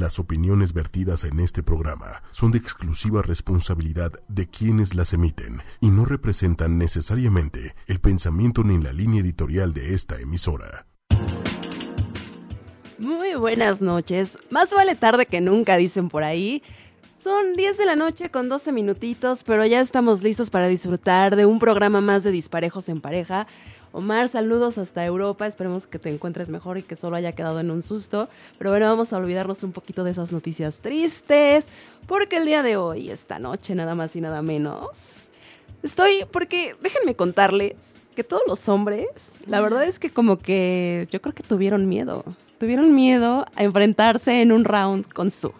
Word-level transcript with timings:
Las 0.00 0.18
opiniones 0.18 0.72
vertidas 0.72 1.24
en 1.24 1.40
este 1.40 1.62
programa 1.62 2.22
son 2.30 2.52
de 2.52 2.56
exclusiva 2.56 3.20
responsabilidad 3.20 4.14
de 4.28 4.48
quienes 4.48 4.94
las 4.94 5.12
emiten 5.12 5.60
y 5.78 5.90
no 5.90 6.06
representan 6.06 6.78
necesariamente 6.78 7.74
el 7.86 8.00
pensamiento 8.00 8.64
ni 8.64 8.82
la 8.82 8.94
línea 8.94 9.20
editorial 9.20 9.74
de 9.74 9.92
esta 9.92 10.18
emisora. 10.18 10.86
Muy 12.96 13.34
buenas 13.34 13.82
noches. 13.82 14.38
Más 14.48 14.72
vale 14.72 14.94
tarde 14.94 15.26
que 15.26 15.42
nunca, 15.42 15.76
dicen 15.76 16.08
por 16.08 16.24
ahí. 16.24 16.62
Son 17.18 17.52
10 17.52 17.76
de 17.76 17.84
la 17.84 17.94
noche 17.94 18.30
con 18.30 18.48
12 18.48 18.72
minutitos, 18.72 19.44
pero 19.44 19.66
ya 19.66 19.82
estamos 19.82 20.22
listos 20.22 20.48
para 20.48 20.68
disfrutar 20.68 21.36
de 21.36 21.44
un 21.44 21.58
programa 21.58 22.00
más 22.00 22.24
de 22.24 22.30
Disparejos 22.30 22.88
en 22.88 23.02
Pareja. 23.02 23.46
Omar, 23.92 24.28
saludos 24.28 24.78
hasta 24.78 25.04
Europa. 25.04 25.46
Esperemos 25.46 25.86
que 25.86 25.98
te 25.98 26.10
encuentres 26.10 26.48
mejor 26.48 26.78
y 26.78 26.82
que 26.82 26.96
solo 26.96 27.16
haya 27.16 27.32
quedado 27.32 27.58
en 27.60 27.70
un 27.70 27.82
susto. 27.82 28.28
Pero 28.58 28.70
bueno, 28.70 28.86
vamos 28.86 29.12
a 29.12 29.16
olvidarnos 29.16 29.62
un 29.64 29.72
poquito 29.72 30.04
de 30.04 30.12
esas 30.12 30.30
noticias 30.32 30.78
tristes. 30.78 31.68
Porque 32.06 32.36
el 32.36 32.46
día 32.46 32.62
de 32.62 32.76
hoy, 32.76 33.10
esta 33.10 33.38
noche, 33.38 33.74
nada 33.74 33.94
más 33.94 34.14
y 34.14 34.20
nada 34.20 34.42
menos. 34.42 35.28
Estoy, 35.82 36.24
porque 36.30 36.76
déjenme 36.80 37.16
contarles 37.16 37.94
que 38.14 38.22
todos 38.22 38.42
los 38.46 38.68
hombres, 38.68 39.32
la 39.46 39.60
verdad 39.60 39.84
es 39.84 39.98
que 39.98 40.10
como 40.10 40.36
que 40.38 41.08
yo 41.10 41.20
creo 41.22 41.34
que 41.34 41.42
tuvieron 41.42 41.88
miedo. 41.88 42.24
Tuvieron 42.58 42.94
miedo 42.94 43.46
a 43.56 43.62
enfrentarse 43.64 44.42
en 44.42 44.52
un 44.52 44.64
round 44.64 45.10
con 45.12 45.30
su. 45.30 45.52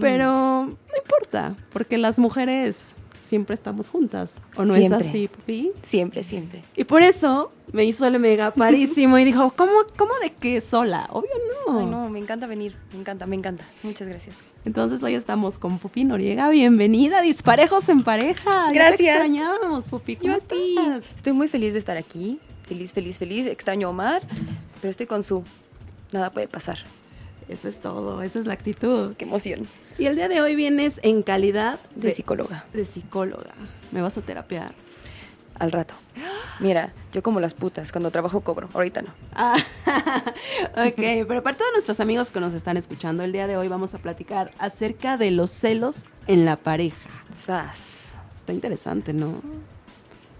Pero 0.00 0.66
no 0.66 0.96
importa, 1.02 1.56
porque 1.72 1.96
las 1.96 2.18
mujeres 2.18 2.94
siempre 3.24 3.54
estamos 3.54 3.88
juntas. 3.88 4.34
¿O 4.56 4.64
no 4.64 4.74
es 4.76 4.92
así, 4.92 5.28
Pupi? 5.28 5.72
Siempre, 5.82 6.22
siempre. 6.22 6.62
Y 6.76 6.84
por 6.84 7.02
eso 7.02 7.52
me 7.72 7.84
hizo 7.84 8.06
el 8.06 8.18
mega 8.20 8.52
parísimo 8.52 9.18
y 9.18 9.24
dijo, 9.24 9.52
¿cómo, 9.56 9.72
¿cómo 9.96 10.12
de 10.22 10.30
qué 10.32 10.60
sola? 10.60 11.08
Obvio 11.10 11.30
no. 11.66 11.80
Ay, 11.80 11.86
no, 11.86 12.08
me 12.10 12.18
encanta 12.18 12.46
venir, 12.46 12.76
me 12.92 13.00
encanta, 13.00 13.26
me 13.26 13.36
encanta. 13.36 13.64
Muchas 13.82 14.08
gracias. 14.08 14.36
Entonces 14.64 15.02
hoy 15.02 15.14
estamos 15.14 15.58
con 15.58 15.78
Pupi 15.78 16.04
Noriega. 16.04 16.48
Bienvenida, 16.50 17.22
Disparejos 17.22 17.88
en 17.88 18.04
Pareja. 18.04 18.70
Gracias. 18.72 19.00
Ya 19.00 19.04
te 19.04 19.10
extrañábamos, 19.10 19.88
Pupi. 19.88 20.16
¿Cómo 20.16 20.32
Yo 20.32 20.38
estás? 20.38 21.04
Estoy 21.16 21.32
muy 21.32 21.48
feliz 21.48 21.72
de 21.72 21.78
estar 21.78 21.96
aquí. 21.96 22.38
Feliz, 22.66 22.92
feliz, 22.92 23.18
feliz. 23.18 23.46
Extraño 23.46 23.88
a 23.88 23.90
Omar, 23.90 24.22
pero 24.80 24.90
estoy 24.90 25.06
con 25.06 25.24
su. 25.24 25.42
Nada 26.12 26.30
puede 26.30 26.48
pasar. 26.48 26.78
Eso 27.48 27.68
es 27.68 27.80
todo, 27.80 28.22
esa 28.22 28.38
es 28.38 28.46
la 28.46 28.54
actitud. 28.54 29.14
Qué 29.16 29.24
emoción. 29.24 29.68
Y 29.98 30.06
el 30.06 30.16
día 30.16 30.28
de 30.28 30.40
hoy 30.40 30.56
vienes 30.56 30.98
en 31.02 31.22
calidad 31.22 31.78
De 31.94 32.12
psicóloga. 32.12 32.64
De 32.72 32.84
psicóloga. 32.84 33.54
¿Me 33.92 34.02
vas 34.02 34.18
a 34.18 34.22
terapiar? 34.22 34.72
Al 35.58 35.70
rato. 35.70 35.94
Mira, 36.58 36.92
yo 37.12 37.22
como 37.22 37.38
las 37.38 37.54
putas, 37.54 37.92
cuando 37.92 38.10
trabajo 38.10 38.40
cobro. 38.40 38.68
Ahorita 38.74 39.02
no. 39.02 39.14
Ah, 39.34 39.56
ok, 40.72 41.26
pero 41.28 41.42
para 41.42 41.56
todos 41.56 41.70
nuestros 41.72 42.00
amigos 42.00 42.30
que 42.30 42.40
nos 42.40 42.54
están 42.54 42.76
escuchando, 42.76 43.22
el 43.22 43.32
día 43.32 43.46
de 43.46 43.56
hoy 43.56 43.68
vamos 43.68 43.94
a 43.94 43.98
platicar 43.98 44.52
acerca 44.58 45.16
de 45.16 45.30
los 45.30 45.52
celos 45.52 46.06
en 46.26 46.44
la 46.44 46.56
pareja. 46.56 47.08
Sas. 47.32 48.14
Está 48.36 48.52
interesante, 48.52 49.12
¿no? 49.12 49.40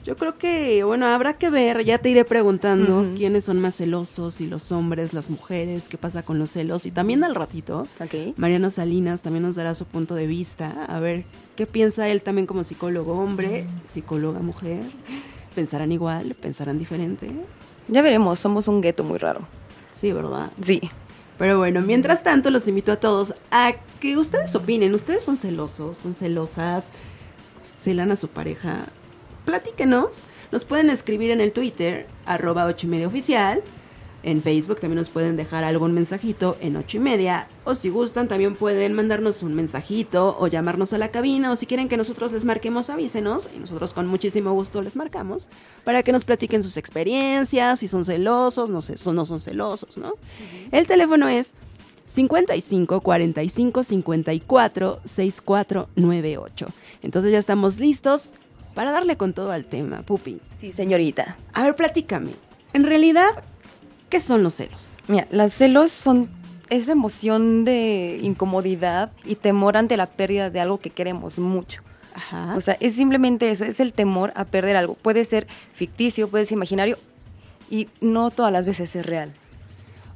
Yo 0.05 0.19
creo 0.19 0.36
que, 0.36 0.84
bueno, 0.84 1.06
habrá 1.06 1.38
que 1.38 1.48
ver, 1.48 1.83
ya 1.83 1.97
te 1.97 2.10
iré 2.10 2.27
preguntando 2.27 3.06
quiénes 3.16 3.47
son 3.47 3.58
más 3.58 3.74
celosos, 3.77 4.34
si 4.34 4.46
los 4.46 4.70
hombres, 4.70 5.14
las 5.14 5.30
mujeres, 5.30 5.88
qué 5.88 5.96
pasa 5.96 6.22
con 6.22 6.38
los 6.38 6.50
celos. 6.50 6.84
Y 6.84 6.91
también 6.91 7.24
al 7.24 7.34
ratito, 7.34 7.88
Ok. 7.98 8.36
Mariano 8.36 8.69
Salinas 8.69 9.22
también 9.22 9.44
nos 9.44 9.55
dará 9.55 9.74
su 9.74 9.86
punto 9.86 10.14
de 10.14 10.27
vista, 10.27 10.84
a 10.88 11.00
ver 11.00 11.24
qué 11.56 11.64
piensa 11.66 12.06
él 12.08 12.20
también 12.20 12.46
como 12.46 12.64
psicólogo 12.64 13.14
hombre, 13.14 13.64
psicóloga 13.86 14.41
mujer. 14.41 14.83
¿Pensarán 15.55 15.91
igual? 15.91 16.34
¿Pensarán 16.34 16.78
diferente? 16.78 17.30
Ya 17.89 18.02
veremos, 18.02 18.39
somos 18.39 18.68
un 18.68 18.83
gueto 18.83 19.05
muy 19.05 19.16
raro. 19.16 19.41
Sí, 19.91 20.12
¿verdad? 20.12 20.50
Sí. 20.61 20.83
Pero 21.39 21.56
bueno, 21.56 21.80
mientras 21.80 22.22
tanto 22.22 22.50
los 22.50 22.68
invito 22.68 22.92
a 22.92 22.96
todos 22.96 23.34
a 23.50 23.72
que 24.00 24.18
ustedes 24.18 24.55
opinen. 24.55 24.94
¿Ustedes 24.94 25.24
son 25.24 25.36
celosos? 25.36 25.96
¿Son 25.96 26.12
celosas? 26.12 26.91
¿Celan 27.62 28.11
a 28.12 28.16
su 28.16 28.28
pareja? 28.28 28.86
Platíquenos. 29.44 30.26
Nos 30.52 30.64
pueden 30.64 30.90
escribir 30.90 31.30
en 31.30 31.40
el 31.40 31.52
Twitter, 31.52 32.06
arroba 32.27 32.66
ocho 32.66 32.86
y 32.86 32.90
media 32.90 33.06
oficial. 33.06 33.62
En 34.22 34.42
Facebook 34.42 34.80
también 34.80 34.96
nos 34.96 35.10
pueden 35.10 35.36
dejar 35.36 35.64
algún 35.64 35.92
mensajito 35.92 36.56
en 36.62 36.77
ocho 36.77 36.96
y 36.96 37.00
media. 37.00 37.46
O 37.64 37.74
si 37.74 37.90
gustan, 37.90 38.27
también 38.27 38.56
pueden 38.56 38.94
mandarnos 38.94 39.42
un 39.42 39.54
mensajito 39.54 40.38
o 40.40 40.46
llamarnos 40.46 40.94
a 40.94 40.98
la 40.98 41.10
cabina. 41.10 41.52
O 41.52 41.56
si 41.56 41.66
quieren 41.66 41.88
que 41.88 41.98
nosotros 41.98 42.33
les 42.33 42.46
marquemos, 42.46 42.88
avísenos. 42.88 43.50
Y 43.54 43.58
nosotros 43.58 43.92
con 43.92 44.06
muchísimo 44.06 44.52
gusto 44.52 44.80
les 44.80 44.96
marcamos. 44.96 45.50
Para 45.84 46.02
que 46.02 46.12
nos 46.12 46.24
platiquen 46.24 46.62
sus 46.62 46.78
experiencias, 46.78 47.80
si 47.80 47.86
son 47.86 48.06
celosos, 48.06 48.70
no 48.70 48.80
sé, 48.80 48.96
son, 48.96 49.16
no 49.16 49.27
son 49.27 49.40
celosos, 49.40 49.98
¿no? 49.98 50.14
El 50.72 50.86
teléfono 50.86 51.28
es 51.28 51.52
55 52.06 53.02
45 53.02 53.83
54 53.83 55.00
6498. 55.04 56.66
Entonces 57.02 57.30
ya 57.30 57.38
estamos 57.38 57.78
listos 57.78 58.33
para 58.74 58.90
darle 58.92 59.17
con 59.17 59.33
todo 59.33 59.52
al 59.52 59.64
tema, 59.67 60.02
Pupi. 60.02 60.40
Sí, 60.58 60.73
señorita. 60.73 61.36
A 61.52 61.62
ver, 61.64 61.77
platícame. 61.77 62.33
En 62.73 62.85
realidad, 62.85 63.30
¿qué 64.11 64.20
son 64.20 64.42
los 64.42 64.55
celos? 64.55 64.98
Mira, 65.08 65.27
los 65.30 65.52
celos 65.52 65.92
son 65.92 66.29
esa 66.70 66.92
emoción 66.92 67.64
de 67.64 68.18
incomodidad 68.23 69.13
y 69.24 69.36
temor 69.36 69.77
ante 69.77 69.96
la 69.96 70.07
pérdida 70.07 70.51
de 70.51 70.61
algo 70.61 70.79
que 70.79 70.90
queremos 70.90 71.39
mucho. 71.39 71.83
Ajá. 72.14 72.55
O 72.57 72.61
sea, 72.61 72.77
es 72.80 72.95
simplemente 72.95 73.51
eso, 73.51 73.64
es 73.64 73.80
el 73.80 73.92
temor 73.92 74.33
a 74.36 74.45
perder 74.45 74.77
algo. 74.77 74.95
Puede 74.95 75.24
ser 75.24 75.46
ficticio, 75.73 76.29
puede 76.29 76.46
ser 76.46 76.57
imaginario 76.57 76.98
y 77.70 77.89
no 78.01 78.30
todas 78.30 78.52
las 78.52 78.67
veces 78.67 78.95
es 78.96 79.07
real. 79.07 79.33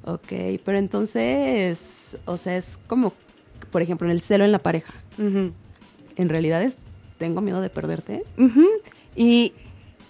ok, 0.05 0.33
pero 0.65 0.79
entonces, 0.79 2.17
o 2.25 2.37
sea, 2.37 2.57
es 2.57 2.79
como, 2.87 3.13
por 3.71 3.83
ejemplo, 3.83 4.07
en 4.07 4.13
el 4.13 4.21
celo 4.21 4.45
en 4.45 4.53
la 4.53 4.59
pareja. 4.59 4.95
En 5.19 6.29
realidad 6.29 6.63
es, 6.63 6.79
tengo 7.19 7.41
miedo 7.41 7.61
de 7.61 7.71
perderte. 7.71 8.23
Y 9.17 9.53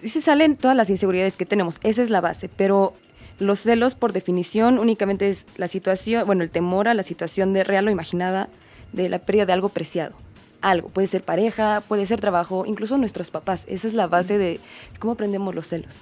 se 0.04 0.20
salen 0.20 0.56
todas 0.56 0.76
las 0.76 0.90
inseguridades 0.90 1.36
que 1.36 1.46
tenemos, 1.46 1.78
esa 1.82 2.02
es 2.02 2.10
la 2.10 2.20
base, 2.20 2.48
pero 2.48 2.92
los 3.38 3.60
celos 3.60 3.94
por 3.94 4.12
definición 4.12 4.78
únicamente 4.78 5.28
es 5.28 5.46
la 5.56 5.68
situación, 5.68 6.26
bueno, 6.26 6.42
el 6.42 6.50
temor 6.50 6.88
a 6.88 6.94
la 6.94 7.02
situación 7.02 7.52
de 7.52 7.64
real 7.64 7.88
o 7.88 7.90
imaginada 7.90 8.48
de 8.92 9.08
la 9.08 9.18
pérdida 9.20 9.46
de 9.46 9.52
algo 9.52 9.68
preciado. 9.68 10.14
Algo, 10.60 10.88
puede 10.88 11.06
ser 11.06 11.22
pareja, 11.22 11.82
puede 11.86 12.04
ser 12.06 12.20
trabajo, 12.20 12.64
incluso 12.66 12.98
nuestros 12.98 13.30
papás. 13.30 13.64
Esa 13.68 13.86
es 13.86 13.94
la 13.94 14.08
base 14.08 14.38
de 14.38 14.58
cómo 14.98 15.12
aprendemos 15.12 15.54
los 15.54 15.68
celos. 15.68 16.00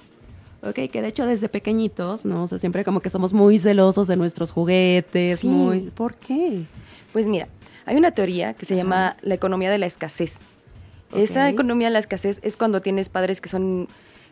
Ok, 0.63 0.89
que 0.91 1.01
de 1.03 1.07
hecho 1.09 1.27
desde 1.27 1.47
pequeñitos, 1.47 2.25
¿no? 2.25 2.41
O 2.43 2.47
sea, 2.47 2.57
siempre 2.57 2.83
como 2.83 2.99
que 2.99 3.11
somos 3.11 3.33
muy 3.33 3.59
celosos 3.59 4.07
de 4.07 4.15
nuestros 4.17 4.51
juguetes, 4.51 5.41
Sí. 5.41 5.47
muy... 5.47 5.81
¿Por 5.91 6.15
qué? 6.15 6.63
Pues 7.13 7.27
mira, 7.27 7.47
hay 7.85 7.95
una 7.97 8.09
teoría 8.11 8.55
que 8.55 8.65
se 8.65 8.75
llama 8.75 9.15
la 9.21 9.35
economía 9.35 9.69
de 9.69 9.77
la 9.77 9.85
escasez. 9.85 10.39
Esa 11.13 11.49
economía 11.49 11.87
de 11.87 11.93
la 11.93 11.99
escasez 11.99 12.39
es 12.43 12.57
cuando 12.57 12.81
tienes 12.81 13.09
padres 13.09 13.41
que 13.41 13.49
son 13.49 13.87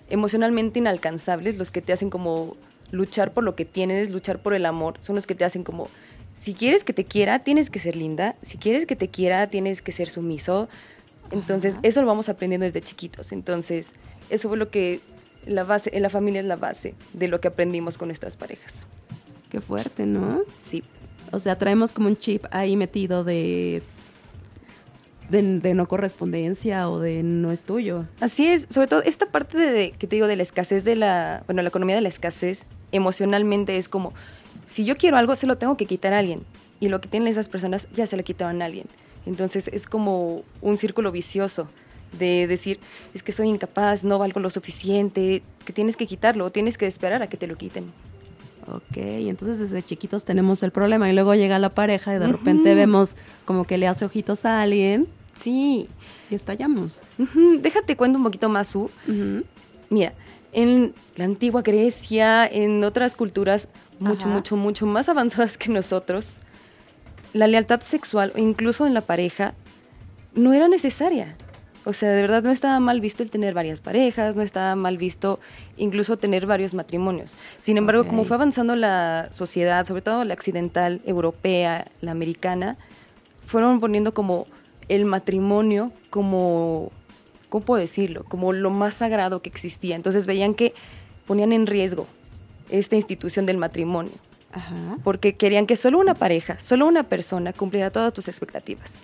emocionalmente 0.10 0.80
inalcanzables, 0.80 1.58
los 1.58 1.72
que 1.72 1.82
te 1.82 1.94
hacen 1.94 2.10
como 2.10 2.56
luchar 2.92 3.34
por 3.34 3.44
lo 3.44 3.56
que 3.56 3.66
tienes, 3.66 4.12
luchar 4.12 4.40
por 4.40 4.54
el 4.54 4.66
amor, 4.66 4.96
son 5.00 5.16
los 5.16 5.26
que 5.26 5.36
te 5.36 5.46
hacen 5.46 5.64
como, 5.64 5.90
si 6.34 6.54
quieres 6.54 6.84
que 6.84 6.94
te 6.94 7.06
quiera, 7.06 7.40
tienes 7.40 7.70
que 7.70 7.80
ser 7.80 7.96
linda, 7.96 8.36
si 8.42 8.58
quieres 8.58 8.86
que 8.86 8.96
te 8.96 9.10
quiera, 9.10 9.48
tienes 9.48 9.82
que 9.82 9.92
ser 9.92 10.10
sumiso. 10.10 10.70
Entonces, 11.32 11.76
Ajá. 11.76 11.82
eso 11.84 12.02
lo 12.02 12.08
vamos 12.08 12.30
aprendiendo 12.30 12.66
desde 12.66 12.82
chiquitos. 12.82 13.32
Entonces, 13.32 13.94
eso 14.30 14.50
fue 14.50 14.58
lo 14.58 14.70
que 14.70 15.02
la 15.46 15.64
base, 15.64 15.90
en 15.94 16.04
la 16.04 16.10
familia 16.10 16.42
es 16.42 16.48
la 16.48 16.56
base 16.56 16.94
de 17.14 17.28
lo 17.28 17.40
que 17.40 17.48
aprendimos 17.48 17.98
con 17.98 18.10
nuestras 18.10 18.38
parejas. 18.38 18.86
Qué 19.50 19.62
fuerte, 19.62 20.06
¿no? 20.06 20.42
Sí. 20.64 20.84
O 21.32 21.40
sea, 21.40 21.58
traemos 21.58 21.94
como 21.94 22.08
un 22.08 22.18
chip 22.18 22.46
ahí 22.52 22.76
metido 22.76 23.24
de, 23.24 23.82
de, 25.30 25.60
de 25.60 25.74
no 25.74 25.88
correspondencia 25.88 26.90
o 26.90 27.00
de 27.00 27.24
no 27.24 27.52
es 27.52 27.64
tuyo. 27.64 28.06
Así 28.20 28.48
es, 28.48 28.68
sobre 28.70 28.88
todo 28.88 29.02
esta 29.04 29.26
parte 29.28 29.58
de, 29.58 29.72
de- 29.72 29.92
que 29.92 30.08
te 30.08 30.16
digo 30.16 30.28
de 30.28 30.36
la 30.36 30.44
escasez 30.44 30.84
de 30.84 30.96
la, 30.96 31.44
bueno, 31.48 31.62
la 31.62 31.70
economía 31.70 31.96
de 31.96 32.02
la 32.02 32.10
escasez, 32.10 32.66
emocionalmente 32.92 33.78
es 33.78 33.90
como, 33.90 34.14
si 34.66 34.86
yo 34.86 34.96
quiero 34.98 35.18
algo, 35.18 35.36
se 35.36 35.48
lo 35.48 35.58
tengo 35.58 35.78
que 35.78 35.86
quitar 35.86 36.14
a 36.14 36.20
alguien. 36.20 36.44
Y 36.80 36.90
lo 36.90 37.00
que 37.02 37.08
tienen 37.08 37.28
esas 37.30 37.48
personas 37.50 37.88
ya 37.94 38.06
se 38.08 38.18
lo 38.18 38.24
quitaron 38.24 38.62
a 38.62 38.66
alguien. 38.66 38.86
Entonces 39.26 39.70
es 39.72 39.86
como 39.88 40.44
un 40.62 40.78
círculo 40.78 41.12
vicioso 41.12 41.68
de 42.20 42.48
decir, 42.48 42.80
es 43.14 43.24
que 43.24 43.32
soy 43.32 43.48
incapaz, 43.50 44.04
no 44.04 44.20
valgo 44.20 44.40
lo 44.40 44.50
suficiente, 44.50 45.42
que 45.66 45.74
tienes 45.74 45.98
que 45.98 46.06
quitarlo, 46.06 46.52
tienes 46.52 46.78
que 46.78 46.86
esperar 46.86 47.22
a 47.24 47.28
que 47.28 47.38
te 47.38 47.48
lo 47.48 47.56
quiten. 47.58 47.86
Ok, 48.68 48.98
entonces 48.98 49.60
desde 49.60 49.84
chiquitos 49.84 50.26
tenemos 50.26 50.64
el 50.64 50.72
problema 50.72 51.10
y 51.10 51.14
luego 51.14 51.36
llega 51.36 51.60
la 51.60 51.70
pareja 51.70 52.16
y 52.16 52.20
de 52.20 52.28
repente 52.28 52.74
vemos 52.74 53.16
como 53.46 53.66
que 53.66 53.78
le 53.78 53.88
hace 53.88 54.06
ojitos 54.06 54.44
a 54.46 54.62
alguien 54.62 55.08
Sí, 55.36 55.88
y 56.32 56.36
estallamos. 56.36 57.02
Déjate 57.60 57.96
cuento 57.98 58.18
un 58.18 58.24
poquito 58.24 58.48
más. 58.50 58.74
Ujú. 58.74 58.90
Mira, 59.90 60.14
en 60.54 60.94
la 61.18 61.26
antigua 61.26 61.62
Grecia, 61.62 62.48
en 62.48 62.84
otras 62.84 63.16
culturas 63.16 63.68
mucho, 64.00 64.28
Ajá. 64.28 64.36
mucho, 64.36 64.56
mucho 64.56 64.86
más 64.86 65.10
avanzadas 65.10 65.58
que 65.58 65.70
nosotros, 65.70 66.38
la 67.34 67.48
lealtad 67.48 67.82
sexual 67.82 68.32
o 68.36 68.40
incluso 68.40 68.88
en 68.88 68.94
la 68.94 69.02
pareja 69.02 69.54
no 70.34 70.54
era 70.54 70.68
necesaria. 70.70 71.36
O 71.86 71.94
sea, 71.94 72.10
de 72.10 72.22
verdad 72.22 72.42
no 72.44 72.50
estaba 72.50 72.80
mal 72.80 73.00
visto 73.00 73.22
el 73.22 73.30
tener 73.30 73.54
varias 73.54 73.80
parejas, 73.80 74.36
no 74.36 74.42
estaba 74.42 74.76
mal 74.76 74.98
visto 74.98 75.40
incluso 75.78 76.18
tener 76.18 76.48
varios 76.48 76.74
matrimonios. 76.74 77.36
Sin 77.60 77.78
embargo, 77.78 78.08
como 78.08 78.24
fue 78.24 78.36
avanzando 78.36 78.76
la 78.76 79.28
sociedad, 79.32 79.86
sobre 79.86 80.02
todo 80.02 80.26
la 80.26 80.34
occidental, 80.34 81.02
europea, 81.06 81.86
la 82.02 82.12
americana, 82.12 82.76
fueron 83.46 83.80
poniendo 83.80 84.14
como 84.14 84.48
el 84.90 85.06
matrimonio 85.06 85.92
como, 86.10 86.92
¿cómo 87.50 87.64
puedo 87.64 87.80
decirlo? 87.80 88.24
Como 88.24 88.52
lo 88.52 88.72
más 88.72 88.96
sagrado 88.96 89.44
que 89.44 89.50
existía. 89.50 89.96
Entonces 89.96 90.26
veían 90.26 90.56
que 90.56 90.74
ponían 91.28 91.54
en 91.54 91.68
riesgo 91.68 92.08
esta 92.70 92.96
institución 92.96 93.46
del 93.46 93.58
matrimonio, 93.58 94.14
Ajá. 94.52 94.98
porque 95.04 95.36
querían 95.36 95.68
que 95.68 95.76
solo 95.76 96.00
una 96.00 96.16
pareja, 96.16 96.58
solo 96.60 96.88
una 96.88 97.04
persona 97.04 97.54
cumpliera 97.54 97.92
todas 97.92 98.12
tus 98.12 98.28
expectativas, 98.28 98.96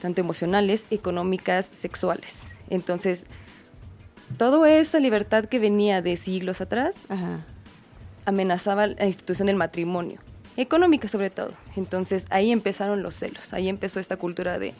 tanto 0.00 0.20
emocionales, 0.20 0.86
económicas, 0.90 1.66
sexuales. 1.72 2.44
Entonces, 2.70 3.26
toda 4.36 4.70
esa 4.70 5.00
libertad 5.00 5.46
que 5.46 5.58
venía 5.58 6.02
de 6.02 6.16
siglos 6.16 6.60
atrás 6.60 6.96
Ajá. 7.08 7.44
amenazaba 8.26 8.88
la 8.88 9.06
institución 9.06 9.46
del 9.46 9.56
matrimonio, 9.56 10.20
económica 10.56 11.08
sobre 11.08 11.30
todo. 11.30 11.52
Entonces 11.76 12.26
ahí 12.30 12.52
empezaron 12.52 13.02
los 13.02 13.14
celos, 13.14 13.52
ahí 13.52 13.68
empezó 13.68 14.00
esta 14.00 14.16
cultura 14.16 14.58
de, 14.58 14.74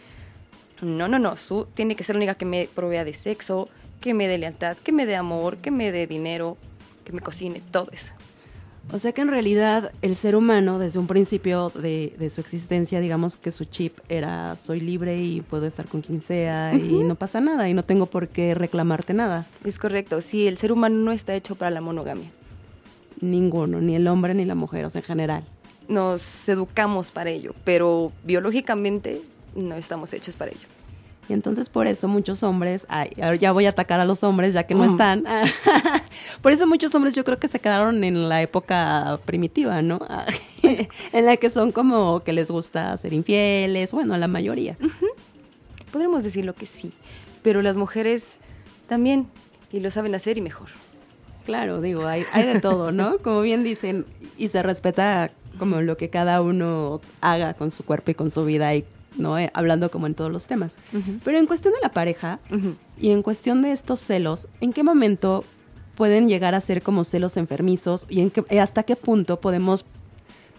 no, 0.82 1.08
no, 1.08 1.18
no, 1.18 1.36
su 1.36 1.64
tiene 1.74 1.96
que 1.96 2.04
ser 2.04 2.16
la 2.16 2.18
única 2.18 2.34
que 2.34 2.44
me 2.44 2.68
provea 2.72 3.04
de 3.04 3.14
sexo, 3.14 3.68
que 4.00 4.14
me 4.14 4.28
dé 4.28 4.38
lealtad, 4.38 4.76
que 4.76 4.92
me 4.92 5.06
dé 5.06 5.16
amor, 5.16 5.58
que 5.58 5.70
me 5.70 5.90
dé 5.92 6.06
dinero, 6.06 6.56
que 7.04 7.12
me 7.12 7.20
cocine, 7.20 7.62
todo 7.70 7.90
eso. 7.92 8.14
O 8.90 8.99
sea 8.99 9.12
que 9.12 9.20
en 9.20 9.29
realidad 9.29 9.93
el 10.00 10.17
ser 10.17 10.35
humano, 10.35 10.79
desde 10.79 10.99
un 10.99 11.06
principio 11.06 11.70
de, 11.75 12.14
de 12.19 12.31
su 12.31 12.40
existencia, 12.40 13.00
digamos 13.00 13.37
que 13.37 13.50
su 13.50 13.67
chip 13.67 13.99
era 14.08 14.56
soy 14.56 14.81
libre 14.81 15.20
y 15.20 15.43
puedo 15.43 15.67
estar 15.67 15.87
con 15.87 16.00
quien 16.00 16.23
sea 16.23 16.75
y 16.75 17.02
no 17.05 17.14
pasa 17.14 17.40
nada 17.40 17.69
y 17.69 17.75
no 17.75 17.85
tengo 17.85 18.06
por 18.06 18.29
qué 18.29 18.55
reclamarte 18.55 19.12
nada. 19.12 19.46
Es 19.64 19.79
correcto, 19.79 20.23
sí, 20.23 20.46
el 20.46 20.56
ser 20.56 20.73
humano 20.73 20.96
no 20.96 21.12
está 21.12 21.35
hecho 21.35 21.55
para 21.55 21.70
la 21.70 21.82
monogamia. 21.82 22.31
Ninguno, 23.20 23.81
ni 23.81 23.94
el 23.94 24.06
hombre 24.08 24.32
ni 24.32 24.46
la 24.46 24.55
mujer, 24.55 24.87
o 24.87 24.90
sea, 24.90 25.00
en 25.00 25.06
general. 25.06 25.44
Nos 25.88 26.49
educamos 26.49 27.11
para 27.11 27.31
ello, 27.31 27.55
pero 27.64 28.11
biológicamente 28.25 29.20
no 29.55 29.75
estamos 29.75 30.12
hechos 30.14 30.37
para 30.37 30.52
ello. 30.52 30.77
Y 31.28 31.34
entonces 31.34 31.69
por 31.69 31.86
eso 31.86 32.08
muchos 32.08 32.42
hombres, 32.42 32.86
ay, 32.88 33.10
ahora 33.20 33.36
ya 33.36 33.52
voy 33.52 33.66
a 33.66 33.70
atacar 33.70 34.00
a 34.00 34.06
los 34.06 34.25
hombres 34.25 34.54
ya 34.54 34.62
que 34.64 34.75
no 34.75 34.84
están. 34.84 35.25
por 36.42 36.52
eso 36.52 36.66
muchos 36.66 36.94
hombres 36.94 37.14
yo 37.14 37.22
creo 37.22 37.38
que 37.38 37.48
se 37.48 37.60
quedaron 37.60 38.02
en 38.02 38.30
la 38.30 38.40
época 38.40 39.20
primitiva, 39.26 39.82
¿no? 39.82 40.00
en 41.12 41.26
la 41.26 41.36
que 41.36 41.50
son 41.50 41.70
como 41.70 42.20
que 42.20 42.32
les 42.32 42.50
gusta 42.50 42.96
ser 42.96 43.12
infieles, 43.12 43.92
bueno, 43.92 44.16
la 44.16 44.26
mayoría. 44.26 44.78
Podríamos 45.92 46.25
decirlo 46.25 46.54
que 46.54 46.64
sí, 46.64 46.92
pero 47.42 47.60
las 47.60 47.76
mujeres 47.76 48.38
también, 48.88 49.28
y 49.70 49.80
lo 49.80 49.90
saben 49.90 50.14
hacer 50.14 50.38
y 50.38 50.40
mejor. 50.40 50.69
Claro, 51.44 51.80
digo, 51.80 52.06
hay, 52.06 52.25
hay 52.32 52.44
de 52.46 52.60
todo, 52.60 52.90
¿no? 52.90 53.19
Como 53.22 53.42
bien 53.42 53.64
dicen, 53.64 54.06
y 54.36 54.48
se 54.48 54.62
respeta 54.62 55.30
como 55.58 55.80
lo 55.80 55.96
que 55.96 56.08
cada 56.08 56.40
uno 56.40 57.00
haga 57.20 57.54
con 57.54 57.72
su 57.72 57.84
cuerpo 57.84 58.12
y 58.12 58.14
con 58.14 58.30
su 58.30 58.44
vida, 58.44 58.75
y 58.76 58.84
no 59.18 59.38
Eh, 59.38 59.50
hablando 59.52 59.90
como 59.90 60.06
en 60.06 60.14
todos 60.14 60.32
los 60.32 60.46
temas. 60.46 60.76
Pero 61.24 61.38
en 61.38 61.46
cuestión 61.46 61.74
de 61.74 61.80
la 61.82 61.90
pareja 61.90 62.38
y 62.96 63.10
en 63.10 63.22
cuestión 63.22 63.62
de 63.62 63.72
estos 63.72 64.00
celos, 64.00 64.48
¿en 64.60 64.72
qué 64.72 64.82
momento 64.82 65.44
pueden 65.94 66.28
llegar 66.28 66.54
a 66.54 66.60
ser 66.60 66.82
como 66.82 67.04
celos 67.04 67.36
enfermizos 67.36 68.06
y 68.08 68.20
en 68.20 68.30
qué, 68.30 68.44
eh, 68.48 68.60
hasta 68.60 68.84
qué 68.84 68.94
punto 68.96 69.40
podemos 69.40 69.84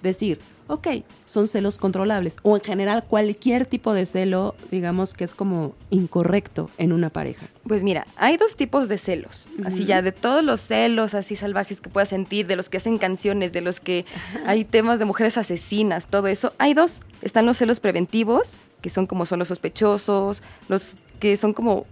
decir, 0.04 0.40
ok, 0.70 0.88
son 1.26 1.48
celos 1.48 1.78
controlables 1.80 2.38
o 2.44 2.56
en 2.56 2.62
general 2.64 3.04
cualquier 3.04 3.66
tipo 3.66 3.94
de 3.94 4.06
celo, 4.06 4.56
digamos 4.72 5.14
que 5.14 5.24
es 5.24 5.34
como 5.34 5.76
incorrecto 5.90 6.70
en 6.78 6.94
una 6.94 7.10
pareja? 7.10 7.48
Pues 7.68 7.84
mira, 7.84 8.06
hay 8.16 8.38
dos 8.38 8.56
tipos 8.56 8.88
de 8.88 8.98
celos. 8.98 9.48
Así 9.66 9.86
ya, 9.86 10.02
de 10.02 10.12
todos 10.12 10.44
los 10.44 10.62
celos 10.62 11.16
así 11.16 11.36
salvajes 11.36 11.82
que 11.82 11.90
puedas 11.90 12.10
sentir, 12.10 12.46
de 12.48 12.56
los 12.56 12.70
que 12.70 12.78
hacen 12.78 12.98
canciones, 13.00 13.52
de 13.52 13.62
los 13.62 13.80
que 13.80 14.06
hay 14.46 14.64
temas 14.64 15.00
de 15.00 15.06
mujeres 15.06 15.38
asesinas, 15.38 16.08
todo 16.08 16.28
eso. 16.28 16.54
Hay 16.60 16.74
dos. 16.74 17.02
Están 17.22 17.46
los 17.46 17.58
celos 17.58 17.80
preventivos, 17.80 18.54
que 18.82 18.90
son 18.90 19.08
como 19.08 19.26
son 19.26 19.40
los 19.40 19.48
sospechosos, 19.50 20.42
los 20.68 20.96
que 21.20 21.36
son 21.36 21.54
como 21.54 21.86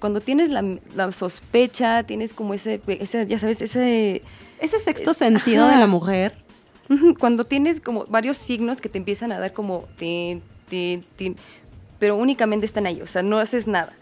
cuando 0.00 0.20
tienes 0.20 0.50
la, 0.50 0.62
la 0.94 1.10
sospecha, 1.12 2.02
tienes 2.04 2.32
como 2.32 2.52
ese, 2.54 2.80
ese, 2.86 3.26
ya 3.26 3.38
sabes, 3.38 3.62
ese... 3.62 4.22
Ese 4.60 4.78
sexto 4.80 5.12
Es- 5.12 5.16
sentido 5.16 5.68
de 5.68 5.76
la 5.76 5.86
mujer. 5.86 6.36
Cuando 7.18 7.44
tienes 7.44 7.80
como 7.80 8.06
varios 8.06 8.36
signos 8.38 8.80
que 8.80 8.88
te 8.88 8.98
empiezan 8.98 9.30
a 9.32 9.38
dar 9.38 9.52
como 9.52 9.86
tin, 9.96 10.42
tin, 10.68 11.02
tin, 11.16 11.36
pero 11.98 12.16
únicamente 12.16 12.64
están 12.64 12.86
ahí, 12.86 13.02
o 13.02 13.06
sea, 13.06 13.22
no 13.22 13.38
haces 13.38 13.66
nada. 13.66 13.92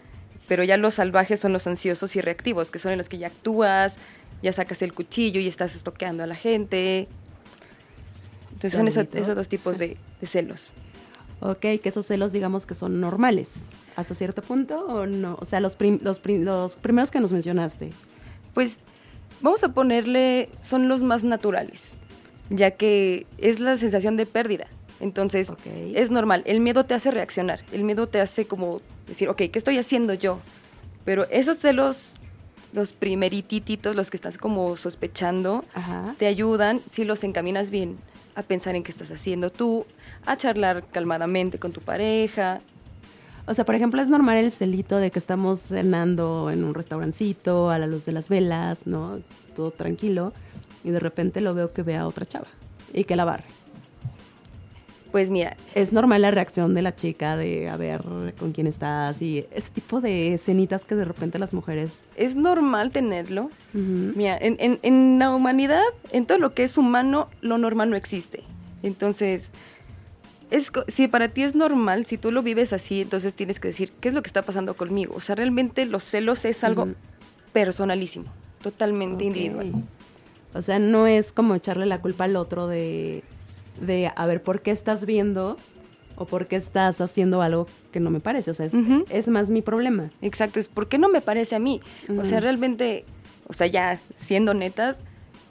Pero 0.47 0.63
ya 0.63 0.77
los 0.77 0.93
salvajes 0.93 1.39
son 1.41 1.51
los 1.51 1.67
ansiosos 1.67 2.15
y 2.15 2.21
reactivos, 2.21 2.71
que 2.71 2.79
son 2.79 2.93
en 2.93 2.97
los 2.97 3.09
que 3.09 3.17
ya 3.17 3.27
actúas, 3.27 3.97
ya 4.41 4.53
sacas 4.53 4.81
el 4.81 4.93
cuchillo 4.93 5.41
y 5.41 5.47
estás 5.47 5.75
estoqueando 5.75 6.23
a 6.23 6.27
la 6.27 6.35
gente. 6.35 7.09
Entonces 8.53 8.73
son 8.73 8.87
esos, 8.87 9.35
dos 9.35 9.47
tipos 9.49 9.77
de, 9.77 9.97
de 10.21 10.27
celos. 10.27 10.71
Ok, 11.41 11.59
que 11.59 11.81
esos 11.83 12.05
celos 12.07 12.31
digamos 12.31 12.65
que 12.65 12.73
son 12.73 12.99
normales 13.01 13.65
hasta 13.95 14.15
cierto 14.15 14.41
punto 14.41 14.77
o 14.85 15.05
no. 15.05 15.37
O 15.41 15.45
sea, 15.45 15.59
los, 15.59 15.75
prim- 15.75 15.99
los, 16.01 16.19
prim- 16.19 16.43
los 16.43 16.75
primeros 16.77 17.11
que 17.11 17.19
nos 17.19 17.31
mencionaste. 17.33 17.91
Pues 18.53 18.77
vamos 19.41 19.63
a 19.63 19.73
ponerle, 19.73 20.49
son 20.61 20.87
los 20.87 21.03
más 21.03 21.23
naturales, 21.23 21.91
ya 22.49 22.71
que 22.71 23.25
es 23.37 23.59
la 23.59 23.77
sensación 23.77 24.17
de 24.17 24.25
pérdida. 24.25 24.67
Entonces, 24.99 25.53
es 25.93 26.11
normal. 26.11 26.41
El 26.45 26.59
miedo 26.59 26.85
te 26.85 26.93
hace 26.93 27.11
reaccionar. 27.11 27.61
El 27.71 27.83
miedo 27.83 28.07
te 28.07 28.19
hace 28.19 28.47
como 28.47 28.81
decir, 29.07 29.29
ok, 29.29 29.37
¿qué 29.37 29.51
estoy 29.53 29.77
haciendo 29.77 30.13
yo? 30.13 30.39
Pero 31.05 31.27
esos 31.29 31.57
celos, 31.59 32.15
los 32.73 32.93
primerititos, 32.93 33.95
los 33.95 34.09
que 34.09 34.17
estás 34.17 34.37
como 34.37 34.75
sospechando, 34.75 35.63
Ajá. 35.73 36.15
te 36.17 36.25
ayudan, 36.27 36.81
si 36.89 37.05
los 37.05 37.23
encaminas 37.23 37.69
bien, 37.69 37.95
a 38.35 38.43
pensar 38.43 38.75
en 38.75 38.83
qué 38.83 38.91
estás 38.91 39.11
haciendo 39.11 39.51
tú, 39.51 39.85
a 40.25 40.35
charlar 40.35 40.83
calmadamente 40.91 41.59
con 41.59 41.71
tu 41.71 41.81
pareja. 41.81 42.59
O 43.45 43.53
sea, 43.53 43.63
por 43.65 43.75
ejemplo, 43.75 44.01
es 44.01 44.09
normal 44.09 44.37
el 44.37 44.51
celito 44.51 44.97
de 44.97 45.09
que 45.09 45.19
estamos 45.19 45.59
cenando 45.61 46.49
en 46.51 46.63
un 46.63 46.73
restaurancito 46.73 47.69
a 47.69 47.79
la 47.79 47.87
luz 47.87 48.03
de 48.05 48.11
las 48.11 48.29
velas, 48.29 48.85
¿no? 48.85 49.19
Todo 49.55 49.71
tranquilo. 49.71 50.33
Y 50.83 50.91
de 50.91 50.99
repente 50.99 51.41
lo 51.41 51.53
veo 51.53 51.73
que 51.73 51.83
ve 51.83 51.95
a 51.97 52.07
otra 52.07 52.25
chava 52.25 52.47
y 52.93 53.03
que 53.03 53.15
la 53.15 53.25
barre. 53.25 53.45
Pues 55.11 55.31
mira, 55.31 55.55
Es 55.73 55.93
normal 55.93 56.21
la 56.21 56.31
reacción 56.31 56.73
de 56.75 56.81
la 56.81 56.95
chica 56.95 57.37
de 57.37 57.69
a 57.69 57.77
ver 57.77 58.01
con 58.37 58.51
quién 58.51 58.67
estás 58.67 59.21
y 59.21 59.45
ese 59.51 59.69
tipo 59.71 60.01
de 60.01 60.33
escenitas 60.33 60.83
que 60.83 60.95
de 60.95 61.05
repente 61.05 61.39
las 61.39 61.53
mujeres. 61.53 62.01
es 62.17 62.35
normal 62.35 62.91
tenerlo, 62.91 63.45
Ujú. 63.73 64.11
Mira, 64.15 64.37
en, 64.39 64.57
en- 64.59 64.79
en 64.83 65.17
la 65.17 65.31
humanidad, 65.33 65.81
en 66.11 66.25
todo 66.25 66.39
lo 66.39 66.53
que 66.53 66.63
es 66.65 66.77
humano, 66.77 67.27
lo 67.41 67.57
normal 67.57 67.89
no 67.89 67.95
existe. 67.95 68.43
Entonces, 68.83 69.51
es, 70.51 70.71
si 70.87 71.07
para 71.07 71.29
ti 71.29 71.43
es 71.43 71.55
normal, 71.55 72.05
si 72.05 72.17
tú 72.17 72.31
lo 72.31 72.43
vives 72.43 72.73
así, 72.73 73.01
entonces 73.01 73.33
tienes 73.33 73.59
que 73.59 73.69
decir, 73.69 73.91
¿qué 74.01 74.09
es 74.09 74.13
lo 74.13 74.21
que 74.21 74.27
está 74.27 74.41
pasando 74.43 74.75
conmigo? 74.75 75.15
O 75.15 75.19
sea, 75.21 75.35
realmente 75.35 75.85
los 75.85 76.03
celos 76.03 76.43
es 76.45 76.63
algo 76.65 76.83
Ujú. 76.83 76.95
personalísimo, 77.53 78.25
totalmente 78.61 79.15
Ok. 79.23 79.35
individual. 79.35 79.71
O 80.53 80.61
sea, 80.61 80.79
no 80.79 81.07
es 81.07 81.31
como 81.31 81.55
echarle 81.55 81.85
la 81.85 82.01
culpa 82.01 82.23
al 82.23 82.35
otro 82.35 82.67
de, 82.67 83.23
de 83.81 84.11
a 84.15 84.25
ver 84.25 84.41
por 84.41 84.61
qué 84.61 84.71
estás 84.71 85.05
viendo 85.05 85.57
o 86.15 86.25
por 86.25 86.47
qué 86.47 86.55
estás 86.55 86.99
haciendo 86.99 87.41
algo 87.41 87.67
que 87.91 87.99
no 87.99 88.09
me 88.09 88.19
parece. 88.19 88.51
O 88.51 88.53
sea, 88.53 88.65
es, 88.65 89.27
más 89.27 89.49
mi 89.49 89.61
problema. 89.61 90.09
Exacto, 90.21 90.59
es 90.59 90.67
¿por 90.67 90.87
qué 90.87 90.97
no 90.97 91.09
me 91.09 91.21
parece 91.21 91.55
a 91.55 91.59
mí? 91.59 91.79
O 92.17 92.25
sea, 92.25 92.39
realmente, 92.39 93.05
o 93.47 93.53
sea, 93.53 93.67
ya 93.67 93.99
siendo 94.15 94.53
netas, 94.53 94.99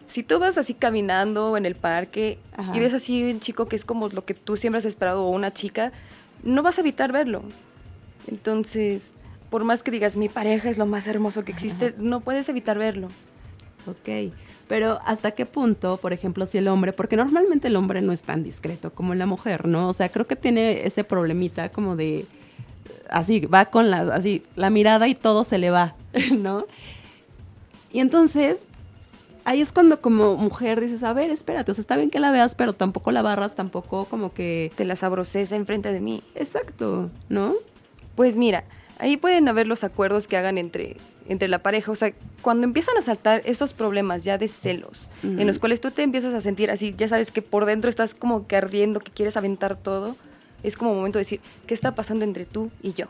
si 0.07 0.23
tú 0.23 0.39
vas 0.39 0.59
así 0.59 0.75
caminando 0.75 1.57
en 1.57 1.67
el 1.67 1.77
parque 1.77 2.39
Ajá. 2.57 2.77
y 2.77 2.81
ves 2.81 2.95
así 2.95 3.31
un 3.31 3.41
chico 3.41 3.67
que 3.67 3.77
es 3.77 3.85
como 3.85 4.09
lo 4.09 4.25
que 4.25 4.35
tú 4.35 4.57
siempre 4.57 4.79
has 4.79 4.85
esperado 4.85 5.25
o 5.25 5.31
una 5.31 5.53
chica, 5.53 5.93
no 6.43 6.63
vas 6.63 6.79
a 6.79 6.81
evitar 6.81 7.13
verlo. 7.13 7.43
Entonces, 8.27 9.13
por 9.51 9.65
más 9.65 9.83
que 9.83 9.93
digas 9.93 10.17
mi 10.17 10.29
pareja 10.29 10.69
es 10.69 10.79
lo 10.79 10.87
más 10.87 11.07
hermoso 11.07 11.45
que 11.45 11.53
existe, 11.53 11.95
no 11.99 12.21
puedes 12.21 12.49
evitar 12.49 12.79
verlo. 12.79 13.09
Ok. 13.87 14.33
Pero 14.69 14.99
¿hasta 15.05 15.31
qué 15.31 15.47
punto, 15.47 15.97
por 15.99 16.13
ejemplo, 16.13 16.45
si 16.45 16.59
el 16.59 16.69
hombre, 16.69 16.93
porque 16.93 17.17
normalmente 17.17 17.69
el 17.69 17.77
hombre 17.77 18.03
no 18.03 18.13
es 18.13 18.23
tan 18.23 18.43
discreto 18.43 18.91
como 18.93 19.15
la 19.15 19.27
mujer, 19.27 19.67
¿no? 19.67 19.89
O 19.89 19.93
sea, 19.93 20.09
creo 20.09 20.27
que 20.27 20.35
tiene 20.35 20.87
ese 20.87 21.05
problemita 21.05 21.69
como 21.69 21.95
de, 21.95 22.27
así, 23.09 23.47
va 23.47 23.67
con 23.67 23.91
la, 23.91 24.01
así, 24.15 24.43
la 24.57 24.71
mirada 24.71 25.07
y 25.09 25.15
todo 25.15 25.45
se 25.45 25.59
le 25.59 25.71
va, 25.71 25.95
¿no? 26.37 26.67
Y 27.93 28.01
entonces, 28.01 28.67
ahí 29.45 29.61
es 29.61 29.73
cuando 29.73 30.01
como 30.01 30.37
mujer 30.37 30.81
dices, 30.81 31.03
a 31.05 31.13
ver, 31.13 31.31
espérate, 31.31 31.71
o 31.71 31.75
sea, 31.75 31.81
está 31.81 31.97
bien 31.97 32.11
que 32.11 32.21
la 32.21 32.33
veas, 32.33 32.55
pero 32.57 32.73
tampoco 32.73 33.13
la 33.13 33.23
barras, 33.23 33.55
tampoco 33.55 34.07
como 34.07 34.35
que... 34.35 34.73
Te 34.77 34.85
la 34.85 34.97
sabroseza 34.97 35.55
enfrente 35.55 35.93
de 35.93 36.01
mí. 36.01 36.23
Exacto, 36.35 37.11
¿no? 37.29 37.55
Pues 38.17 38.37
mira, 38.37 38.65
ahí 38.99 39.17
pueden 39.17 39.49
haber 39.49 39.67
los 39.67 39.85
acuerdos 39.85 40.27
que 40.27 40.37
hagan 40.37 40.59
entre, 40.59 40.97
entre 41.29 41.49
la 41.49 41.59
pareja. 41.61 41.91
O 41.93 41.95
sea, 41.95 42.13
cuando 42.43 42.65
empiezan 42.65 42.97
a 42.97 43.03
saltar 43.03 43.43
esos 43.45 43.73
problemas 43.73 44.25
ya 44.25 44.39
de 44.39 44.49
celos, 44.49 45.09
en 45.23 45.47
los 45.47 45.59
cuales 45.59 45.81
tú 45.81 45.91
te 45.91 46.03
empiezas 46.03 46.35
a 46.35 46.41
sentir 46.41 46.71
así, 46.71 46.95
ya 46.97 47.09
sabes 47.09 47.31
que 47.31 47.43
por 47.43 47.65
dentro 47.65 47.91
estás 47.91 48.15
como 48.15 48.47
que 48.47 48.57
ardiendo, 48.57 49.01
que 49.01 49.11
quieres 49.11 49.37
aventar 49.37 49.77
todo, 49.77 50.17
es 50.63 50.77
como 50.77 50.95
momento 50.95 51.19
de 51.19 51.23
decir, 51.23 51.41
¿qué 51.67 51.75
está 51.75 51.95
pasando 51.95 52.25
entre 52.25 52.45
tú 52.45 52.71
y 52.83 52.93
yo? 52.93 53.07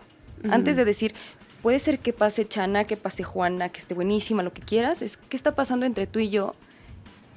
Antes 0.50 0.76
de 0.76 0.84
decir, 0.84 1.14
puede 1.62 1.78
ser 1.78 1.98
que 1.98 2.12
pase 2.12 2.46
Chana, 2.46 2.84
que 2.84 2.96
pase 2.96 3.24
Juana, 3.24 3.70
que 3.70 3.80
esté 3.80 3.94
buenísima, 3.94 4.42
lo 4.42 4.52
que 4.52 4.62
quieras. 4.62 5.02
Es 5.02 5.16
qué 5.16 5.36
está 5.36 5.54
pasando 5.54 5.86
entre 5.86 6.06
tú 6.06 6.18
y 6.18 6.28
yo 6.28 6.54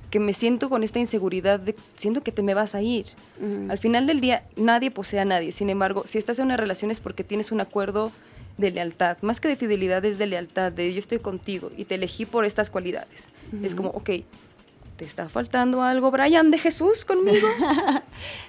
que 0.09 0.19
me 0.19 0.33
siento 0.33 0.69
con 0.69 0.83
esta 0.83 0.99
inseguridad 0.99 1.59
de 1.59 1.75
siento 1.95 2.23
que 2.23 2.31
te 2.31 2.41
me 2.41 2.53
vas 2.53 2.75
a 2.75 2.81
ir. 2.81 3.05
Al 3.69 3.77
final 3.77 4.07
del 4.07 4.21
día 4.21 4.43
nadie 4.55 4.91
posee 4.91 5.19
a 5.19 5.25
nadie. 5.25 5.51
Sin 5.51 5.69
embargo, 5.69 6.03
si 6.05 6.17
estás 6.17 6.39
en 6.39 6.45
una 6.45 6.57
relación 6.57 6.91
es 6.91 6.99
porque 6.99 7.23
tienes 7.23 7.51
un 7.51 7.61
acuerdo 7.61 8.11
de 8.59 8.71
lealtad. 8.71 9.17
Más 9.21 9.39
que 9.39 9.47
de 9.47 9.55
fidelidad 9.55 10.03
es 10.05 10.17
de 10.17 10.27
lealtad, 10.27 10.71
de 10.71 10.91
yo 10.91 10.99
estoy 10.99 11.19
contigo 11.19 11.71
y 11.77 11.85
te 11.85 11.95
elegí 11.95 12.25
por 12.25 12.45
estas 12.45 12.69
cualidades. 12.69 13.29
Es 13.63 13.73
como, 13.73 13.89
ok, 13.89 14.09
¿te 14.97 15.05
está 15.05 15.29
faltando 15.29 15.81
algo, 15.81 16.11
Brian, 16.11 16.51
de 16.51 16.57
Jesús 16.57 17.05
conmigo? 17.05 17.47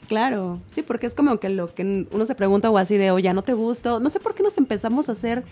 Claro, 0.08 0.60
sí, 0.68 0.82
porque 0.82 1.06
es 1.06 1.14
como 1.14 1.38
que 1.38 1.48
lo 1.48 1.72
que 1.72 2.08
uno 2.10 2.26
se 2.26 2.34
pregunta 2.34 2.68
o 2.68 2.78
así 2.78 2.96
de, 2.96 3.12
oye, 3.12 3.32
no 3.32 3.42
te 3.42 3.52
gusto. 3.52 4.00
No 4.00 4.10
sé 4.10 4.18
por 4.18 4.34
qué 4.34 4.42
nos 4.42 4.58
empezamos 4.58 5.08
a 5.08 5.12
hacer 5.12 5.44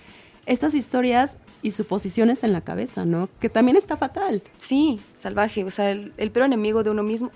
estas 0.46 0.74
historias 0.74 1.36
y 1.62 1.70
suposiciones 1.70 2.42
en 2.42 2.52
la 2.52 2.62
cabeza, 2.62 3.04
¿no? 3.04 3.28
Que 3.38 3.48
también 3.48 3.76
está 3.76 3.96
fatal. 3.96 4.42
Sí, 4.58 4.98
salvaje. 5.16 5.62
O 5.62 5.70
sea, 5.70 5.92
el, 5.92 6.12
el 6.16 6.32
peor 6.32 6.46
enemigo 6.46 6.82
de 6.82 6.90
uno 6.90 7.04
mismo 7.04 7.30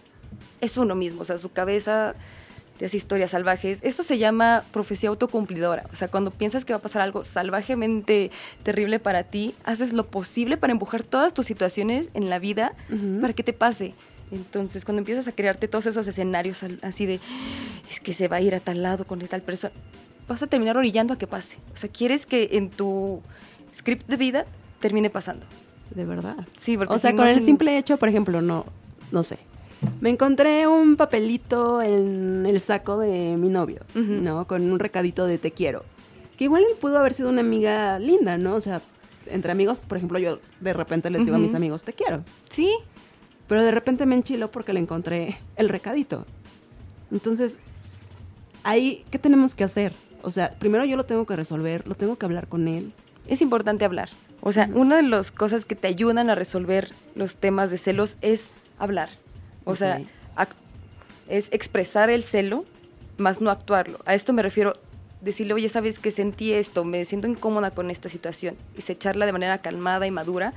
es 0.61 0.76
uno 0.76 0.97
mismo. 0.97 1.23
O 1.23 1.25
sea, 1.25 1.38
su 1.38 1.52
cabeza 1.52 2.14
te 2.79 2.87
hace 2.87 2.97
historias 2.97 3.31
salvajes. 3.33 3.81
Esto 3.83 4.02
se 4.02 4.19
llama 4.19 4.64
profecía 4.73 5.09
autocumplidora. 5.11 5.85
O 5.93 5.97
sea, 5.97 6.09
cuando 6.09 6.31
piensas 6.31 6.64
que 6.64 6.73
va 6.73 6.79
a 6.79 6.83
pasar 6.83 7.02
algo 7.02 7.23
salvajemente 7.25 8.31
terrible 8.62 8.99
para 8.99 9.25
ti, 9.25 9.55
haces 9.64 9.93
lo 9.93 10.07
posible 10.07 10.57
para 10.57 10.73
empujar 10.73 11.02
todas 11.02 11.33
tus 11.35 11.47
situaciones 11.47 12.11
en 12.14 12.29
la 12.31 12.38
vida 12.38 12.73
para 13.21 13.33
que 13.33 13.43
te 13.43 13.52
pase. 13.52 13.95
Entonces, 14.33 14.85
cuando 14.85 15.00
empiezas 15.00 15.29
a 15.29 15.33
crearte 15.33 15.69
todos 15.69 15.87
esos 15.87 16.07
escenarios 16.09 16.64
así 16.83 17.05
de, 17.07 17.21
es 17.91 18.00
que 18.00 18.14
se 18.14 18.29
va 18.29 18.37
a 18.37 18.41
ir 18.41 18.55
a 18.55 18.61
tal 18.61 18.83
lado 18.83 19.05
con 19.05 19.19
tal 19.21 19.43
persona, 19.43 19.75
vas 20.26 20.43
a 20.43 20.47
terminar 20.47 20.76
orillando 20.79 21.12
a 21.14 21.19
que 21.19 21.26
pase. 21.26 21.59
O 21.75 21.76
sea, 21.76 21.91
quieres 21.91 22.25
que 22.25 22.49
en 22.52 22.71
tu 22.71 23.21
script 23.75 24.09
de 24.09 24.17
vida 24.17 24.45
termine 24.81 25.11
pasando. 25.11 25.45
De 25.95 26.07
verdad. 26.07 26.37
Sí, 26.59 26.79
porque 26.79 26.95
O 26.95 26.99
sea, 26.99 27.11
si 27.11 27.17
con 27.17 27.26
no- 27.26 27.31
el 27.31 27.43
simple 27.43 27.76
hecho, 27.76 27.99
por 27.99 28.09
ejemplo, 28.09 28.41
no, 28.41 28.64
no 29.11 29.23
sé. 29.23 29.38
Me 30.01 30.11
encontré 30.11 30.67
un 30.67 30.97
papelito 30.97 31.81
en 31.83 32.45
el 32.47 32.61
saco 32.61 32.99
de 32.99 33.37
mi 33.37 33.49
novio. 33.49 33.81
¿no? 33.95 34.47
Con 34.47 34.71
un 34.71 34.79
recadito 34.79 35.27
de 35.27 35.39
te 35.39 35.53
quiero. 35.53 35.85
Que 36.37 36.45
igual 36.45 36.65
pudo 36.81 36.99
haber 36.99 37.15
sido 37.15 37.29
una 37.29 37.41
amiga 37.41 37.99
linda, 37.99 38.37
¿no? 38.39 38.55
O 38.55 38.61
sea, 38.61 38.81
entre 39.27 39.53
amigos, 39.53 39.81
por 39.81 39.97
ejemplo, 39.99 40.19
yo 40.19 40.39
de 40.61 40.73
repente 40.73 41.11
les 41.11 41.25
digo 41.25 41.37
a 41.37 41.39
mis 41.39 41.55
amigos, 41.55 41.83
te 41.85 41.93
quiero. 41.93 42.25
Sí, 42.49 42.71
Pero 43.49 43.62
de 43.62 43.71
repente 43.71 44.07
me 44.07 44.15
enchilo 44.15 44.51
porque 44.51 44.73
le 44.73 44.81
encontré 44.81 45.37
el 45.57 45.69
recadito. 45.69 46.25
Entonces, 47.11 47.59
ahí, 48.62 49.05
¿qué 49.11 49.19
tenemos 49.19 49.55
que 49.55 49.65
hacer? 49.65 49.93
O 50.23 50.31
sea, 50.31 50.51
primero 50.59 50.85
yo 50.85 50.97
lo 50.97 51.05
tengo 51.05 51.27
que 51.27 51.37
resolver, 51.37 51.87
lo 51.87 51.95
tengo 51.95 52.17
que 52.17 52.27
hablar 52.27 52.49
con 52.49 52.67
él. 52.69 52.93
es 53.27 53.43
importante 53.43 53.85
hablar. 53.85 54.09
O 54.41 54.53
sea, 54.53 54.69
una 54.75 54.97
de 54.97 55.03
las 55.03 55.31
cosas 55.31 55.65
que 55.65 55.77
te 55.77 55.87
ayudan 55.87 56.31
a 56.31 56.35
resolver 56.35 56.93
los 57.15 57.37
temas 57.37 57.71
de 57.71 57.79
celos 57.79 58.17
es 58.23 58.51
hablar. 58.79 59.11
O 59.64 59.76
sea, 59.76 60.00
es 61.28 61.49
expresar 61.52 62.11
el 62.11 62.25
celo, 62.25 62.64
más 63.16 63.40
no 63.40 63.50
actuarlo. 63.50 64.00
A 64.04 64.14
esto 64.14 64.33
me 64.33 64.42
refiero, 64.42 64.75
decirle, 65.23 65.54
oye, 65.54 65.69
sabes 65.69 65.99
que 65.99 66.11
sentí 66.11 66.52
esto, 66.52 66.85
me 66.85 67.04
siento 67.04 67.28
incómoda 67.28 67.71
con 67.71 67.90
esta 67.90 68.09
situación. 68.09 68.57
Y 68.76 68.83
se 68.83 68.92
echarla 68.92 69.25
de 69.25 69.33
manera 69.33 69.59
calmada 69.59 70.07
y 70.07 70.11
madura. 70.11 70.52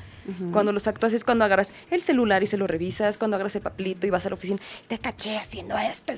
Cuando 0.52 0.72
los 0.72 0.88
actúas 0.88 1.14
es 1.14 1.24
cuando 1.24 1.46
agarras 1.46 1.72
el 1.92 2.02
celular 2.02 2.42
y 2.42 2.48
se 2.48 2.58
lo 2.58 2.66
revisas, 2.66 3.18
cuando 3.18 3.36
agarras 3.36 3.56
el 3.56 3.62
papelito 3.62 4.08
y 4.08 4.10
vas 4.10 4.26
a 4.26 4.30
la 4.30 4.36
oficina, 4.36 4.60
te 4.88 4.98
caché 4.98 5.38
haciendo 5.38 5.78
esto. 5.78 6.14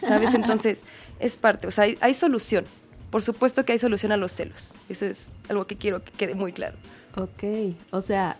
¿Sabes? 0.00 0.34
Entonces, 0.34 0.82
es 1.20 1.36
parte, 1.36 1.68
o 1.68 1.70
sea, 1.70 1.84
hay, 1.84 1.96
hay 2.00 2.14
solución. 2.14 2.64
Por 3.10 3.22
supuesto 3.22 3.64
que 3.64 3.72
hay 3.72 3.78
solución 3.78 4.10
a 4.10 4.16
los 4.16 4.32
celos. 4.32 4.72
Eso 4.88 5.06
es 5.06 5.30
algo 5.48 5.68
que 5.68 5.76
quiero 5.76 6.02
que 6.02 6.10
quede 6.10 6.34
muy 6.34 6.52
claro. 6.52 6.76
Ok, 7.16 7.76
o 7.92 8.00
sea, 8.00 8.36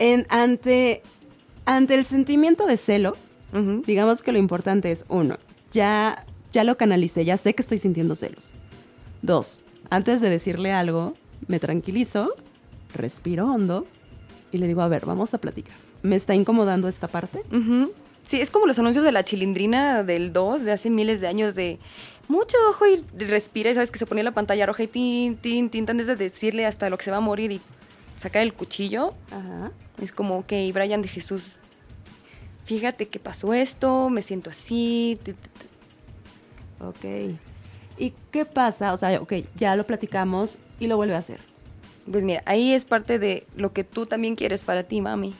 en, 0.00 0.26
ante, 0.28 1.02
ante 1.66 1.94
el 1.94 2.04
sentimiento 2.04 2.66
de 2.66 2.76
celo, 2.76 3.16
digamos 3.86 4.22
que 4.22 4.32
lo 4.32 4.38
importante 4.38 4.90
es, 4.92 5.04
uno, 5.08 5.36
ya, 5.72 6.24
ya 6.52 6.64
lo 6.64 6.76
canalicé, 6.76 7.24
ya 7.24 7.36
sé 7.36 7.54
que 7.54 7.62
estoy 7.62 7.78
sintiendo 7.78 8.14
celos. 8.14 8.52
Dos, 9.22 9.62
antes 9.90 10.20
de 10.20 10.30
decirle 10.30 10.72
algo, 10.72 11.14
me 11.48 11.58
tranquilizo, 11.58 12.34
respiro 12.94 13.46
hondo 13.46 13.86
y 14.52 14.58
le 14.58 14.66
digo, 14.66 14.82
a 14.82 14.88
ver, 14.88 15.06
vamos 15.06 15.34
a 15.34 15.38
platicar. 15.38 15.74
¿Me 16.02 16.16
está 16.16 16.34
incomodando 16.34 16.88
esta 16.88 17.08
parte? 17.08 17.42
Ujú. 17.52 17.92
Sí, 18.26 18.40
es 18.40 18.50
como 18.50 18.66
los 18.66 18.78
anuncios 18.78 19.04
de 19.04 19.12
la 19.12 19.24
chilindrina 19.24 20.02
del 20.02 20.32
2 20.32 20.62
de 20.62 20.72
hace 20.72 20.90
miles 20.90 21.20
de 21.20 21.28
años 21.28 21.54
de 21.54 21.78
mucho 22.28 22.56
ojo 22.68 22.84
y 22.86 23.04
respira, 23.24 23.70
y 23.70 23.74
sabes 23.74 23.90
que 23.90 23.98
se 23.98 24.06
ponía 24.06 24.24
la 24.24 24.32
pantalla 24.32 24.66
roja 24.66 24.82
y 24.82 24.86
tin, 24.88 25.36
tin, 25.36 25.70
tin, 25.70 25.88
antes 25.88 26.06
de 26.06 26.16
decirle 26.16 26.66
hasta 26.66 26.90
lo 26.90 26.98
que 26.98 27.04
se 27.04 27.10
va 27.10 27.18
a 27.18 27.20
morir 27.20 27.52
y 27.52 27.60
sacar 28.16 28.42
el 28.42 28.54
cuchillo. 28.54 29.14
Ajá. 29.30 29.72
Es 30.02 30.12
como, 30.12 30.38
ok, 30.38 30.52
Brian 30.72 31.02
de 31.02 31.08
Jesús, 31.08 31.58
fíjate 32.64 33.08
que 33.08 33.18
pasó 33.18 33.54
esto, 33.54 34.10
me 34.10 34.22
siento 34.22 34.50
así. 34.50 35.18
Ok. 36.80 37.36
¿Y 37.98 38.12
qué 38.30 38.44
pasa? 38.44 38.92
O 38.92 38.96
sea, 38.96 39.20
ok, 39.20 39.34
ya 39.54 39.76
lo 39.76 39.86
platicamos 39.86 40.58
y 40.78 40.86
lo 40.86 40.96
vuelve 40.96 41.14
a 41.14 41.18
hacer. 41.18 41.40
Pues 42.10 42.24
mira, 42.24 42.42
ahí 42.44 42.72
es 42.72 42.84
parte 42.84 43.18
de 43.18 43.46
lo 43.56 43.72
que 43.72 43.84
tú 43.84 44.06
también 44.06 44.36
quieres 44.36 44.64
para 44.64 44.84
ti, 44.84 45.00
mami. 45.00 45.34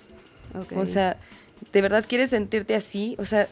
Ok. 0.58 0.72
O 0.76 0.86
sea, 0.86 1.16
¿de 1.72 1.82
verdad 1.82 2.04
quieres 2.08 2.30
sentirte 2.30 2.74
así? 2.74 3.14
O 3.18 3.24
sea, 3.24 3.48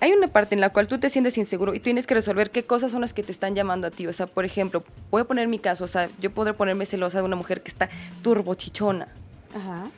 hay 0.00 0.12
una 0.12 0.28
parte 0.28 0.54
en 0.54 0.60
la 0.60 0.70
cual 0.70 0.88
tú 0.88 0.98
te 0.98 1.10
sientes 1.10 1.36
inseguro 1.38 1.74
y 1.74 1.80
tienes 1.80 2.06
que 2.06 2.14
resolver 2.14 2.50
qué 2.50 2.64
cosas 2.64 2.90
son 2.92 3.02
las 3.02 3.12
que 3.12 3.22
te 3.22 3.32
están 3.32 3.54
llamando 3.54 3.86
a 3.86 3.90
ti. 3.90 4.06
O 4.06 4.12
sea, 4.12 4.26
por 4.26 4.44
ejemplo, 4.44 4.82
voy 5.10 5.22
a 5.22 5.24
poner 5.24 5.46
mi 5.48 5.58
caso. 5.58 5.84
O 5.84 5.88
sea, 5.88 6.08
yo 6.20 6.30
podré 6.32 6.54
ponerme 6.54 6.86
celosa 6.86 7.18
de 7.18 7.24
una 7.24 7.36
mujer 7.36 7.62
que 7.62 7.68
está 7.68 7.88
turbochichona 8.22 9.08
Ajá. 9.54 9.90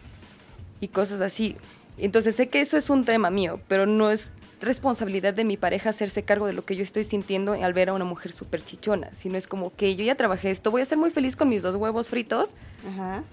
y 0.81 0.89
cosas 0.89 1.21
así. 1.21 1.57
Entonces 1.99 2.35
sé 2.35 2.49
que 2.49 2.61
eso 2.61 2.77
es 2.77 2.91
un 2.91 3.05
tema 3.05 3.31
mío, 3.31 3.61
pero 3.69 3.87
no 3.87 4.11
es 4.11 4.31
responsabilidad 4.61 5.35
de 5.35 5.45
mi 5.45 5.57
pareja 5.57 5.91
hacerse 5.91 6.23
cargo 6.23 6.47
de 6.47 6.53
lo 6.53 6.65
que 6.65 6.77
yo 6.77 6.83
estoy 6.83 7.05
sintiendo 7.05 7.53
al 7.53 7.73
ver 7.73 7.89
a 7.91 7.95
una 7.95 8.05
mujer 8.05 8.33
súper 8.33 8.65
chichona, 8.65 9.11
sino 9.13 9.37
es 9.37 9.47
como 9.47 9.75
que 9.75 9.95
yo 9.97 10.05
ya 10.05 10.15
trabajé 10.15 10.51
esto, 10.53 10.71
voy 10.71 10.83
a 10.83 10.85
ser 10.85 10.99
muy 10.99 11.11
feliz 11.11 11.35
con 11.37 11.49
mis 11.49 11.63
dos 11.63 11.75
huevos 11.77 12.09
fritos 12.09 12.51
Ajá. 12.89 13.25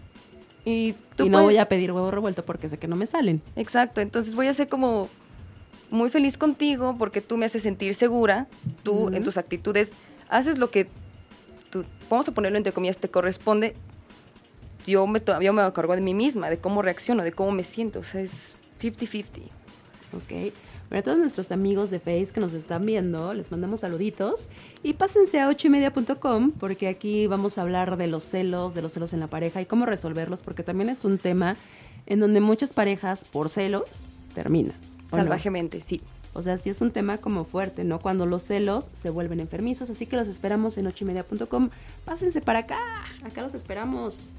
y 0.65 0.93
tú 1.15 1.25
y 1.27 1.29
no 1.29 1.37
puedes- 1.37 1.45
voy 1.45 1.57
a 1.57 1.69
pedir 1.69 1.91
huevo 1.91 2.09
revuelto 2.09 2.43
porque 2.43 2.67
sé 2.67 2.77
que 2.79 2.87
no 2.87 2.95
me 2.95 3.05
salen. 3.05 3.41
Exacto, 3.55 4.01
entonces 4.01 4.33
voy 4.33 4.47
a 4.47 4.53
ser 4.55 4.67
como 4.67 5.07
muy 5.89 6.09
feliz 6.09 6.37
contigo 6.37 6.95
porque 6.97 7.21
tú 7.21 7.37
me 7.37 7.45
haces 7.45 7.63
sentir 7.63 7.93
segura, 7.93 8.47
tú 8.83 9.09
en 9.13 9.23
tus 9.23 9.37
actitudes 9.37 9.91
haces 10.29 10.59
lo 10.59 10.69
que 10.69 10.87
tú, 11.69 11.85
vamos 12.09 12.27
a 12.27 12.31
ponerlo 12.33 12.57
entre 12.57 12.73
comillas, 12.73 12.97
te 12.97 13.09
corresponde. 13.09 13.75
Yo 14.87 15.05
me, 15.07 15.21
yo 15.41 15.53
me 15.53 15.73
cargo 15.73 15.95
de 15.95 16.01
mí 16.01 16.13
misma, 16.13 16.49
de 16.49 16.57
cómo 16.57 16.81
reacciono, 16.81 17.23
de 17.23 17.31
cómo 17.31 17.51
me 17.51 17.63
siento, 17.63 17.99
o 17.99 18.03
sea, 18.03 18.21
es 18.21 18.55
50-50. 18.81 19.25
Ok. 20.13 20.53
Para 20.89 21.03
todos 21.03 21.19
nuestros 21.19 21.51
amigos 21.51 21.91
de 21.91 21.99
Face 21.99 22.29
que 22.33 22.39
nos 22.39 22.53
están 22.53 22.83
viendo, 22.83 23.35
les 23.35 23.51
mandamos 23.51 23.81
saluditos. 23.81 24.47
Y 24.81 24.93
pásense 24.93 25.39
a 25.39 25.47
ochoymedia.com 25.47 26.51
porque 26.51 26.87
aquí 26.87 27.27
vamos 27.27 27.59
a 27.59 27.61
hablar 27.61 27.95
de 27.95 28.07
los 28.07 28.23
celos, 28.23 28.73
de 28.73 28.81
los 28.81 28.93
celos 28.93 29.13
en 29.13 29.19
la 29.19 29.27
pareja 29.27 29.61
y 29.61 29.67
cómo 29.67 29.85
resolverlos, 29.85 30.41
porque 30.41 30.63
también 30.63 30.89
es 30.89 31.05
un 31.05 31.19
tema 31.19 31.57
en 32.07 32.19
donde 32.19 32.41
muchas 32.41 32.73
parejas, 32.73 33.23
por 33.23 33.49
celos, 33.49 34.07
terminan. 34.33 34.88
Salvajemente, 35.09 35.81
sí. 35.81 36.01
O 36.33 36.41
sea, 36.41 36.57
sí 36.57 36.69
es 36.69 36.81
un 36.81 36.91
tema 36.91 37.17
como 37.17 37.43
fuerte, 37.43 37.83
¿no? 37.83 37.99
Cuando 37.99 38.25
los 38.25 38.43
celos 38.43 38.91
se 38.93 39.09
vuelven 39.09 39.39
enfermizos, 39.39 39.89
así 39.89 40.05
que 40.05 40.15
los 40.15 40.27
esperamos 40.27 40.77
en 40.77 40.87
ochoymedia.com. 40.87 41.69
Pásense 42.05 42.41
para 42.41 42.59
acá, 42.59 42.77
acá 43.23 43.41
los 43.41 43.53
esperamos. 43.55 44.29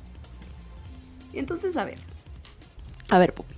Y 1.32 1.38
entonces, 1.38 1.76
a 1.76 1.84
ver. 1.84 1.98
A 3.08 3.18
ver, 3.18 3.32
Pupi. 3.32 3.54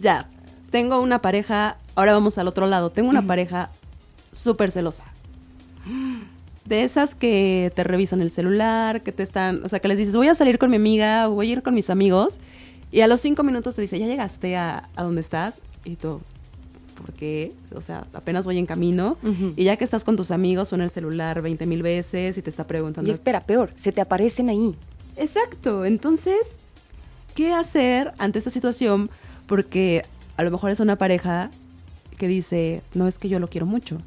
Ya, 0.00 0.28
tengo 0.70 1.00
una 1.00 1.20
pareja, 1.20 1.76
ahora 1.94 2.12
vamos 2.12 2.38
al 2.38 2.48
otro 2.48 2.66
lado. 2.66 2.90
Tengo 2.90 3.10
una 3.10 3.22
pareja 3.22 3.70
súper 4.30 4.70
celosa. 4.70 5.04
De 6.64 6.84
esas 6.84 7.14
que 7.14 7.72
te 7.74 7.82
revisan 7.82 8.22
el 8.22 8.30
celular, 8.30 9.02
que 9.02 9.12
te 9.12 9.24
están, 9.24 9.64
o 9.64 9.68
sea, 9.68 9.80
que 9.80 9.88
les 9.88 9.98
dices, 9.98 10.14
voy 10.14 10.28
a 10.28 10.34
salir 10.34 10.58
con 10.58 10.70
mi 10.70 10.76
amiga 10.76 11.28
o 11.28 11.32
voy 11.32 11.50
a 11.50 11.52
ir 11.52 11.62
con 11.62 11.74
mis 11.74 11.90
amigos. 11.90 12.38
Y 12.92 13.00
a 13.00 13.08
los 13.08 13.20
cinco 13.20 13.42
minutos 13.42 13.74
te 13.74 13.82
dice, 13.82 13.98
¿ya 13.98 14.06
llegaste 14.06 14.56
a, 14.56 14.88
a 14.94 15.02
donde 15.02 15.20
estás? 15.20 15.60
Y 15.84 15.96
tú, 15.96 16.20
¿por 16.92 17.12
qué? 17.12 17.52
O 17.74 17.80
sea, 17.80 18.06
apenas 18.14 18.44
voy 18.44 18.58
en 18.58 18.66
camino. 18.66 19.16
Y 19.56 19.64
ya 19.64 19.76
que 19.76 19.84
estás 19.84 20.04
con 20.04 20.16
tus 20.16 20.30
amigos, 20.30 20.68
suena 20.68 20.84
el 20.84 20.90
celular 20.90 21.42
20 21.42 21.66
mil 21.66 21.82
veces 21.82 22.36
y 22.38 22.42
te 22.42 22.50
está 22.50 22.62
Y 22.62 22.66
preguntando. 22.66 23.10
espera, 23.10 23.40
peor, 23.40 23.72
se 23.76 23.92
te 23.92 24.00
aparecen 24.00 24.48
ahí. 24.48 24.74
Exacto. 25.16 25.84
Entonces, 25.84 26.38
¿qué 27.34 27.52
hacer 27.52 28.12
ante 28.18 28.38
esta 28.38 28.50
situación? 28.50 29.10
Porque 29.46 30.04
a 30.36 30.42
lo 30.42 30.50
mejor 30.50 30.70
es 30.70 30.80
una 30.80 30.96
pareja 30.96 31.50
que 32.18 32.28
dice, 32.28 32.82
no 32.94 33.08
es 33.08 33.18
que 33.18 33.28
yo 33.28 33.38
lo 33.38 33.48
quiero 33.48 33.66
mucho. 33.66 33.98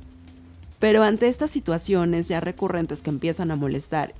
Pero 0.79 1.03
ante 1.03 1.27
estas 1.27 1.51
situaciones 1.51 2.27
ya 2.27 2.39
recurrentes 2.41 3.01
que 3.01 3.09
empiezan 3.09 3.51
a 3.51 3.55
molestar, 3.55 4.13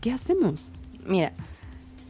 ¿qué 0.00 0.10
hacemos? 0.12 0.70
Mira, 1.06 1.32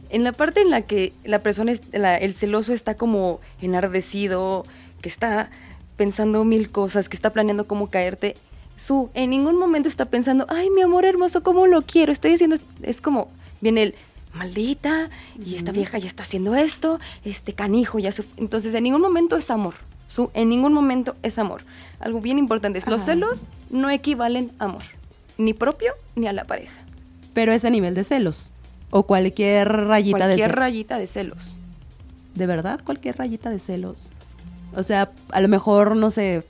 en 0.09 0.23
la 0.23 0.31
parte 0.31 0.61
en 0.61 0.69
la 0.69 0.83
que 0.83 1.13
la 1.23 1.39
persona, 1.43 1.73
la- 1.91 2.17
el 2.17 2.33
celoso 2.33 2.73
está 2.73 2.95
como 2.95 3.39
enardecido, 3.61 4.65
que 5.01 5.09
está 5.09 5.49
pensando 5.97 6.43
mil 6.43 6.69
cosas, 6.69 7.09
que 7.09 7.15
está 7.15 7.31
planeando 7.31 7.65
cómo 7.65 7.87
caerte, 7.87 8.35
su 8.77 9.09
en 9.13 9.29
ningún 9.29 9.57
momento 9.57 9.87
está 9.87 10.05
pensando, 10.05 10.45
ay, 10.49 10.69
mi 10.69 10.81
amor 10.81 11.05
hermoso, 11.05 11.43
cómo 11.43 11.67
lo 11.67 11.83
quiero. 11.83 12.11
Estoy 12.11 12.31
diciendo, 12.31 12.55
es 12.81 13.01
como, 13.01 13.27
viene 13.61 13.83
el 13.83 13.95
maldita 14.33 15.09
y 15.45 15.55
esta 15.55 15.71
vieja 15.71 15.99
ya 15.99 16.07
está 16.07 16.23
haciendo 16.23 16.55
esto, 16.55 16.99
este 17.23 17.53
canijo 17.53 17.99
ya 17.99 18.11
se... 18.11 18.23
Entonces 18.37 18.73
en 18.73 18.83
ningún 18.83 19.01
momento 19.01 19.37
es 19.37 19.51
amor. 19.51 19.75
Su, 20.07 20.31
en 20.33 20.49
ningún 20.49 20.73
momento 20.73 21.15
es 21.23 21.37
amor. 21.39 21.61
Algo 21.99 22.19
bien 22.19 22.39
importante 22.39 22.79
es, 22.79 22.87
los 22.87 23.03
celos 23.03 23.43
no 23.69 23.89
equivalen 23.89 24.51
a 24.59 24.65
amor, 24.65 24.83
ni 25.37 25.53
propio 25.53 25.93
ni 26.15 26.27
a 26.27 26.33
la 26.33 26.45
pareja. 26.45 26.73
Pero 27.33 27.51
ese 27.51 27.71
nivel 27.71 27.93
de 27.93 28.03
celos. 28.03 28.51
O 28.89 29.03
cualquier 29.03 29.67
rayita 29.67 30.17
de 30.27 30.35
Cualquier 30.35 30.49
celos. 30.49 30.59
rayita 30.59 30.97
de 30.99 31.07
celos. 31.07 31.55
¿De 32.35 32.45
verdad? 32.45 32.79
Cualquier 32.83 33.17
rayita 33.17 33.49
de 33.49 33.59
celos. 33.59 34.11
O 34.75 34.83
sea, 34.83 35.09
a 35.29 35.41
lo 35.41 35.47
mejor, 35.47 35.95
no 35.95 36.09
sé, 36.09 36.43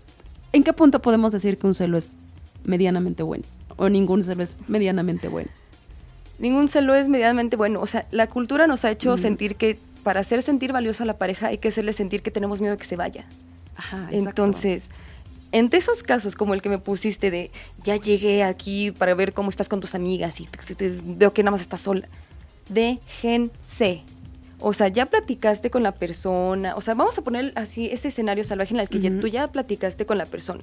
¿en 0.52 0.64
qué 0.64 0.74
punto 0.74 1.02
podemos 1.02 1.34
decir 1.34 1.58
que 1.58 1.68
un 1.68 1.74
celo 1.74 1.98
es 1.98 2.14
medianamente 2.64 3.24
bueno? 3.24 3.44
O 3.78 3.90
ningún 3.90 4.24
celo 4.24 4.44
es 4.44 4.58
medianamente 4.68 5.28
bueno. 5.28 5.50
Ningún 6.40 6.68
celo 6.68 6.96
es 6.96 7.10
medianamente 7.10 7.56
bueno. 7.56 7.82
O 7.82 7.86
sea, 7.86 8.08
la 8.12 8.28
cultura 8.28 8.68
nos 8.68 8.86
ha 8.86 8.92
hecho 8.92 9.18
sentir 9.18 9.56
que 9.56 9.80
para 10.04 10.20
hacer 10.20 10.42
sentir 10.42 10.74
valioso 10.74 11.04
a 11.04 11.06
la 11.06 11.18
pareja 11.18 11.48
hay 11.48 11.58
que 11.58 11.70
hacerle 11.70 11.94
sentir 11.94 12.22
que 12.22 12.32
tenemos 12.32 12.60
miedo 12.60 12.74
de 12.74 12.78
que 12.78 12.86
se 12.86 12.96
vaya. 12.96 13.26
Ajá, 13.76 14.08
Entonces, 14.12 14.90
entre 15.52 15.80
esos 15.80 16.04
casos 16.04 16.36
como 16.36 16.54
el 16.54 16.62
que 16.62 16.70
me 16.70 16.80
pusiste 16.80 17.32
de 17.32 17.52
ya 17.84 17.96
llegué 17.96 18.44
aquí 18.44 18.92
para 18.92 19.14
ver 19.14 19.34
cómo 19.34 19.50
estás 19.50 19.70
con 19.70 19.80
tus 19.80 19.96
amigas 19.96 20.40
y 20.42 20.50
veo 21.06 21.34
que 21.34 21.44
nada 21.44 21.52
más 21.52 21.62
estás 21.62 21.82
sola, 21.82 22.08
déjense. 22.70 24.04
O 24.66 24.72
sea, 24.74 24.88
ya 24.88 25.08
platicaste 25.08 25.70
con 25.70 25.84
la 25.84 25.92
persona. 25.92 26.76
O 26.78 26.82
sea, 26.82 26.94
vamos 26.94 27.18
a 27.18 27.22
poner 27.22 27.52
así 27.56 27.88
ese 27.92 28.08
escenario 28.08 28.44
salvaje 28.46 28.74
en 28.74 28.80
el 28.80 28.88
que 28.90 29.00
ya- 29.00 29.10
tú 29.20 29.28
ya 29.28 29.52
platicaste 29.52 30.06
con 30.06 30.18
la 30.18 30.26
persona. 30.26 30.62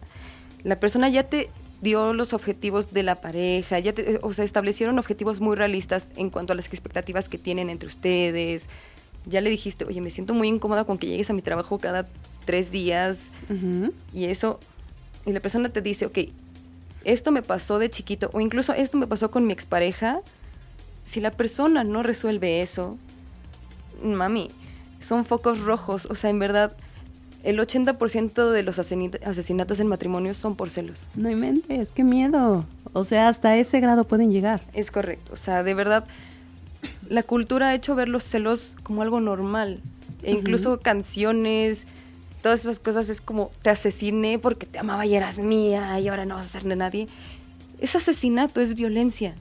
La 0.64 0.76
persona 0.76 1.08
ya 1.10 1.24
te 1.24 1.50
dio 1.82 2.12
los 2.14 2.32
objetivos 2.32 2.92
de 2.92 3.02
la 3.02 3.16
pareja, 3.20 3.78
ya 3.78 3.92
te- 3.92 4.18
o 4.22 4.32
sea, 4.32 4.44
establecieron 4.44 4.98
objetivos 4.98 5.40
muy 5.40 5.54
realistas 5.56 6.08
en 6.16 6.30
cuanto 6.30 6.52
a 6.52 6.56
las 6.56 6.66
expectativas 6.66 7.28
que 7.28 7.38
tienen 7.38 7.68
entre 7.70 7.86
ustedes. 7.88 8.68
Ya 9.26 9.40
le 9.42 9.50
dijiste, 9.50 9.84
oye, 9.84 10.00
me 10.00 10.08
siento 10.10 10.32
muy 10.34 10.48
incómoda 10.48 10.84
con 10.84 10.96
que 10.98 11.06
llegues 11.06 11.28
a 11.30 11.32
mi 11.34 11.42
trabajo 11.42 11.78
cada 11.78 12.06
tres 12.46 12.70
días 12.70 13.32
y 14.14 14.24
eso, 14.26 14.60
y 15.26 15.32
la 15.32 15.40
persona 15.40 15.68
te 15.70 15.82
dice, 15.82 16.06
ok, 16.06 16.18
esto 17.04 17.32
me 17.32 17.42
pasó 17.42 17.78
de 17.78 17.90
chiquito, 17.90 18.30
o 18.32 18.40
incluso 18.40 18.72
esto 18.72 18.96
me 18.96 19.06
pasó 19.06 19.30
con 19.30 19.46
mi 19.46 19.52
expareja, 19.52 20.18
si 21.04 21.20
la 21.20 21.30
persona 21.30 21.84
no 21.84 22.02
resuelve 22.02 22.60
eso, 22.62 22.96
mami, 24.02 24.50
son 25.00 25.24
focos 25.24 25.60
rojos, 25.60 26.06
o 26.06 26.14
sea, 26.14 26.30
en 26.30 26.38
verdad, 26.38 26.76
el 27.42 27.58
80% 27.58 28.50
de 28.50 28.62
los 28.62 28.78
asesinatos 28.78 29.80
en 29.80 29.86
matrimonio 29.86 30.34
son 30.34 30.56
por 30.56 30.70
celos. 30.70 31.08
No 31.14 31.30
inventes, 31.30 31.92
qué 31.92 32.04
miedo. 32.04 32.66
O 32.92 33.04
sea, 33.04 33.28
hasta 33.28 33.56
ese 33.56 33.80
grado 33.80 34.04
pueden 34.04 34.30
llegar. 34.30 34.60
Es 34.74 34.90
correcto, 34.90 35.32
o 35.32 35.36
sea, 35.36 35.62
de 35.62 35.74
verdad, 35.74 36.04
la 37.08 37.22
cultura 37.22 37.68
ha 37.68 37.74
hecho 37.74 37.94
ver 37.94 38.08
los 38.08 38.24
celos 38.24 38.76
como 38.82 39.02
algo 39.02 39.20
normal, 39.20 39.80
e 40.22 40.32
incluso 40.32 40.80
canciones, 40.80 41.86
todas 42.42 42.60
esas 42.60 42.78
cosas 42.78 43.08
es 43.08 43.20
como 43.20 43.50
te 43.62 43.70
asesiné 43.70 44.38
porque 44.38 44.66
te 44.66 44.78
amaba 44.78 45.06
y 45.06 45.14
eras 45.14 45.38
mía 45.38 45.98
y 46.00 46.08
ahora 46.08 46.24
no 46.24 46.34
vas 46.36 46.46
a 46.46 46.48
ser 46.48 46.64
de 46.64 46.76
nadie. 46.76 47.08
Es 47.80 47.96
asesinato, 47.96 48.60
es 48.60 48.74
violencia. 48.74 49.34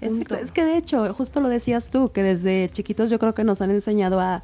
Exacto. 0.00 0.34
Es 0.36 0.52
que 0.52 0.64
de 0.64 0.76
hecho, 0.76 1.12
justo 1.14 1.40
lo 1.40 1.48
decías 1.48 1.90
tú, 1.90 2.10
que 2.12 2.22
desde 2.22 2.68
chiquitos 2.72 3.10
yo 3.10 3.18
creo 3.18 3.34
que 3.34 3.44
nos 3.44 3.60
han 3.62 3.70
enseñado 3.70 4.20
a... 4.20 4.42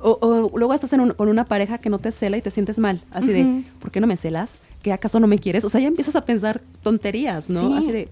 O, 0.00 0.18
o 0.20 0.58
luego 0.58 0.74
estás 0.74 0.92
en 0.92 1.00
un- 1.00 1.12
con 1.14 1.28
una 1.28 1.44
pareja 1.46 1.78
que 1.78 1.88
no 1.88 1.98
te 1.98 2.12
cela 2.12 2.36
y 2.36 2.42
te 2.42 2.50
sientes 2.50 2.78
mal. 2.78 3.00
Así 3.10 3.32
de, 3.32 3.64
¿por 3.80 3.90
qué 3.90 4.00
no 4.00 4.06
me 4.06 4.16
celas? 4.18 4.58
¿Que 4.82 4.92
acaso 4.92 5.20
no 5.20 5.26
me 5.26 5.38
quieres? 5.38 5.64
O 5.64 5.70
sea, 5.70 5.80
ya 5.80 5.88
empiezas 5.88 6.16
a 6.16 6.24
pensar 6.26 6.60
tonterías, 6.82 7.48
¿no? 7.48 7.60
Sí. 7.60 7.74
Así 7.78 7.92
de, 7.92 8.08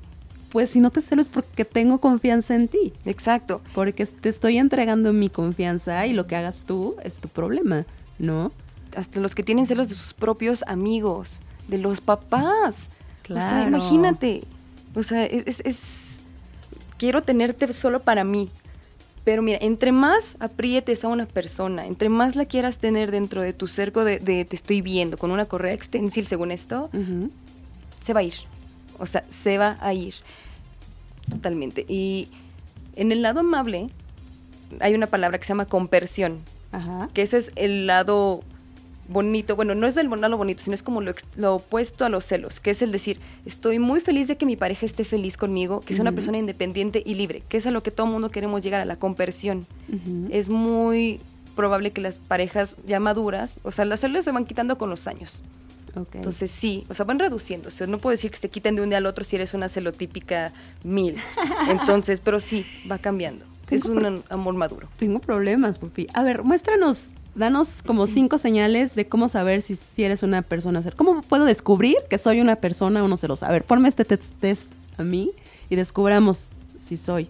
pues 0.51 0.71
si 0.71 0.81
no 0.81 0.91
te 0.91 1.03
celo 1.03 1.21
es 1.21 1.29
porque 1.29 1.67
tengo 1.67 1.99
confianza 1.99 2.55
en 2.55 2.69
ti. 2.69 2.95
Exacto. 3.05 3.61
Porque 3.75 4.07
te 4.07 4.29
estoy 4.31 4.57
entregando 4.57 5.13
mi 5.13 5.29
confianza 5.29 6.07
y 6.07 6.15
lo 6.15 6.27
que 6.27 6.37
hagas 6.37 6.65
tú 6.67 6.97
es 7.05 7.19
tu 7.19 7.29
problema, 7.29 7.85
¿no? 8.19 8.51
Hasta 8.97 9.21
los 9.21 9.35
que 9.35 9.43
tienen 9.43 9.67
celos 9.67 9.89
de 9.91 9.95
sus 9.95 10.15
propios 10.15 10.65
amigos, 10.67 11.41
de 11.69 11.77
los 11.79 12.01
papás. 12.01 12.89
O 13.25 13.27
sea, 13.27 13.35
Claro. 13.51 13.69
imagínate. 13.69 14.45
O 14.95 15.03
sea, 15.03 15.25
es- 15.27 15.61
es- 15.65 16.14
Quiero 16.99 17.23
tenerte 17.23 17.73
solo 17.73 18.01
para 18.01 18.25
mí. 18.25 18.51
Pero 19.25 19.43
mira, 19.43 19.59
entre 19.63 19.91
más 19.91 20.37
aprietes 20.39 21.03
a 21.03 21.09
una 21.09 21.25
persona, 21.27 21.87
entre 21.87 22.11
más 22.11 22.37
la 22.37 22.45
quieras 22.45 22.77
tener 22.79 23.11
dentro 23.11 23.41
de 23.41 23.55
tu 23.55 23.67
cerco 23.67 24.05
de, 24.05 24.19
de 24.19 24.45
te 24.45 24.55
estoy 24.55 24.83
viendo 24.83 25.17
con 25.17 25.31
una 25.31 25.47
correa 25.47 25.73
extensil 25.73 26.27
según 26.27 26.51
esto, 26.51 26.91
se 28.03 28.13
va 28.13 28.21
a 28.21 28.23
ir. 28.23 28.35
O 28.99 29.07
sea, 29.07 29.25
se 29.31 29.57
va 29.57 29.79
a 29.81 29.95
ir. 29.95 30.15
Totalmente. 31.31 31.87
Y 31.89 32.29
en 32.97 33.13
el 33.13 33.23
lado 33.23 33.41
amable 33.41 33.89
hay 34.81 34.95
una 34.95 35.07
palabra 35.07 35.39
que 35.39 35.45
se 35.45 35.49
llama 35.49 35.67
compersión 35.67 36.39
Ajá. 36.73 37.09
que 37.15 37.23
ese 37.23 37.39
es 37.39 37.53
el 37.57 37.87
lado 37.87 38.43
bonito, 39.09 39.57
bueno, 39.57 39.75
no 39.75 39.87
es 39.87 39.97
el 39.97 40.09
lado 40.09 40.37
bonito, 40.37 40.63
sino 40.63 40.75
es 40.75 40.83
como 40.83 41.01
lo, 41.01 41.15
lo 41.37 41.57
opuesto 41.57 42.05
a 42.05 42.09
los 42.09 42.25
celos, 42.25 42.61
que 42.61 42.71
es 42.71 42.83
el 42.83 42.93
decir, 42.93 43.21
estoy 43.45 43.79
muy 43.79 44.01
feliz 44.01 44.29
de 44.29 44.37
que 44.37 44.47
mi 44.47 44.57
pareja 44.57 44.87
esté 44.87 45.05
feliz 45.05 45.37
conmigo, 45.37 45.81
que 45.81 45.95
sea 45.95 46.03
una 46.03 46.13
persona 46.13 46.39
independiente 46.39 47.03
y 47.05 47.15
libre, 47.15 47.43
que 47.49 47.59
es 47.59 47.67
a 47.67 47.71
lo 47.71 47.83
que 47.83 47.91
todo 47.91 48.07
mundo 48.07 48.31
queremos 48.31 48.63
llegar, 48.63 48.81
a 48.81 48.85
la 48.85 48.97
compersión. 48.97 49.67
Ujú. 49.93 50.29
Es 50.31 50.49
muy 50.51 51.21
probable 51.55 51.91
que 51.91 52.01
las 52.01 52.19
parejas 52.19 52.77
ya 52.87 53.01
maduras, 53.01 53.61
o 53.63 53.71
sea, 53.71 53.85
las 53.85 54.01
celos 54.01 54.25
se 54.25 54.33
van 54.33 54.45
quitando 54.45 54.79
con 54.79 54.91
los 54.91 55.07
años. 55.07 55.43
Ok. 55.97 56.17
Entonces 56.17 56.51
sí, 56.51 56.85
o 56.89 56.95
sea, 56.95 57.05
van 57.05 57.19
reduciéndose. 57.19 57.87
No 57.87 57.99
puedo 57.99 58.13
decir 58.13 58.31
que 58.31 58.39
se 58.39 58.49
quiten 58.51 58.75
de 58.75 58.83
un 58.83 58.89
día 58.89 58.99
al 58.99 59.07
otro 59.07 59.25
si 59.25 59.37
eres 59.37 59.55
una 59.55 59.69
celotípica 59.69 60.53
mil. 60.83 61.17
Entonces, 61.69 62.21
pero 62.21 62.41
sí, 62.41 62.67
va 62.91 62.99
cambiando. 62.99 63.45
Es 63.71 63.85
un 63.87 64.23
amor 64.29 64.55
maduro. 64.55 64.89
Tengo 64.99 65.21
problemas, 65.21 65.79
Pupi. 65.79 66.07
A 66.13 66.23
ver, 66.23 66.43
muéstranos, 66.43 67.13
danos 67.35 67.83
como 67.83 68.07
cinco 68.07 68.39
señales 68.39 68.95
de 68.95 69.07
cómo 69.07 69.29
saber 69.29 69.63
si, 69.63 69.77
si 69.77 70.05
eres 70.05 70.23
una 70.23 70.43
persona 70.43 70.83
celosa. 70.83 70.97
¿Cómo 70.97 71.23
puedo 71.23 71.45
descubrir 71.45 71.97
que 72.09 72.19
soy 72.19 72.41
una 72.41 72.57
persona 72.57 73.03
o 73.03 73.09
no 73.09 73.17
celosa? 73.17 73.49
A 73.49 73.53
ver, 73.53 73.65
ponme 73.65 73.89
este 73.89 74.05
test, 74.05 74.33
test 74.41 74.73
a 74.99 75.03
mí 75.03 75.33
y 75.69 75.77
descubramos 75.77 76.49
si 76.79 76.97
soy 76.97 77.29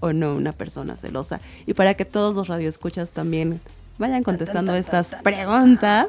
o 0.00 0.12
no 0.12 0.34
una 0.34 0.52
persona 0.52 0.96
celosa. 0.96 1.40
Y 1.66 1.74
para 1.74 1.94
que 1.94 2.04
todos 2.04 2.34
los 2.34 2.48
radioescuchas 2.48 3.12
también 3.12 3.60
vayan 3.98 4.22
contestando 4.22 4.74
estas 4.74 5.14
preguntas. 5.22 6.08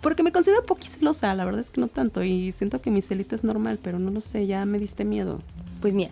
Porque 0.00 0.22
me 0.22 0.30
considero 0.30 0.64
celosa, 0.80 1.34
la 1.34 1.44
verdad 1.44 1.60
es 1.60 1.70
que 1.70 1.80
no 1.80 1.88
tanto. 1.88 2.22
Y 2.22 2.52
siento 2.52 2.80
que 2.80 2.90
mi 2.90 3.02
celito 3.02 3.34
es 3.34 3.42
normal, 3.42 3.78
pero 3.82 3.98
no 3.98 4.10
lo 4.10 4.20
sé, 4.20 4.46
ya 4.46 4.64
me 4.64 4.78
diste 4.78 5.04
miedo. 5.04 5.40
Pues 5.80 5.94
mira, 5.94 6.10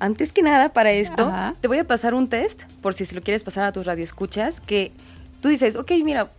antes 0.00 0.32
que 0.32 0.42
nada 0.42 0.72
para 0.72 0.90
esto, 0.90 1.26
Ajá. 1.26 1.54
te 1.60 1.68
voy 1.68 1.78
a 1.78 1.86
pasar 1.86 2.14
un 2.14 2.28
test, 2.28 2.62
por 2.80 2.94
si 2.94 3.04
se 3.04 3.14
lo 3.14 3.22
quieres 3.22 3.44
pasar 3.44 3.64
a 3.64 3.72
tus 3.72 3.86
radioescuchas, 3.86 4.60
que 4.60 4.92
tú 5.40 5.48
dices, 5.48 5.76
ok, 5.76 5.92
mira, 6.04 6.30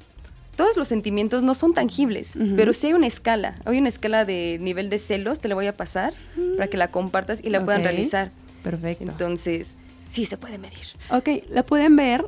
todos 0.55 0.77
los 0.77 0.87
sentimientos 0.87 1.43
no 1.43 1.53
son 1.55 1.73
tangibles, 1.73 2.37
pero 2.55 2.73
sí 2.73 2.87
hay 2.87 2.93
una 2.93 3.07
escala. 3.07 3.59
Hay 3.65 3.79
una 3.79 3.89
escala 3.89 4.25
de 4.25 4.57
nivel 4.61 4.89
de 4.89 4.99
celos, 4.99 5.39
te 5.39 5.47
la 5.47 5.55
voy 5.55 5.67
a 5.67 5.75
pasar 5.75 6.13
para 6.55 6.67
que 6.67 6.77
la 6.77 6.89
compartas 6.89 7.43
y 7.43 7.49
la 7.49 7.63
puedan 7.63 7.83
realizar. 7.83 8.31
Perfecto. 8.63 9.05
Entonces, 9.05 9.75
sí 10.07 10.25
se 10.25 10.37
puede 10.37 10.57
medir. 10.57 10.85
Ok, 11.09 11.29
la 11.49 11.63
pueden 11.63 11.95
ver 11.95 12.25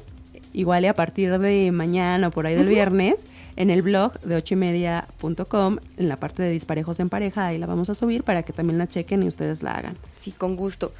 igual 0.53 0.83
y 0.85 0.87
a 0.87 0.95
partir 0.95 1.37
de 1.37 1.71
mañana 1.71 2.27
o 2.27 2.31
por 2.31 2.45
ahí 2.47 2.55
del 2.55 2.67
viernes 2.67 3.27
en 3.55 3.69
el 3.69 3.81
blog 3.81 4.19
de 4.21 4.35
ochoymedia.com 4.35 5.77
en 5.97 6.07
la 6.07 6.17
parte 6.17 6.43
de 6.43 6.49
disparejos 6.49 6.99
en 6.99 7.09
pareja 7.09 7.47
ahí 7.47 7.57
la 7.57 7.65
vamos 7.65 7.89
a 7.89 7.95
subir 7.95 8.23
para 8.23 8.43
que 8.43 8.53
también 8.53 8.77
la 8.77 8.87
chequen 8.87 9.23
y 9.23 9.27
ustedes 9.27 9.63
la 9.63 9.75
hagan. 9.75 9.97
Sí, 10.19 10.31
con 10.31 10.55
gusto. 10.55 10.93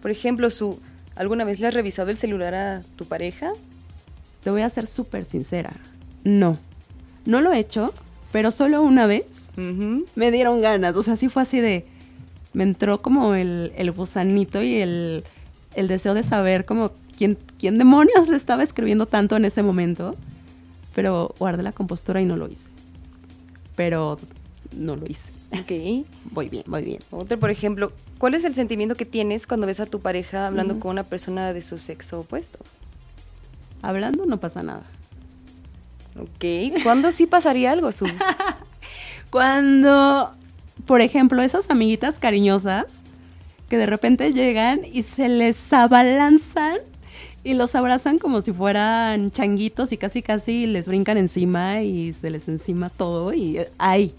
Por 0.00 0.10
ejemplo, 0.10 0.50
su, 0.50 0.80
¿alguna 1.14 1.44
vez 1.44 1.60
le 1.60 1.66
has 1.66 1.74
revisado 1.74 2.10
el 2.10 2.16
celular 2.16 2.54
a 2.54 2.82
tu 2.96 3.06
pareja? 3.06 3.52
Te 4.42 4.50
voy 4.50 4.62
a 4.62 4.70
ser 4.70 4.86
súper 4.86 5.24
sincera. 5.24 5.74
No, 6.24 6.58
no 7.26 7.40
lo 7.40 7.52
he 7.52 7.58
hecho, 7.58 7.92
pero 8.32 8.50
solo 8.50 8.82
una 8.82 9.06
vez 9.06 9.50
me 9.56 10.30
dieron 10.30 10.60
ganas. 10.60 10.96
O 10.96 11.02
sea, 11.02 11.16
sí 11.16 11.28
fue 11.28 11.42
así 11.42 11.60
de... 11.60 11.86
Me 12.52 12.64
entró 12.64 13.00
como 13.00 13.34
el, 13.34 13.72
el 13.76 13.92
gusanito 13.92 14.60
y 14.62 14.76
el, 14.76 15.24
el 15.76 15.86
deseo 15.86 16.14
de 16.14 16.24
saber 16.24 16.64
como 16.64 16.90
quién, 17.16 17.38
quién 17.58 17.78
demonios 17.78 18.28
le 18.28 18.36
estaba 18.36 18.62
escribiendo 18.64 19.06
tanto 19.06 19.36
en 19.36 19.44
ese 19.44 19.62
momento. 19.62 20.16
Pero 20.94 21.34
guardé 21.38 21.62
la 21.62 21.72
compostura 21.72 22.20
y 22.20 22.24
no 22.24 22.36
lo 22.36 22.48
hice. 22.48 22.68
Pero 23.76 24.18
no 24.76 24.96
lo 24.96 25.06
hice. 25.06 25.30
Ok. 25.52 26.06
Voy 26.32 26.48
bien, 26.48 26.64
voy 26.66 26.84
bien. 26.84 27.00
Otro, 27.10 27.38
por 27.38 27.50
ejemplo, 27.50 27.92
¿cuál 28.18 28.34
es 28.34 28.44
el 28.44 28.54
sentimiento 28.54 28.94
que 28.94 29.04
tienes 29.04 29.46
cuando 29.46 29.66
ves 29.66 29.80
a 29.80 29.86
tu 29.86 30.00
pareja 30.00 30.46
hablando 30.46 30.78
con 30.78 30.92
una 30.92 31.04
persona 31.04 31.52
de 31.52 31.62
su 31.62 31.78
sexo 31.78 32.20
opuesto? 32.20 32.60
Hablando 33.82 34.26
no 34.26 34.38
pasa 34.38 34.62
nada. 34.62 34.82
Ok. 36.18 36.82
¿Cuándo 36.82 37.12
sí 37.12 37.26
pasaría 37.26 37.72
algo, 37.72 37.92
Su? 37.92 38.06
Cuando, 39.30 40.32
por 40.86 41.00
ejemplo, 41.00 41.42
esas 41.42 41.70
amiguitas 41.70 42.18
cariñosas 42.18 43.02
que 43.68 43.76
de 43.76 43.86
repente 43.86 44.32
llegan 44.32 44.80
y 44.92 45.04
se 45.04 45.28
les 45.28 45.72
abalanzan 45.72 46.78
y 47.44 47.54
los 47.54 47.74
abrazan 47.74 48.18
como 48.18 48.42
si 48.42 48.52
fueran 48.52 49.30
changuitos 49.30 49.92
y 49.92 49.96
casi 49.96 50.22
casi 50.22 50.66
les 50.66 50.88
brincan 50.88 51.16
encima 51.16 51.80
y 51.82 52.12
se 52.12 52.28
les 52.30 52.48
encima 52.48 52.90
todo 52.90 53.32
y 53.32 53.58
eh, 53.58 53.70
ahí, 53.78 54.14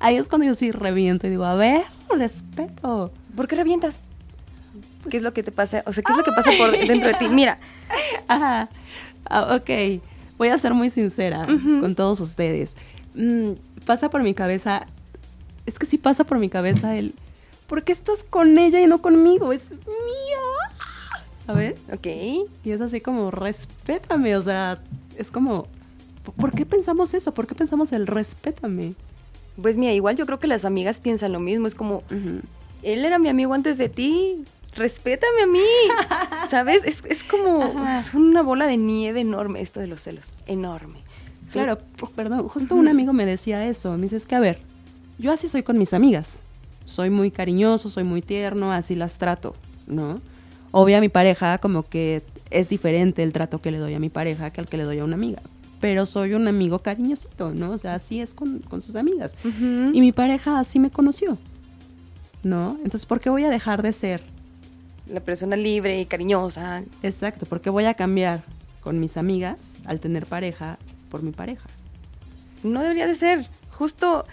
ahí 0.00 0.16
es 0.16 0.28
cuando 0.28 0.46
yo 0.46 0.54
sí 0.54 0.72
reviento 0.72 1.26
y 1.26 1.30
digo, 1.30 1.44
a 1.44 1.54
ver, 1.54 1.82
respeto. 2.10 3.12
¿Por 3.34 3.48
qué 3.48 3.56
revientas? 3.56 4.00
¿Qué 5.08 5.18
es 5.18 5.22
lo 5.22 5.32
que 5.32 5.42
te 5.42 5.52
pasa? 5.52 5.84
O 5.86 5.92
sea, 5.92 6.02
¿qué 6.02 6.12
es 6.12 6.18
lo 6.18 6.24
que 6.24 6.32
pasa 6.32 6.50
por 6.58 6.72
dentro 6.86 7.08
de 7.08 7.14
ti? 7.14 7.28
Mira. 7.28 7.58
Ajá. 8.26 8.68
Ah, 9.30 9.56
ok. 9.56 10.00
Voy 10.38 10.48
a 10.48 10.58
ser 10.58 10.74
muy 10.74 10.90
sincera 10.90 11.46
con 11.46 11.94
todos 11.94 12.20
ustedes. 12.20 12.76
Mm, 13.14 13.52
pasa 13.84 14.08
por 14.08 14.22
mi 14.22 14.34
cabeza. 14.34 14.86
Es 15.64 15.78
que 15.78 15.86
sí 15.86 15.98
pasa 15.98 16.24
por 16.24 16.38
mi 16.38 16.48
cabeza 16.48 16.96
el. 16.96 17.14
¿Por 17.66 17.82
qué 17.82 17.92
estás 17.92 18.22
con 18.22 18.58
ella 18.58 18.80
y 18.80 18.86
no 18.86 19.00
conmigo? 19.00 19.52
Es 19.52 19.70
mía. 19.70 20.76
¿Sabes? 21.46 21.76
Ok. 21.92 22.06
Y 22.64 22.70
es 22.70 22.80
así 22.80 23.00
como, 23.00 23.30
respétame. 23.30 24.36
O 24.36 24.42
sea, 24.42 24.78
es 25.16 25.30
como. 25.30 25.66
¿Por 26.36 26.52
qué 26.52 26.66
pensamos 26.66 27.14
eso? 27.14 27.32
¿Por 27.32 27.46
qué 27.46 27.54
pensamos 27.54 27.92
el 27.92 28.06
respétame? 28.06 28.94
Pues 29.60 29.76
mira, 29.76 29.92
igual 29.92 30.16
yo 30.16 30.26
creo 30.26 30.38
que 30.38 30.48
las 30.48 30.64
amigas 30.64 31.00
piensan 31.00 31.32
lo 31.32 31.40
mismo. 31.40 31.66
Es 31.66 31.74
como, 31.74 32.02
él 32.82 33.04
era 33.04 33.18
mi 33.18 33.28
amigo 33.28 33.54
antes 33.54 33.78
de 33.78 33.88
ti, 33.88 34.44
respétame 34.76 35.42
a 35.42 35.46
mí. 35.46 35.64
¿Sabes? 36.50 36.84
Es, 36.84 37.02
es 37.08 37.24
como 37.24 37.86
es 37.98 38.14
una 38.14 38.42
bola 38.42 38.66
de 38.66 38.76
nieve 38.76 39.20
enorme 39.20 39.60
esto 39.60 39.80
de 39.80 39.86
los 39.86 40.02
celos. 40.02 40.34
Enorme. 40.46 41.00
Claro, 41.52 41.78
perdón, 42.14 42.48
justo 42.48 42.74
un 42.74 42.88
amigo 42.88 43.12
me 43.12 43.24
decía 43.24 43.66
eso. 43.66 43.96
Me 43.96 44.04
dice, 44.04 44.16
es 44.16 44.26
que 44.26 44.34
a 44.34 44.40
ver, 44.40 44.58
yo 45.18 45.32
así 45.32 45.48
soy 45.48 45.62
con 45.62 45.78
mis 45.78 45.92
amigas. 45.92 46.40
Soy 46.84 47.10
muy 47.10 47.30
cariñoso, 47.30 47.88
soy 47.88 48.04
muy 48.04 48.22
tierno, 48.22 48.72
así 48.72 48.94
las 48.94 49.18
trato, 49.18 49.54
¿no? 49.86 50.20
Obvio 50.72 50.98
a 50.98 51.00
mi 51.00 51.08
pareja 51.08 51.58
como 51.58 51.82
que 51.82 52.22
es 52.50 52.68
diferente 52.68 53.22
el 53.22 53.32
trato 53.32 53.58
que 53.58 53.70
le 53.70 53.78
doy 53.78 53.94
a 53.94 53.98
mi 53.98 54.08
pareja 54.08 54.50
que 54.50 54.60
el 54.60 54.68
que 54.68 54.76
le 54.76 54.84
doy 54.84 54.98
a 54.98 55.04
una 55.04 55.14
amiga. 55.14 55.40
Pero 55.80 56.06
soy 56.06 56.34
un 56.34 56.48
amigo 56.48 56.80
cariñosito, 56.80 57.52
¿no? 57.52 57.70
O 57.70 57.78
sea, 57.78 57.94
así 57.94 58.20
es 58.20 58.34
con, 58.34 58.60
con 58.60 58.82
sus 58.82 58.96
amigas. 58.96 59.34
Y 59.44 60.00
mi 60.00 60.12
pareja 60.12 60.58
así 60.58 60.78
me 60.78 60.90
conoció, 60.90 61.38
¿no? 62.42 62.76
Entonces, 62.84 63.06
¿por 63.06 63.20
qué 63.20 63.30
voy 63.30 63.44
a 63.44 63.50
dejar 63.50 63.82
de 63.82 63.92
ser 63.92 64.22
la 65.06 65.20
persona 65.20 65.56
libre 65.56 66.00
y 66.00 66.06
cariñosa. 66.06 66.82
Exacto, 67.02 67.46
porque 67.46 67.70
voy 67.70 67.84
a 67.84 67.94
cambiar 67.94 68.42
con 68.80 69.00
mis 69.00 69.16
amigas 69.16 69.74
al 69.84 70.00
tener 70.00 70.26
pareja 70.26 70.78
por 71.10 71.22
mi 71.22 71.32
pareja. 71.32 71.68
No 72.62 72.82
debería 72.82 73.06
de 73.06 73.14
ser. 73.14 73.46
Justo 73.70 74.26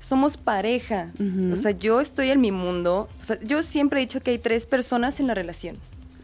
somos 0.00 0.36
pareja. 0.36 1.08
O 1.52 1.56
sea, 1.56 1.72
yo 1.72 2.00
estoy 2.00 2.30
en 2.30 2.40
mi 2.40 2.52
mundo. 2.52 3.08
O 3.20 3.24
sea, 3.24 3.38
yo 3.42 3.62
siempre 3.62 4.00
he 4.00 4.06
dicho 4.06 4.20
que 4.20 4.32
hay 4.32 4.38
tres 4.38 4.66
personas 4.66 5.20
en 5.20 5.26
la 5.26 5.34
relación. 5.34 5.76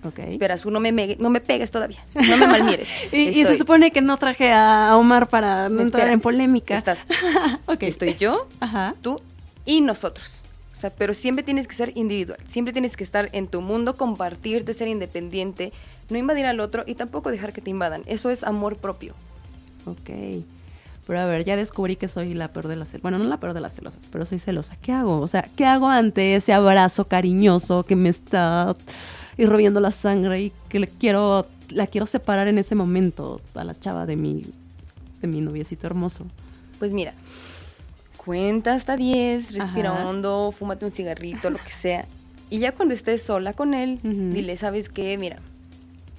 Ok. 0.05 0.21
Esperas, 0.21 0.65
no 0.65 0.81
me, 0.81 1.17
no 1.19 1.31
me 1.31 1.41
pegues 1.41 1.71
todavía. 1.71 1.99
No 2.15 2.37
me 2.37 2.47
malmires. 2.47 2.89
y, 3.13 3.45
se 3.45 3.57
supone 3.57 3.91
que 3.91 4.01
no 4.01 4.17
traje 4.19 4.53
a 4.53 4.97
Omar 4.97 5.29
para 5.29 5.69
no 5.69 5.83
entrar 5.83 6.09
en 6.11 6.21
polémica. 6.21 6.77
Estás. 6.77 7.07
Estoy 7.81 8.15
yo, 8.15 8.49
tú 9.03 9.21
y 9.65 9.81
nosotros. 9.81 10.36
O 10.77 10.79
sea, 10.79 10.91
pero 10.91 11.15
siempre 11.15 11.43
tienes 11.43 11.67
que 11.67 11.75
ser 11.75 11.93
individual, 11.95 12.39
siempre 12.47 12.75
tienes 12.75 12.99
que 12.99 13.05
estar 13.05 13.31
en 13.33 13.47
tu 13.47 13.63
mundo, 13.63 13.97
compartirte, 13.97 14.75
ser 14.75 14.89
independiente, 14.89 15.73
no 16.11 16.19
invadir 16.19 16.45
al 16.45 16.61
otro 16.61 16.85
y 16.87 16.97
tampoco 16.97 17.31
dejar 17.31 17.55
que 17.55 17.63
te 17.63 17.71
invadan. 17.71 18.03
Eso 18.05 18.29
es 18.29 18.45
amor 18.45 18.77
propio. 18.77 19.15
Ok. 19.87 20.45
Pero 21.07 21.21
a 21.21 21.25
ver, 21.25 21.47
ya 21.47 21.57
descubrí 21.57 21.97
que 21.97 22.09
soy 22.09 22.35
la 22.35 22.49
peor 22.49 22.69
de 22.69 22.77
las 22.77 22.91
celosas. 22.91 23.03
Bueno, 23.03 23.17
no 23.17 23.25
la 23.25 23.39
peor 23.39 23.55
de 23.55 23.61
las 23.63 23.75
celosas, 23.75 24.03
pero 24.13 24.27
soy 24.27 24.39
celosa. 24.39 24.77
¿Qué 24.77 24.93
hago? 24.93 25.21
O 25.21 25.29
sea, 25.29 25.49
¿qué 25.57 25.65
hago 25.65 25.89
ante 25.89 26.35
ese 26.35 26.53
abrazo 26.53 27.07
cariñoso 27.07 27.85
que 27.85 27.97
me 27.97 28.11
está 28.11 28.77
irrobiendo 29.39 29.81
la 29.81 29.93
sangre 29.93 30.43
y 30.43 30.53
que 30.69 30.79
le 30.79 30.89
quiero, 30.89 31.47
la 31.71 31.87
quiero 31.87 32.05
separar 32.05 32.49
en 32.49 32.59
ese 32.59 32.75
momento 32.75 33.41
a 33.55 33.65
la 33.65 33.79
chava 33.79 34.05
de 34.05 34.17
mi, 34.17 34.45
de 35.23 35.29
mi 35.29 35.41
noviecito 35.41 35.87
hermoso? 35.87 36.27
Pues 36.79 36.93
mira, 36.93 37.15
cuenta 38.27 38.75
hasta 38.75 38.97
10, 38.97 39.55
respira 39.55 39.93
hondo, 39.93 40.51
fúmate 40.51 40.85
un 40.85 40.91
cigarrito, 40.91 41.49
lo 41.49 41.59
que 41.59 41.71
sea. 41.71 42.07
Y 42.51 42.59
ya 42.59 42.73
cuando 42.73 42.93
estés 42.93 43.23
sola 43.23 43.53
con 43.53 43.73
él, 43.73 44.01
dile, 44.03 44.57
¿sabes 44.57 44.89
qué? 44.89 45.17
Mira, 45.17 45.39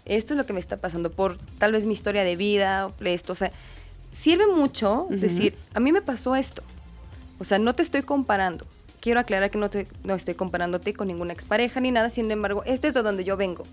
esto 0.05 0.33
es 0.33 0.37
lo 0.37 0.45
que 0.45 0.53
me 0.53 0.61
está 0.61 0.77
pasando 0.77 1.11
por 1.11 1.37
tal 1.57 1.73
vez 1.73 1.85
mi 1.85 1.93
historia 1.93 2.23
de 2.23 2.37
vida, 2.37 2.89
esto, 3.01 3.33
o 3.33 3.35
sea, 3.35 3.51
sirve 4.13 4.47
mucho 4.47 5.07
decir, 5.09 5.55
a 5.73 5.81
mí 5.81 5.91
me 5.91 6.01
pasó 6.01 6.35
esto. 6.37 6.63
O 7.39 7.43
sea, 7.43 7.59
no 7.59 7.75
te 7.75 7.83
estoy 7.83 8.01
comparando. 8.03 8.65
Quiero 9.01 9.19
aclarar 9.19 9.51
que 9.51 9.57
no, 9.57 9.69
te, 9.69 9.87
no 10.03 10.15
estoy 10.15 10.33
comparándote 10.33 10.93
con 10.93 11.07
ninguna 11.07 11.33
expareja 11.33 11.81
ni 11.81 11.91
nada, 11.91 12.09
sin 12.09 12.31
embargo, 12.31 12.63
este 12.65 12.87
es 12.87 12.93
de 12.93 13.03
donde 13.03 13.25
yo 13.25 13.35
vengo. 13.35 13.65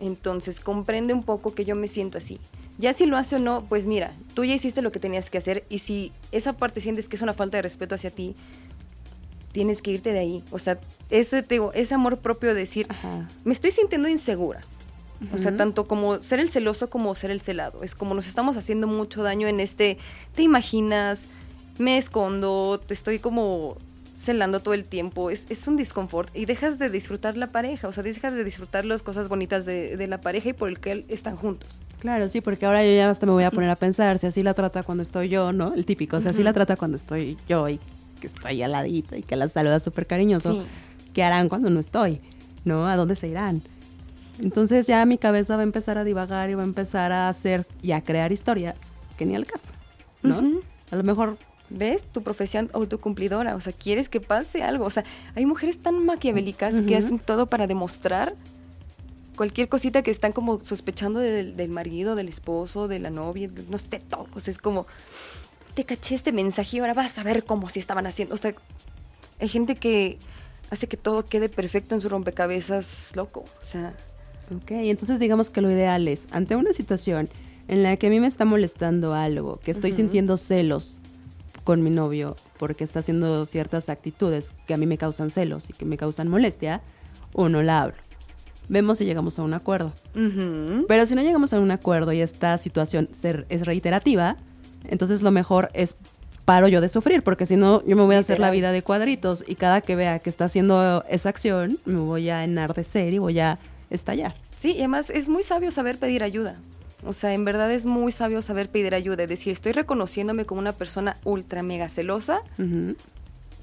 Entonces, 0.00 0.60
comprende 0.60 1.12
un 1.12 1.22
poco 1.22 1.54
que 1.54 1.66
yo 1.66 1.76
me 1.76 1.88
siento 1.88 2.16
así. 2.18 2.40
Ya 2.80 2.94
si 2.94 3.04
lo 3.04 3.18
hace 3.18 3.36
o 3.36 3.38
no, 3.38 3.62
pues 3.68 3.86
mira, 3.86 4.12
tú 4.32 4.42
ya 4.44 4.54
hiciste 4.54 4.80
lo 4.80 4.90
que 4.90 4.98
tenías 4.98 5.28
que 5.28 5.36
hacer 5.36 5.64
y 5.68 5.80
si 5.80 6.12
esa 6.32 6.54
parte 6.54 6.80
sientes 6.80 7.10
que 7.10 7.16
es 7.16 7.22
una 7.22 7.34
falta 7.34 7.58
de 7.58 7.62
respeto 7.62 7.94
hacia 7.94 8.10
ti, 8.10 8.34
tienes 9.52 9.82
que 9.82 9.90
irte 9.90 10.14
de 10.14 10.18
ahí. 10.18 10.42
O 10.50 10.58
sea, 10.58 10.78
ese, 11.10 11.42
te 11.42 11.56
digo, 11.56 11.72
ese 11.74 11.94
amor 11.94 12.18
propio 12.20 12.54
de 12.54 12.60
decir, 12.60 12.88
me 13.44 13.52
estoy 13.52 13.70
sintiendo 13.70 14.08
insegura. 14.08 14.62
O 15.34 15.36
sea, 15.36 15.54
tanto 15.54 15.86
como 15.86 16.22
ser 16.22 16.40
el 16.40 16.48
celoso 16.48 16.88
como 16.88 17.14
ser 17.14 17.30
el 17.30 17.42
celado. 17.42 17.82
Es 17.82 17.94
como 17.94 18.14
nos 18.14 18.26
estamos 18.26 18.56
haciendo 18.56 18.86
mucho 18.86 19.22
daño 19.22 19.48
en 19.48 19.60
este, 19.60 19.98
te 20.34 20.42
imaginas, 20.42 21.26
me 21.76 21.98
escondo, 21.98 22.80
te 22.80 22.94
estoy 22.94 23.18
como 23.18 23.76
celando 24.20 24.60
todo 24.60 24.74
el 24.74 24.84
tiempo, 24.84 25.30
es, 25.30 25.46
es 25.48 25.66
un 25.66 25.76
disconfort 25.76 26.28
y 26.36 26.44
dejas 26.44 26.78
de 26.78 26.90
disfrutar 26.90 27.38
la 27.38 27.46
pareja, 27.46 27.88
o 27.88 27.92
sea, 27.92 28.02
dejas 28.02 28.34
de 28.34 28.44
disfrutar 28.44 28.84
las 28.84 29.02
cosas 29.02 29.28
bonitas 29.28 29.64
de, 29.64 29.96
de, 29.96 30.06
la 30.06 30.20
pareja 30.20 30.50
y 30.50 30.52
por 30.52 30.68
el 30.68 30.78
que 30.78 31.06
están 31.08 31.36
juntos. 31.36 31.80
Claro, 32.00 32.28
sí, 32.28 32.42
porque 32.42 32.66
ahora 32.66 32.84
yo 32.84 32.92
ya 32.92 33.08
hasta 33.08 33.24
me 33.24 33.32
voy 33.32 33.44
a 33.44 33.50
poner 33.50 33.70
a 33.70 33.76
pensar 33.76 34.18
si 34.18 34.26
así 34.26 34.42
la 34.42 34.52
trata 34.52 34.82
cuando 34.82 35.02
estoy 35.02 35.30
yo, 35.30 35.52
¿no? 35.52 35.72
El 35.72 35.86
típico, 35.86 36.18
o 36.18 36.20
sea, 36.20 36.32
así 36.32 36.42
la 36.42 36.52
trata 36.52 36.76
cuando 36.76 36.98
estoy 36.98 37.38
yo 37.48 37.66
y 37.68 37.80
que 38.20 38.26
estoy 38.26 38.62
al 38.62 38.72
ladito 38.72 39.16
y 39.16 39.22
que 39.22 39.36
la 39.36 39.48
saluda 39.48 39.80
súper 39.80 40.06
cariñoso. 40.06 40.64
¿Qué 41.14 41.24
harán 41.24 41.48
cuando 41.48 41.70
no 41.70 41.80
estoy? 41.80 42.20
¿No? 42.64 42.86
¿A 42.86 42.96
dónde 42.96 43.14
se 43.14 43.26
irán? 43.26 43.62
Entonces 44.38 44.86
ya 44.86 45.04
mi 45.06 45.16
cabeza 45.16 45.56
va 45.56 45.62
a 45.62 45.64
empezar 45.64 45.96
a 45.96 46.04
divagar 46.04 46.50
y 46.50 46.54
va 46.54 46.62
a 46.62 46.66
empezar 46.66 47.10
a 47.12 47.28
hacer 47.28 47.66
y 47.82 47.92
a 47.92 48.02
crear 48.02 48.32
historias 48.32 48.76
que 49.16 49.24
ni 49.24 49.34
al 49.34 49.46
caso, 49.46 49.72
¿no? 50.22 50.42
A 50.90 50.96
lo 50.96 51.02
mejor 51.02 51.38
¿Ves? 51.70 52.04
Tu 52.04 52.22
profesión 52.22 52.68
autocumplidora. 52.72 53.54
O 53.54 53.60
sea, 53.60 53.72
quieres 53.72 54.08
que 54.08 54.20
pase 54.20 54.62
algo. 54.62 54.84
O 54.84 54.90
sea, 54.90 55.04
hay 55.34 55.46
mujeres 55.46 55.78
tan 55.78 56.04
maquiavélicas 56.04 56.80
que 56.82 56.96
hacen 56.96 57.18
todo 57.18 57.46
para 57.46 57.66
demostrar 57.66 58.34
cualquier 59.36 59.70
cosita 59.70 60.02
que 60.02 60.10
están 60.10 60.32
como 60.32 60.62
sospechando 60.62 61.18
del, 61.18 61.68
marido, 61.70 62.14
del 62.14 62.28
esposo, 62.28 62.88
de 62.88 62.98
la 62.98 63.08
novia, 63.08 63.48
no 63.70 63.78
sé, 63.78 63.98
todo. 63.98 64.26
O 64.34 64.40
sea, 64.40 64.50
es 64.50 64.58
como, 64.58 64.86
te 65.74 65.84
caché 65.84 66.14
este 66.14 66.30
mensaje 66.30 66.76
y 66.76 66.80
ahora 66.80 66.92
vas 66.92 67.18
a 67.18 67.22
ver 67.22 67.44
cómo 67.44 67.70
si 67.70 67.78
estaban 67.78 68.06
haciendo. 68.06 68.34
O 68.34 68.38
sea, 68.38 68.54
hay 69.40 69.48
gente 69.48 69.76
que 69.76 70.18
hace 70.70 70.88
que 70.88 70.98
todo 70.98 71.24
quede 71.24 71.48
perfecto 71.48 71.94
en 71.94 72.02
su 72.02 72.10
rompecabezas 72.10 73.12
loco. 73.16 73.46
O 73.60 73.64
sea. 73.64 73.94
Ok, 74.54 74.72
entonces 74.72 75.18
digamos 75.18 75.48
que 75.48 75.62
lo 75.62 75.70
ideal 75.70 76.06
es, 76.08 76.28
ante 76.32 76.56
una 76.56 76.74
situación 76.74 77.30
en 77.68 77.82
la 77.82 77.96
que 77.96 78.08
a 78.08 78.10
mí 78.10 78.20
me 78.20 78.26
está 78.26 78.44
molestando 78.44 79.14
algo, 79.14 79.60
que 79.64 79.70
estoy 79.70 79.92
sintiendo 79.92 80.36
celos, 80.36 81.00
con 81.64 81.82
mi 81.82 81.90
novio 81.90 82.36
porque 82.58 82.84
está 82.84 83.00
haciendo 83.00 83.46
ciertas 83.46 83.88
actitudes 83.88 84.52
que 84.66 84.74
a 84.74 84.76
mí 84.76 84.86
me 84.86 84.98
causan 84.98 85.30
celos 85.30 85.70
y 85.70 85.72
que 85.72 85.84
me 85.84 85.96
causan 85.96 86.28
molestia, 86.28 86.82
uno 87.34 87.62
la 87.62 87.82
hablo. 87.82 87.96
Vemos 88.68 88.98
si 88.98 89.04
llegamos 89.04 89.38
a 89.38 89.42
un 89.42 89.52
acuerdo. 89.54 89.92
Pero 90.14 91.06
si 91.06 91.14
no 91.14 91.22
llegamos 91.22 91.52
a 91.52 91.60
un 91.60 91.70
acuerdo 91.70 92.12
y 92.12 92.20
esta 92.20 92.56
situación 92.58 93.08
es 93.48 93.66
reiterativa, 93.66 94.36
entonces 94.88 95.22
lo 95.22 95.30
mejor 95.30 95.70
es 95.74 95.96
paro 96.44 96.68
yo 96.68 96.80
de 96.80 96.88
sufrir, 96.88 97.22
porque 97.22 97.46
si 97.46 97.56
no, 97.56 97.84
yo 97.86 97.96
me 97.96 98.02
voy 98.02 98.16
a 98.16 98.20
hacer 98.20 98.38
la 98.38 98.50
vida 98.50 98.72
de 98.72 98.82
cuadritos 98.82 99.44
y 99.46 99.54
cada 99.54 99.80
que 99.80 99.96
vea 99.96 100.18
que 100.18 100.30
está 100.30 100.46
haciendo 100.46 101.04
esa 101.08 101.28
acción, 101.28 101.78
me 101.84 101.98
voy 101.98 102.28
a 102.28 102.44
enardecer 102.44 103.12
y 103.12 103.18
voy 103.18 103.38
a 103.40 103.58
estallar. 103.90 104.34
Sí, 104.58 104.72
y 104.72 104.78
además 104.78 105.10
es 105.10 105.28
muy 105.28 105.42
sabio 105.42 105.70
saber 105.70 105.98
pedir 105.98 106.22
ayuda. 106.22 106.56
O 107.04 107.12
sea, 107.12 107.32
en 107.32 107.44
verdad 107.44 107.70
es 107.72 107.86
muy 107.86 108.12
sabio 108.12 108.42
saber 108.42 108.68
pedir 108.68 108.94
ayuda. 108.94 109.22
Es 109.22 109.28
decir, 109.28 109.52
estoy 109.52 109.72
reconociéndome 109.72 110.44
como 110.44 110.60
una 110.60 110.72
persona 110.72 111.16
ultra 111.24 111.62
mega 111.62 111.88
celosa. 111.88 112.42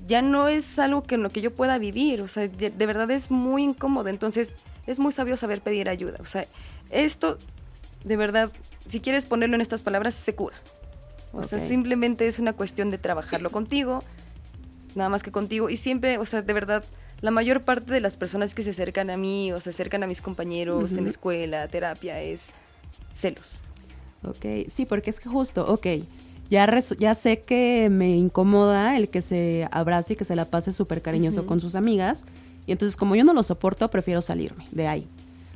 Ya 0.07 0.21
no 0.21 0.47
es 0.47 0.79
algo 0.79 1.03
que 1.03 1.15
en 1.15 1.23
lo 1.23 1.29
que 1.29 1.41
yo 1.41 1.53
pueda 1.53 1.77
vivir. 1.77 2.21
O 2.21 2.27
sea, 2.27 2.47
de, 2.47 2.85
verdad 2.85 3.11
es 3.11 3.29
muy 3.29 3.63
incómodo. 3.63 4.09
Entonces, 4.09 4.53
es 4.87 4.99
muy 4.99 5.11
sabio 5.11 5.37
saber 5.37 5.61
pedir 5.61 5.87
ayuda. 5.89 6.17
O 6.19 6.25
sea, 6.25 6.45
esto, 6.89 7.37
de 8.03 8.17
verdad, 8.17 8.51
si 8.85 8.99
quieres 8.99 9.25
ponerlo 9.25 9.55
en 9.55 9.61
estas 9.61 9.83
palabras, 9.83 10.15
se 10.15 10.33
cura. 10.33 10.55
O 11.33 11.43
sea, 11.43 11.59
simplemente 11.59 12.25
es 12.25 12.39
una 12.39 12.53
cuestión 12.53 12.89
de 12.89 12.97
trabajarlo 12.97 13.51
contigo, 13.51 14.03
nada 14.95 15.09
más 15.09 15.21
que 15.21 15.31
contigo. 15.31 15.69
Y 15.69 15.77
siempre, 15.77 16.17
o 16.17 16.25
sea, 16.25 16.41
de 16.41 16.53
verdad, 16.53 16.83
la 17.21 17.29
mayor 17.29 17.61
parte 17.61 17.93
de 17.93 17.99
las 17.99 18.15
personas 18.15 18.55
que 18.55 18.63
se 18.63 18.71
acercan 18.71 19.11
a 19.11 19.17
mí 19.17 19.51
o 19.51 19.59
se 19.59 19.69
acercan 19.69 20.01
a 20.01 20.07
mis 20.07 20.21
compañeros 20.21 20.93
en 20.93 21.03
la 21.03 21.09
escuela, 21.09 21.67
terapia, 21.67 22.19
es 22.21 22.49
celos. 23.17 23.47
Ok, 24.23 24.69
sí, 24.69 24.85
porque 24.85 25.09
es 25.09 25.19
que 25.19 25.29
justo, 25.29 25.65
ok, 25.67 25.87
ya, 26.49 26.79
ya 26.97 27.15
sé 27.15 27.41
que 27.41 27.89
me 27.91 28.15
incomoda 28.15 28.95
el 28.95 29.09
que 29.09 29.21
se 29.21 29.67
abrace 29.71 30.13
y 30.13 30.15
que 30.15 30.25
se 30.25 30.35
la 30.35 30.45
pase 30.45 30.71
súper 30.71 31.01
cariñoso 31.01 31.45
con 31.45 31.59
sus 31.59 31.75
amigas, 31.75 32.23
y 32.65 32.71
entonces 32.71 32.95
como 32.95 33.15
yo 33.15 33.23
no 33.23 33.33
lo 33.33 33.43
soporto, 33.43 33.89
prefiero 33.89 34.21
salirme 34.21 34.65
de 34.71 34.87
ahí. 34.87 35.07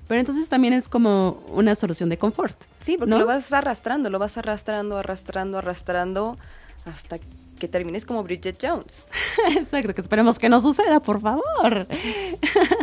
Pero 0.08 0.19
entonces 0.19 0.50
también 0.50 0.74
es 0.74 0.89
como 0.89 1.41
una 1.54 1.74
solución 1.76 2.10
de 2.10 2.17
confort. 2.17 2.58
Sí, 2.82 2.97
porque 2.97 3.17
lo 3.17 3.26
vas 3.26 3.54
arrastrando, 3.54 4.10
lo 4.10 4.19
vas 4.19 4.38
arrastrando, 4.38 4.97
arrastrando, 4.97 5.58
arrastrando, 5.58 6.38
hasta 6.86 7.19
que 7.62 7.67
termines 7.67 8.06
como 8.06 8.24
Bridget 8.24 8.58
Jones. 8.60 9.04
Exacto, 9.56 9.93
que 9.93 10.02
esperemos 10.02 10.39
que 10.39 10.50
no 10.50 10.60
suceda, 10.62 11.00
por 11.00 11.21
favor. 11.21 11.86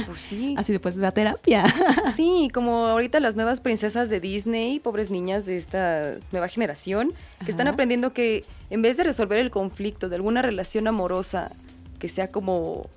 Pues 0.07 0.21
sí. 0.21 0.55
Así 0.57 0.73
después 0.73 0.97
ve 0.97 1.07
a 1.07 1.11
terapia. 1.11 1.65
Sí, 2.15 2.49
como 2.55 2.87
ahorita 2.87 3.19
las 3.19 3.35
nuevas 3.35 3.61
princesas 3.61 4.09
de 4.09 4.21
Disney, 4.21 4.79
pobres 4.79 5.11
niñas 5.11 5.47
de 5.47 5.59
esta 5.59 6.15
nueva 6.31 6.49
generación, 6.49 7.13
que 7.45 7.51
están 7.51 7.67
aprendiendo 7.67 8.13
que 8.13 8.45
en 8.71 8.83
vez 8.83 8.97
de 8.97 9.03
resolver 9.03 9.39
el 9.39 9.51
conflicto 9.51 10.09
de 10.09 10.17
alguna 10.17 10.43
relación 10.43 10.87
amorosa 10.87 11.53
que 11.99 12.09
sea 12.09 12.31
como 12.31 12.89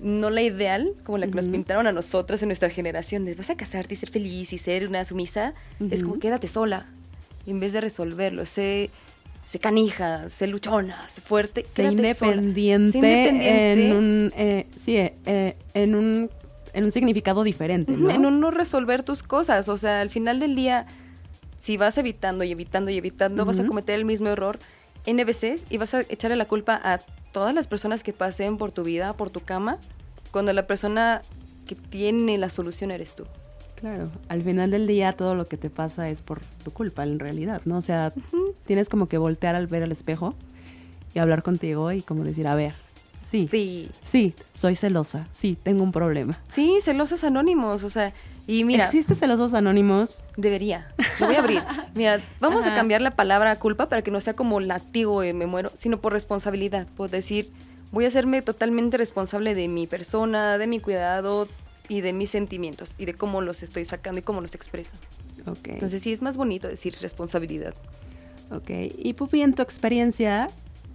no 0.00 0.30
la 0.30 0.42
ideal, 0.42 0.94
como 1.04 1.18
la 1.18 1.26
que 1.26 1.34
nos 1.34 1.48
pintaron 1.48 1.86
a 1.86 1.92
nosotras 1.92 2.42
en 2.42 2.48
nuestra 2.48 2.70
generación, 2.70 3.24
de 3.26 3.34
vas 3.34 3.50
a 3.50 3.56
casarte 3.56 3.94
y 3.94 3.96
ser 3.96 4.10
feliz 4.10 4.52
y 4.52 4.58
ser 4.58 4.88
una 4.88 5.04
sumisa, 5.04 5.52
es 5.90 6.02
como 6.02 6.18
quédate 6.18 6.48
sola. 6.48 6.86
En 7.46 7.60
vez 7.60 7.72
de 7.72 7.80
resolverlo, 7.80 8.46
sé, 8.46 8.90
sé 9.48 9.58
canija, 9.60 10.28
sé 10.28 10.46
luchona, 10.46 11.08
sé 11.08 11.22
fuerte, 11.22 11.64
Sé 11.66 11.84
independiente, 11.84 12.92
Sé 12.92 12.98
independiente. 12.98 13.72
en 13.72 13.96
un, 13.96 14.32
eh, 14.36 14.66
sí, 14.76 14.98
eh, 14.98 15.14
eh, 15.24 15.56
en 15.72 15.94
un, 15.94 16.30
en 16.74 16.84
un 16.84 16.92
significado 16.92 17.44
diferente, 17.44 17.92
¿no? 17.92 18.10
En 18.10 18.26
un 18.26 18.40
no 18.40 18.50
resolver 18.50 19.02
tus 19.04 19.22
cosas. 19.22 19.70
O 19.70 19.78
sea, 19.78 20.02
al 20.02 20.10
final 20.10 20.38
del 20.38 20.54
día, 20.54 20.86
si 21.60 21.78
vas 21.78 21.96
evitando 21.96 22.44
y 22.44 22.52
evitando 22.52 22.90
y 22.90 22.98
evitando, 22.98 23.46
vas 23.46 23.58
a 23.58 23.66
cometer 23.66 23.98
el 23.98 24.04
mismo 24.04 24.28
error 24.28 24.58
N 25.06 25.24
veces 25.24 25.64
y 25.70 25.78
vas 25.78 25.94
a 25.94 26.02
echarle 26.02 26.36
la 26.36 26.44
culpa 26.44 26.78
a 26.84 26.98
todas 27.32 27.54
las 27.54 27.66
personas 27.68 28.02
que 28.02 28.12
pasen 28.12 28.58
por 28.58 28.70
tu 28.70 28.82
vida, 28.82 29.14
por 29.14 29.30
tu 29.30 29.40
cama, 29.40 29.78
cuando 30.30 30.52
la 30.52 30.66
persona 30.66 31.22
que 31.66 31.74
tiene 31.74 32.36
la 32.36 32.50
solución 32.50 32.90
eres 32.90 33.14
tú. 33.14 33.24
Claro, 33.80 34.10
al 34.28 34.42
final 34.42 34.70
del 34.72 34.86
día 34.86 35.12
todo 35.12 35.34
lo 35.36 35.46
que 35.46 35.56
te 35.56 35.70
pasa 35.70 36.08
es 36.08 36.20
por 36.20 36.40
tu 36.64 36.72
culpa 36.72 37.04
en 37.04 37.18
realidad, 37.20 37.62
¿no? 37.64 37.78
O 37.78 37.82
sea, 37.82 38.12
tienes 38.66 38.88
como 38.88 39.08
que 39.08 39.18
voltear 39.18 39.54
al 39.54 39.66
ver 39.68 39.84
al 39.84 39.92
espejo 39.92 40.34
y 41.14 41.20
hablar 41.20 41.42
contigo 41.44 41.92
y 41.92 42.02
como 42.02 42.24
decir, 42.24 42.48
a 42.48 42.54
ver, 42.56 42.74
sí, 43.22 43.46
sí, 43.48 43.88
Sí, 44.02 44.34
soy 44.52 44.74
celosa, 44.74 45.26
sí, 45.30 45.56
tengo 45.62 45.84
un 45.84 45.92
problema. 45.92 46.38
sí, 46.50 46.78
celosos 46.82 47.22
anónimos, 47.22 47.84
o 47.84 47.90
sea, 47.90 48.12
y 48.48 48.64
mira, 48.64 48.86
¿Existe 48.86 49.14
celosos 49.14 49.54
anónimos? 49.54 50.24
debería, 50.36 50.88
lo 51.20 51.26
voy 51.26 51.36
a 51.36 51.40
abrir. 51.40 51.62
Mira, 51.94 52.20
vamos 52.40 52.64
Ajá. 52.64 52.72
a 52.72 52.76
cambiar 52.76 53.00
la 53.00 53.12
palabra 53.12 53.56
culpa 53.60 53.88
para 53.88 54.02
que 54.02 54.10
no 54.10 54.20
sea 54.20 54.34
como 54.34 54.58
latigo 54.58 55.22
y 55.22 55.32
me 55.34 55.46
muero, 55.46 55.70
sino 55.76 56.00
por 56.00 56.12
responsabilidad, 56.14 56.86
por 56.96 57.10
decir, 57.10 57.50
voy 57.92 58.06
a 58.06 58.08
hacerme 58.08 58.42
totalmente 58.42 58.96
responsable 58.96 59.54
de 59.54 59.68
mi 59.68 59.86
persona, 59.86 60.58
de 60.58 60.66
mi 60.66 60.80
cuidado 60.80 61.46
y 61.88 62.00
de 62.02 62.12
mis 62.12 62.30
sentimientos 62.30 62.94
y 62.98 63.04
de 63.06 63.14
cómo 63.14 63.40
los 63.40 63.62
estoy 63.62 63.84
sacando 63.84 64.18
y 64.20 64.22
cómo 64.22 64.40
los 64.40 64.54
expreso. 64.54 64.96
Ok, 65.46 65.68
Entonces 65.68 66.02
sí 66.02 66.12
es 66.12 66.20
más 66.22 66.36
bonito 66.36 66.68
decir 66.68 66.94
responsabilidad. 67.00 67.74
ok. 68.50 68.70
Y 68.98 69.14
Pupi, 69.14 69.42
en 69.42 69.54
tu 69.54 69.62
experiencia 69.62 70.50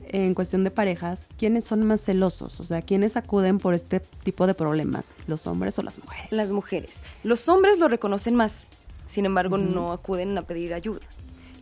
en 0.10 0.36
cuestión 0.36 0.64
de 0.64 0.70
parejas, 0.70 1.28
¿quiénes 1.40 1.64
son 1.66 1.84
más 1.84 2.02
celosos? 2.04 2.60
O 2.60 2.64
sea, 2.64 2.82
¿quiénes 2.82 3.16
acuden 3.18 3.58
por 3.58 3.74
este 3.74 4.00
tipo 4.24 4.46
de 4.46 4.54
problemas? 4.54 5.12
¿Los 5.28 5.48
hombres 5.48 5.80
o 5.80 5.82
las 5.82 5.98
mujeres? 5.98 6.28
Las 6.32 6.52
mujeres. 6.52 7.00
Los 7.24 7.48
hombres 7.50 7.80
lo 7.80 7.88
reconocen 7.88 8.36
más, 8.36 8.68
sin 9.08 9.26
embargo 9.26 9.56
Ujú. 9.56 9.64
no 9.66 9.92
acuden 9.94 10.38
a 10.38 10.44
pedir 10.44 10.74
ayuda. 10.74 11.00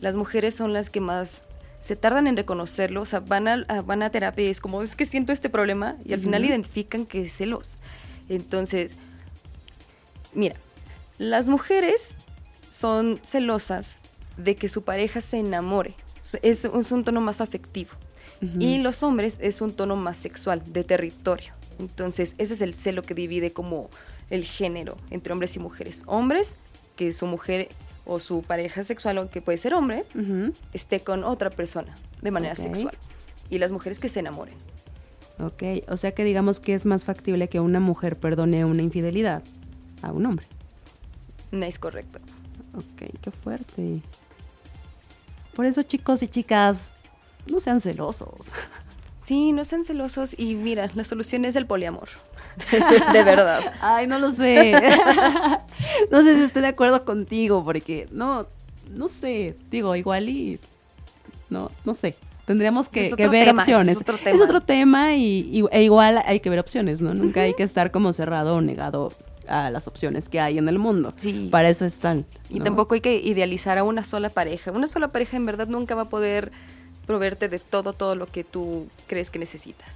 Las 0.01 0.15
mujeres 0.17 0.55
son 0.55 0.73
las 0.73 0.89
que 0.89 0.99
más 0.99 1.43
se 1.79 1.95
tardan 1.95 2.27
en 2.27 2.35
reconocerlo, 2.35 3.01
o 3.01 3.05
sea, 3.05 3.19
van 3.21 3.47
a, 3.47 3.53
a- 3.69 3.81
van 3.81 4.01
a 4.03 4.09
terapia 4.09 4.45
y 4.45 4.49
es 4.49 4.59
como, 4.59 4.81
es 4.81 4.95
que 4.95 5.05
siento 5.05 5.31
este 5.31 5.49
problema 5.49 5.95
y 6.03 6.13
al 6.13 6.19
final 6.19 6.41
Ujú. 6.41 6.49
identifican 6.51 7.05
que 7.05 7.25
es 7.25 7.33
celos. 7.37 7.77
Entonces, 8.27 8.97
mira, 10.33 10.55
las 11.17 11.49
mujeres 11.49 12.15
son 12.69 13.19
celosas 13.21 13.95
de 14.37 14.55
que 14.55 14.69
su 14.69 14.83
pareja 14.83 15.21
se 15.21 15.37
enamore. 15.37 15.93
Es, 16.41 16.65
es 16.65 16.91
un 16.91 17.03
tono 17.03 17.21
más 17.21 17.41
afectivo. 17.41 17.91
Y 18.57 18.79
los 18.79 19.03
hombres 19.03 19.37
es 19.39 19.61
un 19.61 19.71
tono 19.71 19.95
más 19.95 20.17
sexual, 20.17 20.63
de 20.65 20.83
territorio. 20.83 21.53
Entonces, 21.77 22.33
ese 22.39 22.55
es 22.55 22.61
el 22.61 22.73
celo 22.73 23.03
que 23.03 23.13
divide 23.13 23.53
como 23.53 23.91
el 24.31 24.45
género 24.45 24.97
entre 25.11 25.31
hombres 25.31 25.55
y 25.57 25.59
mujeres. 25.59 26.01
Hombres, 26.07 26.57
que 26.95 27.13
su 27.13 27.27
mujer 27.27 27.69
o 28.03 28.17
su 28.17 28.41
pareja 28.41 28.83
sexual, 28.83 29.19
aunque 29.19 29.43
puede 29.43 29.59
ser 29.59 29.75
hombre, 29.75 30.05
esté 30.73 31.01
con 31.01 31.23
otra 31.23 31.51
persona 31.51 31.95
de 32.23 32.31
manera 32.31 32.55
sexual. 32.55 32.97
Y 33.51 33.59
las 33.59 33.71
mujeres 33.71 33.99
que 33.99 34.09
se 34.09 34.21
enamoren. 34.21 34.55
Ok, 35.39 35.63
o 35.87 35.97
sea 35.97 36.13
que 36.13 36.23
digamos 36.23 36.59
que 36.59 36.73
es 36.73 36.87
más 36.87 37.03
factible 37.03 37.47
que 37.47 37.59
una 37.59 37.79
mujer 37.79 38.17
perdone 38.17 38.65
una 38.65 38.81
infidelidad 38.81 39.43
a 40.01 40.11
un 40.11 40.25
hombre. 40.25 40.45
No 41.51 41.65
es 41.65 41.77
correcto. 41.79 42.19
Ok, 42.75 43.09
qué 43.21 43.31
fuerte. 43.31 44.01
Por 45.55 45.65
eso 45.65 45.81
chicos 45.83 46.23
y 46.23 46.27
chicas, 46.27 46.93
no 47.47 47.59
sean 47.59 47.81
celosos. 47.81 48.51
Sí, 49.23 49.51
no 49.53 49.63
sean 49.63 49.85
celosos 49.85 50.37
y 50.37 50.55
mira, 50.55 50.89
la 50.95 51.03
solución 51.03 51.45
es 51.45 51.55
el 51.55 51.67
poliamor. 51.67 52.09
de 53.13 53.23
verdad. 53.23 53.71
Ay, 53.79 54.07
no 54.07 54.17
lo 54.17 54.31
sé. 54.31 54.73
no 56.11 56.23
sé 56.23 56.35
si 56.35 56.41
estoy 56.41 56.63
de 56.63 56.69
acuerdo 56.69 57.05
contigo, 57.05 57.63
porque 57.63 58.09
no, 58.11 58.47
no 58.89 59.07
sé, 59.07 59.55
digo, 59.69 59.95
igual 59.95 60.27
y 60.27 60.59
no, 61.51 61.69
no 61.85 61.93
sé. 61.93 62.15
Tendríamos 62.45 62.89
que, 62.89 63.05
Es 63.05 63.15
ver 63.15 63.45
tema, 63.45 63.61
opciones. 63.61 63.95
es 63.95 64.01
otro 64.01 64.15
Es 64.15 64.23
tema. 64.23 64.43
otro 64.43 64.61
tema 64.61 65.13
y, 65.15 65.47
y- 65.53 65.63
e 65.71 65.83
igual 65.83 66.21
hay 66.25 66.39
que 66.39 66.49
ver 66.49 66.59
opciones, 66.59 66.99
¿no? 66.99 67.13
Nunca 67.13 67.41
hay 67.41 67.53
que 67.53 67.63
estar 67.63 67.91
como 67.91 68.13
cerrado 68.13 68.55
o 68.55 68.61
negado 68.61 69.13
a 69.51 69.69
las 69.69 69.87
opciones 69.87 70.29
que 70.29 70.39
hay 70.39 70.57
en 70.57 70.67
el 70.69 70.79
mundo. 70.79 71.13
Sí. 71.17 71.49
Para 71.51 71.69
eso 71.69 71.85
están. 71.85 72.25
Y 72.49 72.59
tampoco 72.61 72.95
hay 72.95 73.01
que 73.01 73.17
idealizar 73.17 73.77
a 73.77 73.83
una 73.83 74.03
sola 74.03 74.29
pareja. 74.29 74.71
Una 74.71 74.87
sola 74.87 75.09
pareja 75.09 75.37
en 75.37 75.45
verdad 75.45 75.67
nunca 75.67 75.93
va 75.95 76.03
a 76.03 76.05
poder 76.05 76.51
proveerte 77.05 77.49
de 77.49 77.59
todo, 77.59 77.93
todo 77.93 78.15
lo 78.15 78.25
que 78.27 78.43
tú 78.43 78.87
crees 79.07 79.29
que 79.29 79.39
necesitas. 79.39 79.89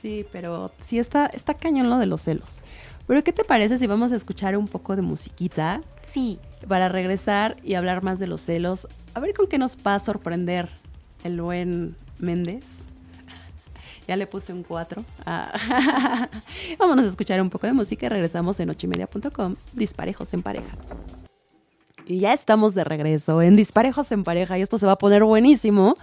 Sí, 0.00 0.24
pero 0.32 0.70
sí 0.82 0.98
está, 0.98 1.26
está 1.26 1.54
cañón 1.54 1.88
lo 1.90 1.98
de 1.98 2.06
los 2.06 2.22
celos. 2.22 2.58
Pero 3.06 3.22
¿qué 3.24 3.32
te 3.32 3.44
parece 3.44 3.78
si 3.78 3.86
vamos 3.86 4.12
a 4.12 4.16
escuchar 4.16 4.56
un 4.56 4.68
poco 4.68 4.94
de 4.96 5.02
musiquita 5.02 5.82
Sí. 6.02 6.38
para 6.68 6.88
regresar 6.88 7.56
y 7.64 7.74
hablar 7.74 8.02
más 8.02 8.18
de 8.18 8.26
los 8.26 8.40
celos? 8.42 8.86
A 9.14 9.20
ver 9.20 9.34
con 9.34 9.46
qué 9.48 9.58
nos 9.58 9.76
va 9.76 9.94
a 9.96 9.98
sorprender 9.98 10.68
el 11.24 11.40
buen 11.40 11.94
Méndez. 12.18 12.84
Ya 14.08 14.16
le 14.16 14.26
puse 14.26 14.52
un 14.52 14.62
4. 14.62 15.04
Vámonos 16.78 17.06
a 17.06 17.08
escuchar 17.08 17.40
un 17.40 17.50
poco 17.50 17.66
de 17.66 17.72
música 17.72 18.06
y 18.06 18.08
regresamos 18.08 18.58
en 18.60 18.70
ochimedia.com, 18.70 19.56
Disparejos 19.72 20.34
en 20.34 20.42
pareja. 20.42 20.76
Y 22.06 22.18
ya 22.18 22.32
estamos 22.32 22.74
de 22.74 22.84
regreso 22.84 23.42
en 23.42 23.56
Disparejos 23.56 24.10
en 24.12 24.24
pareja 24.24 24.58
y 24.58 24.62
esto 24.62 24.78
se 24.78 24.86
va 24.86 24.92
a 24.92 24.98
poner 24.98 25.22
buenísimo 25.22 25.96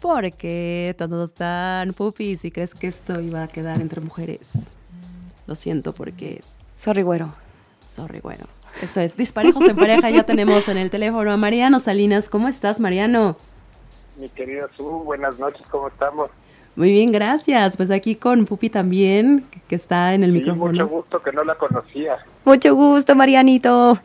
porque 0.00 0.94
tan 0.98 1.10
tan, 1.10 1.28
tan 1.30 1.92
pupi, 1.94 2.36
si 2.36 2.50
crees 2.50 2.74
que 2.74 2.86
esto 2.86 3.20
iba 3.20 3.42
a 3.42 3.48
quedar 3.48 3.80
entre 3.80 4.00
mujeres. 4.00 4.74
Lo 5.46 5.54
siento 5.54 5.92
porque 5.94 6.42
Sorry, 6.76 7.02
güero. 7.02 7.34
sorry, 7.88 8.20
bueno. 8.20 8.44
Esto 8.82 9.00
es 9.00 9.16
Disparejos 9.16 9.66
en 9.66 9.76
pareja, 9.76 10.10
ya 10.10 10.22
tenemos 10.22 10.68
en 10.68 10.76
el 10.76 10.90
teléfono 10.90 11.32
a 11.32 11.36
Mariano 11.36 11.80
Salinas. 11.80 12.28
¿Cómo 12.28 12.46
estás, 12.46 12.78
Mariano? 12.78 13.36
Mi 14.16 14.28
querida 14.28 14.68
Su, 14.76 14.84
buenas 14.84 15.38
noches, 15.38 15.62
¿cómo 15.70 15.88
estamos? 15.88 16.30
Muy 16.78 16.92
bien, 16.92 17.10
gracias. 17.10 17.76
Pues 17.76 17.90
aquí 17.90 18.14
con 18.14 18.44
Pupi 18.46 18.70
también, 18.70 19.44
que, 19.50 19.60
que 19.68 19.74
está 19.74 20.14
en 20.14 20.22
el 20.22 20.30
Sí, 20.32 20.38
micrófono. 20.38 20.72
mucho 20.72 20.86
gusto 20.88 21.20
que 21.22 21.32
no 21.32 21.42
la 21.42 21.56
conocía. 21.56 22.18
Mucho 22.44 22.74
gusto, 22.76 23.14
Marianito. 23.16 23.98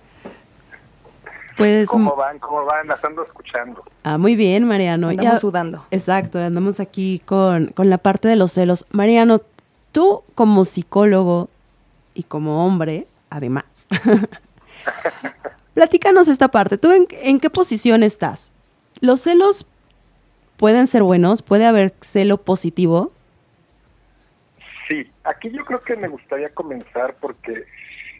Pues 1.55 1.87
¿Cómo 1.87 2.15
van? 2.15 2.39
¿Cómo 2.39 2.65
van? 2.65 2.87
Las 2.87 3.03
ando 3.05 3.23
escuchando. 3.23 3.83
ah, 4.03 4.17
muy 4.17 4.35
bien, 4.35 4.65
Mariano. 4.67 5.09
Andamos 5.09 5.33
Ya- 5.33 5.39
sudando. 5.39 5.85
Exacto, 5.91 6.39
andamos 6.39 6.79
aquí 6.79 7.21
con, 7.25 7.67
con 7.67 7.91
la 7.91 7.99
parte 7.99 8.27
de 8.27 8.35
los 8.35 8.51
celos. 8.51 8.87
Mariano, 8.89 9.39
tú 9.91 10.23
como 10.33 10.65
psicólogo 10.65 11.49
y 12.15 12.23
como 12.23 12.65
hombre, 12.65 13.05
además, 13.29 13.65
platícanos 15.75 16.27
esta 16.27 16.47
parte. 16.49 16.77
¿Tú 16.79 16.91
en, 16.91 17.07
en 17.21 17.39
qué 17.39 17.49
posición 17.51 18.01
estás? 18.01 18.51
¿Los 18.99 19.21
celos 19.21 19.67
pueden 20.63 20.87
ser 20.87 21.03
buenos? 21.03 21.41
¿Puede 21.41 21.65
haber 21.65 21.93
celo 21.99 22.37
positivo? 22.37 23.11
Sí, 24.87 25.11
aquí 25.25 25.51
yo 25.51 25.65
creo 25.65 25.81
que 25.81 25.97
me 25.97 26.07
gustaría 26.07 26.53
comenzar 26.53 27.17
porque 27.19 27.65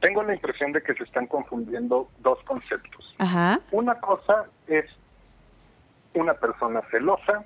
tengo 0.01 0.23
la 0.23 0.33
impresión 0.33 0.73
de 0.73 0.81
que 0.81 0.93
se 0.93 1.05
están 1.05 1.25
confundiendo 1.25 2.09
dos 2.19 2.43
conceptos. 2.43 3.15
Ajá. 3.17 3.61
Una 3.71 3.97
cosa 4.01 4.43
es 4.67 4.83
una 6.15 6.33
persona 6.33 6.81
celosa 6.91 7.45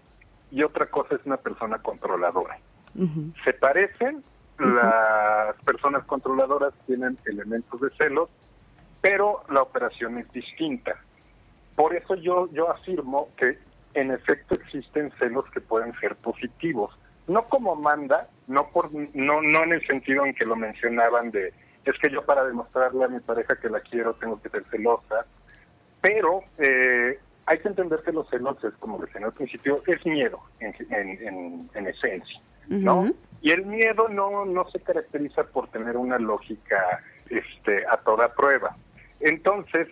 y 0.49 0.63
otra 0.63 0.87
cosa 0.87 1.13
es 1.13 1.21
una 1.27 1.37
persona 1.37 1.77
controladora. 1.77 2.57
Se 3.43 3.53
parecen, 3.53 4.23
las 4.57 5.55
personas 5.63 6.05
controladoras 6.05 6.73
tienen 6.87 7.19
elementos 7.27 7.79
de 7.81 7.91
celos, 7.99 8.29
pero 9.01 9.43
la 9.51 9.61
operación 9.61 10.17
es 10.17 10.31
distinta. 10.31 10.95
Por 11.75 11.95
eso 11.95 12.15
yo, 12.15 12.51
yo 12.51 12.71
afirmo 12.71 13.29
que 13.37 13.59
en 13.97 14.11
efecto 14.11 14.55
existen 14.55 15.11
celos 15.19 15.45
que 15.51 15.61
pueden 15.61 15.93
ser 15.99 16.15
positivos. 16.15 16.97
No 17.27 17.43
como 17.43 17.75
manda, 17.75 18.29
no, 18.47 18.69
por, 18.69 18.91
no, 18.93 19.41
no 19.41 19.63
en 19.63 19.73
el 19.73 19.85
sentido 19.85 20.25
en 20.25 20.33
que 20.33 20.45
lo 20.45 20.55
mencionaban 20.55 21.31
de, 21.31 21.53
es 21.83 21.97
que 21.99 22.09
yo 22.09 22.23
para 22.23 22.45
demostrarle 22.45 23.05
a 23.05 23.07
mi 23.07 23.19
pareja 23.19 23.59
que 23.59 23.69
la 23.69 23.79
quiero 23.79 24.13
tengo 24.13 24.41
que 24.41 24.49
ser 24.49 24.63
celosa, 24.69 25.25
pero 25.99 26.43
eh, 26.57 27.19
hay 27.45 27.59
que 27.59 27.67
entender 27.67 28.01
que 28.05 28.11
los 28.11 28.29
celos 28.29 28.63
es, 28.63 28.73
como 28.75 28.99
decía 28.99 29.25
al 29.25 29.33
principio, 29.33 29.81
es 29.87 30.05
miedo 30.05 30.39
en, 30.59 31.69
en, 31.73 31.87
esencia, 31.87 32.39
¿no? 32.67 33.09
Y 33.41 33.51
el 33.51 33.65
miedo 33.65 34.09
no, 34.09 34.45
no 34.45 34.69
se 34.69 34.79
caracteriza 34.79 35.43
por 35.45 35.69
tener 35.69 35.97
una 35.97 36.19
lógica 36.19 37.01
este, 37.29 37.85
a 37.87 37.97
toda 37.97 38.33
prueba. 38.33 38.75
Entonces, 39.19 39.87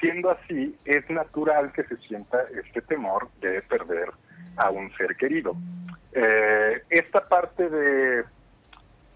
siendo 0.00 0.30
así, 0.30 0.76
es 0.84 1.08
natural 1.10 1.72
que 1.72 1.84
se 1.84 1.96
sienta 1.98 2.42
este 2.62 2.82
temor 2.82 3.28
de 3.40 3.62
perder 3.62 4.10
a 4.56 4.70
un 4.70 4.90
ser 4.96 5.16
querido. 5.16 5.54
Eh, 6.12 6.82
esta 6.90 7.28
parte 7.28 7.68
de 7.68 8.24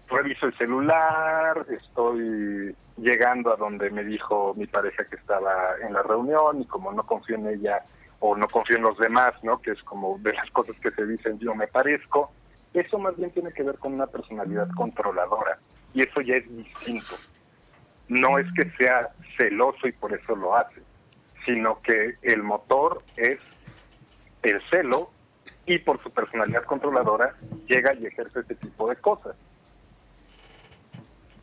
reviso 0.07 0.45
el 0.45 0.57
celular, 0.57 1.65
estoy 1.69 2.75
llegando 2.97 3.51
a 3.51 3.57
donde 3.57 3.89
me 3.89 4.03
dijo 4.03 4.53
mi 4.55 4.67
pareja 4.67 5.03
que 5.05 5.15
estaba 5.15 5.75
en 5.81 5.93
la 5.93 6.03
reunión 6.03 6.61
y 6.61 6.65
como 6.65 6.91
no 6.93 7.05
confío 7.05 7.35
en 7.35 7.47
ella 7.47 7.83
o 8.19 8.35
no 8.35 8.47
confío 8.47 8.77
en 8.77 8.83
los 8.83 8.97
demás, 8.97 9.33
¿no? 9.43 9.59
Que 9.61 9.71
es 9.71 9.83
como 9.83 10.17
de 10.19 10.33
las 10.33 10.49
cosas 10.51 10.75
que 10.81 10.91
se 10.91 11.05
dicen 11.05 11.39
yo 11.39 11.53
me 11.55 11.67
parezco. 11.67 12.31
Eso 12.73 12.99
más 12.99 13.15
bien 13.17 13.31
tiene 13.31 13.51
que 13.51 13.63
ver 13.63 13.77
con 13.77 13.93
una 13.93 14.07
personalidad 14.07 14.69
controladora 14.75 15.57
y 15.93 16.01
eso 16.01 16.21
ya 16.21 16.35
es 16.35 16.57
distinto. 16.57 17.15
No 18.07 18.37
es 18.37 18.47
que 18.53 18.69
sea 18.77 19.09
celoso 19.37 19.87
y 19.87 19.91
por 19.91 20.13
eso 20.13 20.35
lo 20.35 20.55
hace, 20.55 20.81
sino 21.45 21.81
que 21.81 22.15
el 22.21 22.43
motor 22.43 23.01
es 23.17 23.39
el 24.43 24.61
celo 24.69 25.09
y 25.65 25.79
por 25.79 26.01
su 26.03 26.11
personalidad 26.11 26.63
controladora 26.63 27.35
llega 27.67 27.93
y 27.95 28.05
ejerce 28.05 28.41
ese 28.41 28.55
tipo 28.55 28.89
de 28.89 28.95
cosas. 28.97 29.35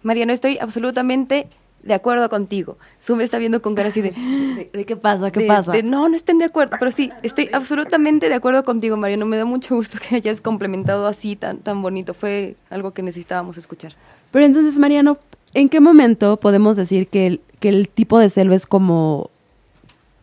Mariano, 0.03 0.33
estoy 0.33 0.59
absolutamente 0.59 1.49
de 1.83 1.95
acuerdo 1.95 2.29
contigo. 2.29 2.79
Su 2.99 3.17
me 3.17 3.25
está 3.25 3.39
viendo 3.39 3.61
con 3.61 3.75
cara 3.75 3.89
así 3.89 4.01
de... 4.01 4.11
¿De, 4.73 4.85
qué 4.85 4.97
pasa? 4.97 5.31
¿Qué 5.31 5.47
pasa? 5.47 5.73
no, 5.83 6.09
no 6.09 6.17
estén 6.17 6.39
de 6.39 6.45
acuerdo. 6.45 6.77
Pero 6.79 6.91
sí, 6.91 7.11
estoy 7.23 7.49
absolutamente 7.53 8.29
de 8.29 8.35
acuerdo 8.35 8.65
contigo, 8.65 8.97
Mariano. 8.97 9.27
Me 9.27 9.37
da 9.37 9.45
mucho 9.45 9.75
gusto 9.75 9.99
que 9.99 10.17
hayas 10.17 10.41
complementado 10.41 11.07
así 11.07 11.37
tan, 11.37 11.59
tan 11.59 11.83
bonito. 11.83 12.15
Fue 12.15 12.57
algo 12.71 12.93
que 12.93 13.03
necesitábamos 13.03 13.59
escuchar. 13.59 13.95
Pero 14.31 14.45
entonces, 14.45 14.79
Mariano, 14.79 15.19
¿en 15.55 15.69
qué 15.69 15.81
momento 15.81 16.39
podemos 16.39 16.77
decir 16.77 17.09
que 17.09 17.27
el, 17.27 17.41
que 17.61 17.69
el 17.69 17.89
tipo 17.89 18.19
de 18.19 18.29
celo 18.29 18.55
es 18.55 18.67
como, 18.67 19.31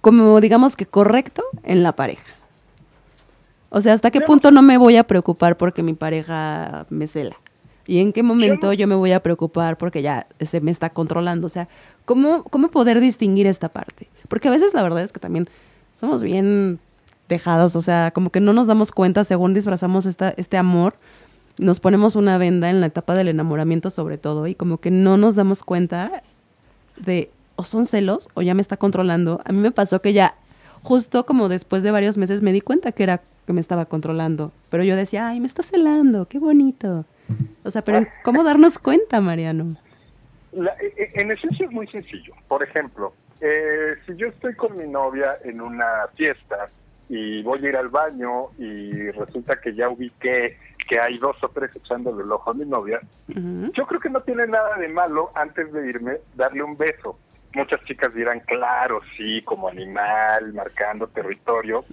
como, 0.01 0.39
digamos 0.41 0.75
que 0.75 0.85
correcto 0.85 1.43
en 1.63 1.83
la 1.83 1.93
pareja? 1.93 2.33
O 3.69 3.81
sea, 3.81 3.93
¿hasta 3.93 4.11
qué 4.11 4.21
punto 4.21 4.51
no 4.51 4.61
me 4.61 4.77
voy 4.77 4.97
a 4.97 5.03
preocupar 5.03 5.57
porque 5.57 5.83
mi 5.83 5.93
pareja 5.93 6.87
me 6.89 7.05
cela? 7.07 7.37
¿Y 7.85 7.99
en 7.99 8.13
qué 8.13 8.23
momento 8.23 8.71
yo 8.73 8.87
me 8.87 8.95
voy 8.95 9.11
a 9.13 9.21
preocupar 9.21 9.77
porque 9.77 10.01
ya 10.01 10.27
se 10.39 10.61
me 10.61 10.69
está 10.69 10.91
controlando? 10.91 11.47
O 11.47 11.49
sea, 11.49 11.67
¿cómo, 12.05 12.43
cómo 12.43 12.69
poder 12.69 12.99
distinguir 12.99 13.47
esta 13.47 13.69
parte? 13.69 14.07
Porque 14.27 14.47
a 14.47 14.51
veces 14.51 14.73
la 14.73 14.83
verdad 14.83 15.03
es 15.03 15.11
que 15.11 15.19
también 15.19 15.49
somos 15.93 16.23
bien 16.23 16.79
dejados, 17.27 17.75
o 17.75 17.81
sea, 17.81 18.11
como 18.11 18.31
que 18.31 18.41
no 18.41 18.53
nos 18.53 18.67
damos 18.67 18.91
cuenta 18.91 19.23
según 19.23 19.53
disfrazamos 19.53 20.05
esta, 20.05 20.33
este 20.37 20.57
amor, 20.57 20.95
nos 21.59 21.81
ponemos 21.81 22.15
una 22.15 22.37
venda 22.37 22.69
en 22.69 22.79
la 22.79 22.87
etapa 22.87 23.13
del 23.15 23.27
enamoramiento 23.27 23.89
sobre 23.89 24.17
todo 24.17 24.47
y 24.47 24.55
como 24.55 24.79
que 24.79 24.91
no 24.91 25.17
nos 25.17 25.35
damos 25.35 25.61
cuenta 25.61 26.23
de 26.95 27.29
o 27.57 27.63
son 27.63 27.85
celos 27.85 28.29
o 28.33 28.41
ya 28.41 28.53
me 28.53 28.61
está 28.61 28.77
controlando. 28.77 29.41
A 29.43 29.51
mí 29.51 29.59
me 29.59 29.71
pasó 29.71 30.01
que 30.01 30.13
ya 30.13 30.35
justo 30.81 31.25
como 31.25 31.49
después 31.49 31.83
de 31.83 31.91
varios 31.91 32.17
meses 32.17 32.41
me 32.41 32.53
di 32.53 32.61
cuenta 32.61 32.93
que 32.93 33.03
era 33.03 33.21
que 33.45 33.51
me 33.51 33.59
estaba 33.59 33.85
controlando, 33.85 34.53
pero 34.69 34.83
yo 34.83 34.95
decía, 34.95 35.27
ay, 35.27 35.39
me 35.39 35.47
está 35.47 35.61
celando, 35.61 36.27
qué 36.27 36.39
bonito. 36.39 37.05
O 37.63 37.71
sea, 37.71 37.83
pero 37.83 38.07
¿cómo 38.23 38.43
darnos 38.43 38.79
cuenta, 38.79 39.19
Mariano? 39.19 39.75
E, 40.53 40.85
e, 40.97 41.21
en 41.21 41.31
esencia 41.31 41.65
es 41.65 41.71
muy 41.71 41.87
sencillo. 41.87 42.33
Por 42.47 42.63
ejemplo, 42.63 43.13
eh, 43.41 43.95
si 44.05 44.15
yo 44.15 44.27
estoy 44.27 44.53
con 44.53 44.77
mi 44.77 44.87
novia 44.87 45.37
en 45.43 45.61
una 45.61 46.07
fiesta 46.15 46.69
y 47.09 47.41
voy 47.41 47.65
a 47.65 47.69
ir 47.69 47.75
al 47.75 47.89
baño 47.89 48.51
y 48.57 49.11
resulta 49.11 49.59
que 49.59 49.73
ya 49.73 49.89
ubiqué 49.89 50.57
que 50.89 50.99
hay 50.99 51.19
dos 51.19 51.37
o 51.43 51.49
tres 51.49 51.73
echándole 51.75 52.23
el 52.23 52.31
ojo 52.31 52.49
a 52.49 52.53
mi 52.55 52.65
novia, 52.65 52.99
yo 53.27 53.85
creo 53.85 53.99
que 53.99 54.09
no 54.09 54.21
tiene 54.21 54.47
nada 54.47 54.75
de 54.75 54.89
malo 54.89 55.31
antes 55.35 55.71
de 55.71 55.87
irme 55.87 56.17
darle 56.35 56.63
un 56.63 56.75
beso. 56.75 57.17
Muchas 57.53 57.83
chicas 57.85 58.13
dirán, 58.13 58.39
claro, 58.41 58.99
sí, 59.15 59.41
como 59.43 59.69
animal, 59.69 60.51
marcando 60.53 61.07
territorio. 61.07 61.85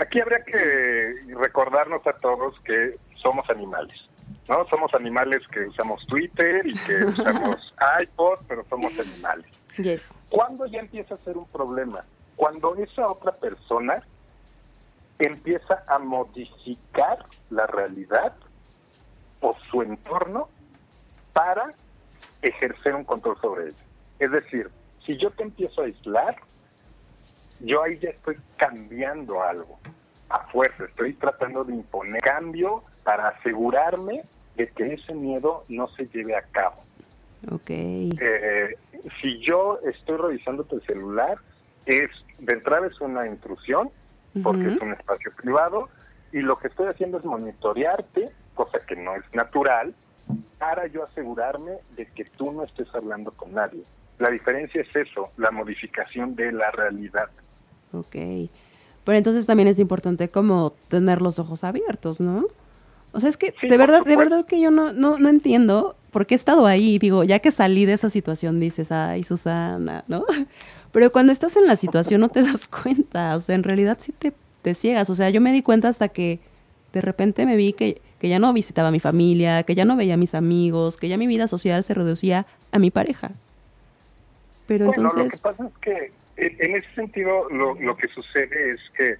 Aquí 0.00 0.20
habría 0.20 0.44
que 0.44 1.14
recordarnos 1.34 2.06
a 2.06 2.12
todos 2.12 2.58
que 2.60 2.96
somos 3.16 3.48
animales. 3.48 3.96
¿no? 4.48 4.66
Somos 4.68 4.92
animales 4.94 5.46
que 5.48 5.60
usamos 5.60 6.06
Twitter 6.06 6.66
y 6.66 6.74
que 6.74 7.04
usamos 7.06 7.74
iPod, 8.02 8.40
pero 8.48 8.64
somos 8.68 8.92
animales. 8.98 9.46
Yes. 9.78 10.14
¿Cuándo 10.28 10.66
ya 10.66 10.80
empieza 10.80 11.14
a 11.14 11.18
ser 11.18 11.38
un 11.38 11.46
problema? 11.48 12.04
Cuando 12.36 12.74
esa 12.76 13.08
otra 13.08 13.32
persona 13.32 14.02
empieza 15.18 15.84
a 15.86 15.98
modificar 15.98 17.24
la 17.50 17.66
realidad 17.66 18.34
o 19.40 19.56
su 19.70 19.82
entorno 19.82 20.48
para 21.32 21.72
ejercer 22.42 22.94
un 22.94 23.04
control 23.04 23.38
sobre 23.40 23.68
ella. 23.68 23.84
Es 24.18 24.30
decir, 24.30 24.70
si 25.04 25.16
yo 25.16 25.30
te 25.30 25.42
empiezo 25.42 25.82
a 25.82 25.84
aislar, 25.84 26.36
yo 27.60 27.82
ahí 27.82 27.98
ya 27.98 28.10
estoy 28.10 28.36
cambiando 28.56 29.42
algo 29.42 29.78
a 30.28 30.46
fuerza, 30.46 30.84
estoy 30.84 31.12
tratando 31.14 31.64
de 31.64 31.74
imponer 31.74 32.20
cambio 32.22 32.82
para 33.04 33.28
asegurarme 33.28 34.22
de 34.56 34.68
que 34.68 34.94
ese 34.94 35.14
miedo 35.14 35.64
no 35.68 35.88
se 35.88 36.06
lleve 36.06 36.36
a 36.36 36.42
cabo. 36.42 36.82
Ok. 37.50 37.70
Eh, 37.70 38.76
si 39.20 39.40
yo 39.40 39.78
estoy 39.84 40.16
revisando 40.16 40.64
tu 40.64 40.80
celular, 40.80 41.38
es 41.86 42.10
de 42.38 42.52
entrada 42.54 42.86
es 42.86 43.00
una 43.00 43.26
intrusión, 43.26 43.90
porque 44.42 44.68
es 44.68 44.80
un 44.80 44.92
espacio 44.92 45.32
privado, 45.32 45.88
y 46.32 46.40
lo 46.40 46.58
que 46.58 46.68
estoy 46.68 46.86
haciendo 46.86 47.18
es 47.18 47.24
monitorearte, 47.24 48.30
cosa 48.54 48.78
que 48.86 48.96
no 48.96 49.14
es 49.14 49.24
natural, 49.34 49.94
para 50.58 50.86
yo 50.86 51.04
asegurarme 51.04 51.72
de 51.96 52.06
que 52.06 52.24
tú 52.24 52.52
no 52.52 52.64
estés 52.64 52.88
hablando 52.94 53.32
con 53.32 53.52
nadie. 53.52 53.82
La 54.18 54.30
diferencia 54.30 54.80
es 54.80 54.94
eso, 54.94 55.30
la 55.36 55.50
modificación 55.50 56.34
de 56.36 56.52
la 56.52 56.70
realidad. 56.70 57.28
Ok. 57.92 58.16
Pero 59.04 59.18
entonces 59.18 59.46
también 59.46 59.68
es 59.68 59.78
importante 59.78 60.28
como 60.28 60.74
tener 60.88 61.20
los 61.20 61.38
ojos 61.38 61.64
abiertos, 61.64 62.20
¿no? 62.20 62.46
O 63.12 63.20
sea, 63.20 63.28
es 63.28 63.36
que 63.36 63.54
de 63.60 63.76
verdad, 63.76 64.04
de 64.04 64.16
verdad 64.16 64.46
que 64.46 64.60
yo 64.60 64.70
no, 64.70 64.92
no, 64.92 65.18
no 65.18 65.28
entiendo 65.28 65.96
por 66.10 66.26
qué 66.26 66.34
he 66.34 66.36
estado 66.36 66.66
ahí. 66.66 66.98
Digo, 66.98 67.24
ya 67.24 67.40
que 67.40 67.50
salí 67.50 67.84
de 67.84 67.94
esa 67.94 68.08
situación, 68.08 68.60
dices, 68.60 68.92
ay, 68.92 69.24
Susana, 69.24 70.04
¿no? 70.08 70.24
Pero 70.92 71.10
cuando 71.10 71.32
estás 71.32 71.56
en 71.56 71.66
la 71.66 71.76
situación 71.76 72.20
no 72.20 72.28
te 72.28 72.42
das 72.42 72.68
cuenta. 72.68 73.36
O 73.36 73.40
sea, 73.40 73.54
en 73.54 73.62
realidad 73.62 73.98
sí 74.00 74.12
te, 74.12 74.32
te 74.62 74.74
ciegas. 74.74 75.10
O 75.10 75.14
sea, 75.14 75.30
yo 75.30 75.40
me 75.40 75.52
di 75.52 75.62
cuenta 75.62 75.88
hasta 75.88 76.08
que 76.08 76.38
de 76.92 77.00
repente 77.00 77.46
me 77.46 77.56
vi 77.56 77.72
que, 77.72 78.00
que 78.20 78.28
ya 78.28 78.38
no 78.38 78.52
visitaba 78.52 78.88
a 78.88 78.92
mi 78.92 79.00
familia, 79.00 79.62
que 79.62 79.74
ya 79.74 79.84
no 79.84 79.96
veía 79.96 80.14
a 80.14 80.18
mis 80.18 80.34
amigos, 80.34 80.96
que 80.96 81.08
ya 81.08 81.16
mi 81.16 81.26
vida 81.26 81.48
social 81.48 81.82
se 81.82 81.94
reducía 81.94 82.46
a 82.70 82.78
mi 82.78 82.90
pareja. 82.90 83.30
Pero 84.66 84.86
entonces... 84.86 85.24
Lo 85.24 85.30
que 85.30 85.38
pasa 85.38 85.66
es 85.66 85.78
que 85.78 86.12
en 86.36 86.76
ese 86.76 86.94
sentido 86.94 87.48
lo, 87.50 87.74
lo 87.74 87.96
que 87.96 88.08
sucede 88.08 88.72
es 88.72 88.80
que 88.96 89.16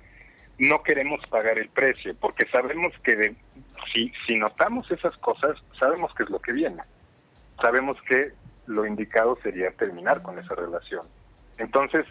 no 0.59 0.83
queremos 0.83 1.21
pagar 1.29 1.59
el 1.59 1.69
precio, 1.69 2.15
porque 2.21 2.47
sabemos 2.47 2.93
que 3.03 3.17
de, 3.17 3.35
si, 3.93 4.13
si 4.27 4.37
notamos 4.37 4.91
esas 4.91 5.17
cosas, 5.19 5.57
sabemos 5.79 6.13
qué 6.15 6.25
es 6.25 6.31
lo 6.31 6.41
que 6.41 6.53
viene. 6.53 6.83
Sabemos 7.61 7.97
que 8.03 8.33
lo 8.67 8.87
indicado 8.87 9.39
sería 9.43 9.71
terminar 9.73 10.23
con 10.23 10.39
esa 10.39 10.55
relación. 10.55 11.07
Entonces, 11.59 12.07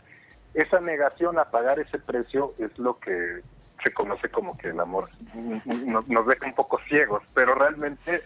esa 0.53 0.79
negación 0.79 1.39
a 1.39 1.45
pagar 1.45 1.79
ese 1.79 1.97
precio 1.99 2.53
es 2.59 2.77
lo 2.77 2.99
que 2.99 3.41
se 3.83 3.93
conoce 3.93 4.29
como 4.29 4.57
que 4.57 4.69
el 4.69 4.79
amor 4.79 5.09
nos, 5.85 6.27
deja 6.27 6.45
un 6.45 6.53
poco 6.53 6.79
ciegos, 6.87 7.23
pero 7.33 7.55
realmente 7.55 8.21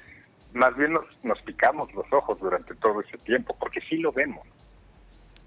más 0.54 0.75
bien 0.75 0.93
nos, 0.93 1.06
nos 1.23 1.41
picamos 1.43 1.93
los 1.93 2.12
ojos 2.12 2.39
durante 2.39 2.75
todo 2.75 3.01
ese 3.01 3.17
tiempo, 3.19 3.56
porque 3.60 3.80
sí 3.82 3.97
lo 3.97 4.12
vemos. 4.12 4.45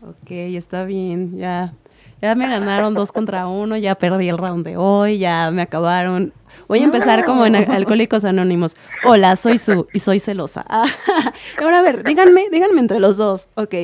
Ok, 0.01 0.31
está 0.31 0.85
bien, 0.85 1.37
ya 1.37 1.73
ya 2.21 2.35
me 2.35 2.49
ganaron 2.49 2.95
dos 2.95 3.13
contra 3.13 3.47
uno, 3.47 3.77
ya 3.77 3.95
perdí 3.95 4.29
el 4.29 4.39
round 4.39 4.65
de 4.65 4.77
hoy, 4.77 5.19
ya 5.19 5.53
me 5.53 5.63
acabaron. 5.63 6.33
Voy 6.67 6.81
a 6.81 6.85
empezar 6.85 7.25
como 7.25 7.47
en 7.47 7.55
Alcohólicos 7.55 8.25
Anónimos. 8.25 8.77
Hola, 9.05 9.37
soy 9.37 9.59
Su 9.59 9.87
y 9.93 10.01
soy 10.01 10.19
celosa. 10.19 10.65
ahora 11.63 11.79
a 11.79 11.83
ver, 11.83 12.03
díganme, 12.03 12.49
díganme 12.51 12.81
entre 12.81 12.99
los 12.99 13.19
dos. 13.19 13.47
Ok, 13.55 13.75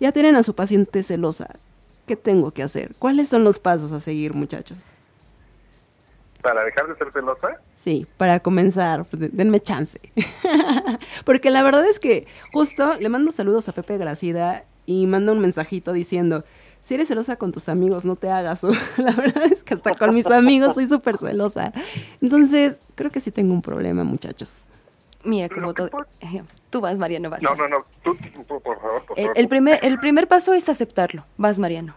ya 0.00 0.12
tienen 0.12 0.36
a 0.36 0.42
su 0.42 0.54
paciente 0.54 1.02
celosa. 1.02 1.48
¿Qué 2.06 2.16
tengo 2.16 2.50
que 2.50 2.62
hacer? 2.62 2.94
¿Cuáles 2.98 3.28
son 3.28 3.44
los 3.44 3.58
pasos 3.58 3.92
a 3.92 4.00
seguir, 4.00 4.34
muchachos? 4.34 4.90
¿Para 6.40 6.64
dejar 6.64 6.86
de 6.86 6.96
ser 6.96 7.12
celosa? 7.12 7.60
Sí, 7.72 8.06
para 8.16 8.38
comenzar, 8.38 9.04
pues, 9.04 9.36
denme 9.36 9.58
chance. 9.60 10.00
Porque 11.24 11.50
la 11.50 11.62
verdad 11.62 11.84
es 11.84 11.98
que 11.98 12.26
justo 12.52 12.94
le 13.00 13.08
mando 13.08 13.32
saludos 13.32 13.68
a 13.68 13.72
Pepe 13.72 13.98
Gracida 13.98 14.64
y 14.86 15.06
manda 15.06 15.32
un 15.32 15.40
mensajito 15.40 15.92
diciendo, 15.92 16.44
si 16.80 16.94
eres 16.94 17.08
celosa 17.08 17.34
con 17.34 17.50
tus 17.50 17.68
amigos, 17.68 18.04
no 18.04 18.14
te 18.14 18.30
hagas. 18.30 18.62
La 18.96 19.10
verdad 19.10 19.46
es 19.50 19.64
que 19.64 19.74
hasta 19.74 19.94
con 19.94 20.14
mis 20.14 20.26
amigos 20.26 20.74
soy 20.74 20.86
súper 20.86 21.16
celosa. 21.16 21.72
Entonces, 22.20 22.80
creo 22.94 23.10
que 23.10 23.18
sí 23.18 23.32
tengo 23.32 23.52
un 23.52 23.62
problema, 23.62 24.04
muchachos. 24.04 24.62
Mira, 25.24 25.48
como 25.48 25.74
todo... 25.74 25.90
Tú 26.70 26.80
vas, 26.80 26.98
Mariano, 26.98 27.30
vas. 27.30 27.42
No, 27.42 27.54
no, 27.54 27.68
no, 27.68 27.84
tú, 28.02 28.16
por 28.46 28.62
favor, 28.62 29.04
el, 29.16 29.48
primer, 29.48 29.78
el 29.82 29.98
primer 29.98 30.28
paso 30.28 30.52
es 30.52 30.68
aceptarlo. 30.68 31.24
Vas, 31.36 31.58
Mariano. 31.58 31.94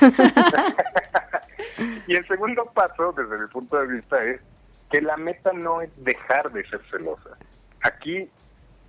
y 2.06 2.14
el 2.14 2.26
segundo 2.26 2.66
paso, 2.66 3.12
desde 3.12 3.38
mi 3.38 3.46
punto 3.48 3.78
de 3.78 3.86
vista, 3.86 4.22
es 4.24 4.40
que 4.90 5.00
la 5.00 5.16
meta 5.16 5.52
no 5.52 5.80
es 5.80 5.90
dejar 6.04 6.52
de 6.52 6.64
ser 6.68 6.80
celosa. 6.90 7.30
Aquí 7.82 8.28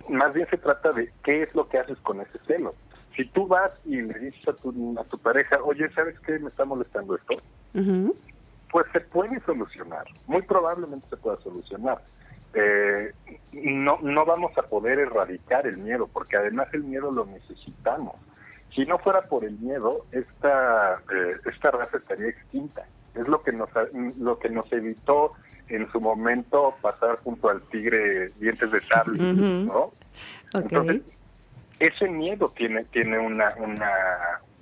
más 0.08 0.34
bien 0.34 0.46
se 0.50 0.58
trata 0.58 0.92
de 0.92 1.10
qué 1.22 1.42
es 1.42 1.54
lo 1.54 1.68
que 1.68 1.78
haces 1.78 1.98
con 1.98 2.20
ese 2.20 2.38
celo. 2.46 2.74
Si 3.16 3.24
tú 3.26 3.46
vas 3.46 3.72
y 3.84 4.02
le 4.02 4.18
dices 4.18 4.48
a 4.48 4.52
tu, 4.54 4.94
a 4.98 5.04
tu 5.04 5.18
pareja, 5.18 5.58
oye, 5.62 5.88
¿sabes 5.94 6.18
qué? 6.20 6.38
Me 6.38 6.48
está 6.48 6.64
molestando 6.64 7.16
esto. 7.16 7.34
Pues 8.70 8.86
se 8.92 9.00
puede 9.00 9.40
solucionar. 9.40 10.04
Muy 10.26 10.42
probablemente 10.42 11.06
se 11.08 11.16
pueda 11.16 11.36
solucionar. 11.38 12.02
Eh, 12.54 13.12
no, 13.52 13.98
no 14.02 14.24
vamos 14.24 14.56
a 14.58 14.62
poder 14.62 14.98
erradicar 14.98 15.66
el 15.66 15.78
miedo, 15.78 16.08
porque 16.12 16.36
además 16.36 16.68
el 16.72 16.84
miedo 16.84 17.10
lo 17.10 17.26
necesitamos. 17.26 18.14
Si 18.74 18.84
no 18.84 18.98
fuera 18.98 19.22
por 19.22 19.44
el 19.44 19.58
miedo, 19.58 20.06
esta, 20.12 21.00
eh, 21.12 21.36
esta 21.46 21.70
raza 21.70 21.96
estaría 21.96 22.28
extinta. 22.28 22.84
Es 23.14 23.28
lo 23.28 23.42
que 23.42 23.52
nos, 23.52 23.68
lo 24.18 24.38
que 24.38 24.48
nos 24.50 24.72
evitó 24.72 25.32
en 25.68 25.90
su 25.90 26.00
momento 26.00 26.74
pasar 26.82 27.16
junto 27.22 27.48
al 27.48 27.62
tigre 27.62 28.30
dientes 28.40 28.70
de 28.70 28.80
sable, 28.82 29.18
¿no? 29.18 29.92
Entonces, 30.52 31.02
ese 31.78 32.08
miedo 32.08 32.52
tiene, 32.56 32.84
tiene 32.84 33.18
una, 33.18 33.54
una, 33.58 33.90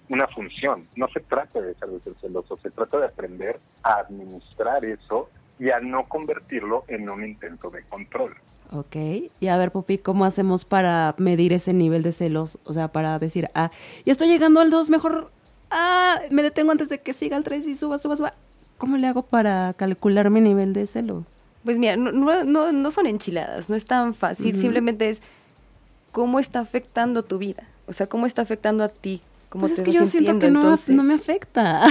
una 0.08 0.26
función. 0.28 0.86
No 0.96 1.08
se 1.08 1.20
trata 1.20 1.60
de 1.60 1.68
dejar 1.68 1.88
de 1.88 2.00
ser 2.00 2.14
celoso, 2.20 2.56
se 2.58 2.70
trata 2.70 2.98
de 2.98 3.06
aprender 3.06 3.58
a 3.82 3.94
administrar 3.94 4.84
eso 4.84 5.28
y 5.62 5.70
a 5.70 5.78
no 5.78 6.08
convertirlo 6.08 6.84
en 6.88 7.08
un 7.08 7.24
intento 7.24 7.70
de 7.70 7.84
control. 7.84 8.34
Ok, 8.72 8.96
y 9.38 9.46
a 9.46 9.56
ver, 9.56 9.70
Pupi, 9.70 9.96
¿cómo 9.96 10.24
hacemos 10.24 10.64
para 10.64 11.14
medir 11.18 11.52
ese 11.52 11.72
nivel 11.72 12.02
de 12.02 12.10
celos? 12.10 12.58
O 12.64 12.72
sea, 12.72 12.88
para 12.88 13.16
decir, 13.20 13.46
ah, 13.54 13.70
ya 14.04 14.10
estoy 14.10 14.26
llegando 14.26 14.58
al 14.58 14.70
2, 14.70 14.90
mejor, 14.90 15.30
ah, 15.70 16.18
me 16.30 16.42
detengo 16.42 16.72
antes 16.72 16.88
de 16.88 16.98
que 16.98 17.12
siga 17.12 17.36
al 17.36 17.44
3 17.44 17.64
y 17.68 17.76
suba, 17.76 17.98
suba, 17.98 18.16
suba. 18.16 18.34
¿Cómo 18.76 18.96
le 18.96 19.06
hago 19.06 19.22
para 19.22 19.72
calcular 19.74 20.30
mi 20.30 20.40
nivel 20.40 20.72
de 20.72 20.84
celo? 20.84 21.24
Pues 21.62 21.78
mira, 21.78 21.96
no, 21.96 22.10
no, 22.10 22.72
no 22.72 22.90
son 22.90 23.06
enchiladas, 23.06 23.68
no 23.68 23.76
es 23.76 23.86
tan 23.86 24.14
fácil, 24.14 24.58
simplemente 24.58 25.10
es 25.10 25.22
cómo 26.10 26.40
está 26.40 26.58
afectando 26.58 27.22
tu 27.22 27.38
vida, 27.38 27.62
o 27.86 27.92
sea, 27.92 28.08
cómo 28.08 28.26
está 28.26 28.42
afectando 28.42 28.82
a 28.82 28.88
ti, 28.88 29.20
cómo 29.48 29.68
pues 29.68 29.76
te 29.76 29.82
es 29.82 29.84
que 29.84 29.92
yo 29.92 30.06
siento 30.08 30.40
que 30.40 30.50
no, 30.50 30.76
no 30.88 31.02
me 31.04 31.14
afecta. 31.14 31.84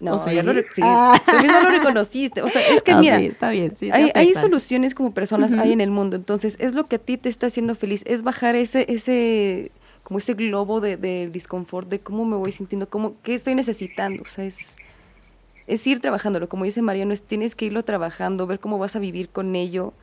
No, 0.00 0.16
o 0.16 0.30
ya 0.30 0.42
lo, 0.42 0.52
ah. 0.82 1.20
tú 1.24 1.36
mismo 1.40 1.60
lo 1.60 1.70
reconociste. 1.70 2.42
O 2.42 2.48
sea, 2.48 2.66
es 2.68 2.82
que 2.82 2.94
mira, 2.96 3.20
está 3.20 3.50
bien, 3.50 3.76
sí, 3.76 3.90
hay, 3.92 4.10
hay, 4.14 4.34
soluciones 4.34 4.94
como 4.94 5.14
personas 5.14 5.52
hay 5.52 5.72
en 5.72 5.80
el 5.80 5.90
mundo. 5.90 6.16
Entonces, 6.16 6.56
es 6.58 6.74
lo 6.74 6.86
que 6.86 6.96
a 6.96 6.98
ti 6.98 7.16
te 7.16 7.28
está 7.28 7.46
haciendo 7.46 7.74
feliz, 7.74 8.02
es 8.06 8.22
bajar 8.22 8.56
ese, 8.56 8.86
ese, 8.92 9.70
como 10.02 10.18
ese 10.18 10.34
globo 10.34 10.80
de, 10.80 10.96
de 10.96 11.30
disconfort, 11.30 11.88
de 11.88 12.00
cómo 12.00 12.24
me 12.24 12.36
voy 12.36 12.52
sintiendo, 12.52 12.88
cómo, 12.88 13.14
qué 13.22 13.34
estoy 13.34 13.54
necesitando. 13.54 14.22
O 14.22 14.26
sea, 14.26 14.44
es, 14.44 14.76
es 15.66 15.86
ir 15.86 16.00
trabajándolo. 16.00 16.48
Como 16.48 16.64
dice 16.64 16.82
Mariano, 16.82 17.12
es 17.12 17.22
tienes 17.22 17.54
que 17.54 17.66
irlo 17.66 17.82
trabajando, 17.82 18.46
ver 18.46 18.58
cómo 18.58 18.78
vas 18.78 18.96
a 18.96 18.98
vivir 18.98 19.28
con 19.28 19.54
ello. 19.54 19.94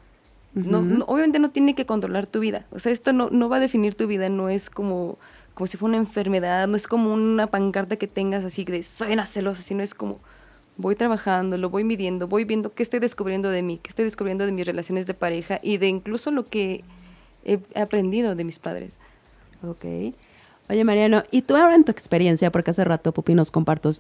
no, 0.54 1.06
obviamente 1.06 1.40
no 1.40 1.52
tiene 1.52 1.76
que 1.76 1.86
controlar 1.86 2.28
tu 2.28 2.40
vida. 2.40 2.66
O 2.72 2.80
sea, 2.80 2.92
esto 2.92 3.14
no, 3.14 3.30
no 3.30 3.50
va 3.50 3.58
a 3.58 3.60
definir 3.60 3.96
tu 3.96 4.08
vida, 4.08 4.30
no 4.30 4.50
es 4.50 4.70
como 4.70 5.18
como 5.54 5.68
si 5.68 5.78
fuera 5.78 5.92
una 5.92 5.98
enfermedad, 5.98 6.68
no 6.68 6.76
es 6.76 6.88
como 6.88 7.14
una 7.14 7.48
pancarta 7.48 7.96
que 7.96 8.08
tengas 8.08 8.44
así 8.44 8.64
de 8.64 8.84
soy 8.84 9.14
una 9.14 9.26
celosa, 9.26 9.62
sino 9.62 9.84
es 9.84 9.94
como 9.94 10.20
voy 10.78 10.96
trabajando, 10.96 11.58
lo 11.58 11.70
voy 11.70 11.84
midiendo, 11.84 12.28
voy 12.28 12.44
viendo 12.44 12.74
qué 12.74 12.84
estoy 12.84 13.00
descubriendo 13.00 13.50
de 13.50 13.62
mí, 13.62 13.80
qué 13.82 13.90
estoy 13.90 14.06
descubriendo 14.06 14.46
de 14.46 14.52
mis 14.52 14.66
relaciones 14.66 15.06
de 15.06 15.14
pareja 15.14 15.60
y 15.62 15.78
de 15.78 15.88
incluso 15.88 16.32
lo 16.32 16.48
que 16.48 16.84
he 17.46 17.60
aprendido 17.76 18.36
de 18.36 18.44
mis 18.44 18.60
padres. 18.60 18.96
Ok. 19.68 19.86
Oye, 20.70 20.84
Mariano, 20.86 21.24
y 21.32 21.42
tú 21.42 21.56
ahora 21.56 21.76
en 21.76 21.84
tu 21.84 21.92
experiencia, 21.92 22.52
porque 22.52 22.72
hace 22.72 22.84
rato 22.86 23.12
Pupi 23.12 23.34
nos, 23.34 23.52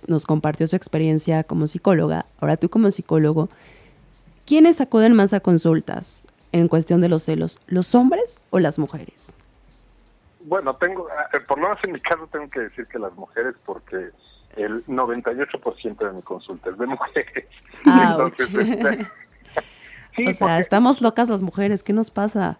nos 0.07 0.25
compartió 0.25 0.67
su 0.67 0.75
experiencia 0.75 1.43
como 1.43 1.67
psicóloga, 1.67 2.25
ahora 2.39 2.55
tú 2.55 2.69
como 2.69 2.89
psicólogo, 2.91 3.49
¿quiénes 4.45 4.79
acuden 4.79 5.13
más 5.13 5.33
a 5.33 5.41
consultas 5.41 6.23
en 6.53 6.69
cuestión 6.69 7.01
de 7.01 7.09
los 7.09 7.23
celos, 7.23 7.59
los 7.67 7.93
hombres 7.93 8.39
o 8.51 8.59
las 8.59 8.79
mujeres? 8.79 9.35
Bueno, 10.45 10.75
tengo, 10.75 11.07
eh, 11.09 11.39
por 11.47 11.59
lo 11.59 11.69
menos 11.69 11.83
en 11.83 11.93
mi 11.93 11.99
caso 11.99 12.27
tengo 12.27 12.49
que 12.49 12.61
decir 12.61 12.87
que 12.87 12.99
las 12.99 13.13
mujeres, 13.13 13.55
porque 13.65 14.09
el 14.55 14.85
98% 14.85 15.97
de 15.97 16.11
mi 16.11 16.21
consulta 16.21 16.69
es 16.69 16.77
de 16.77 16.85
mujeres. 16.87 17.47
Este, 20.17 20.29
o 20.29 20.33
sea, 20.33 20.59
estamos 20.59 21.01
locas 21.01 21.29
las 21.29 21.41
mujeres, 21.41 21.83
¿qué 21.83 21.93
nos 21.93 22.11
pasa? 22.11 22.57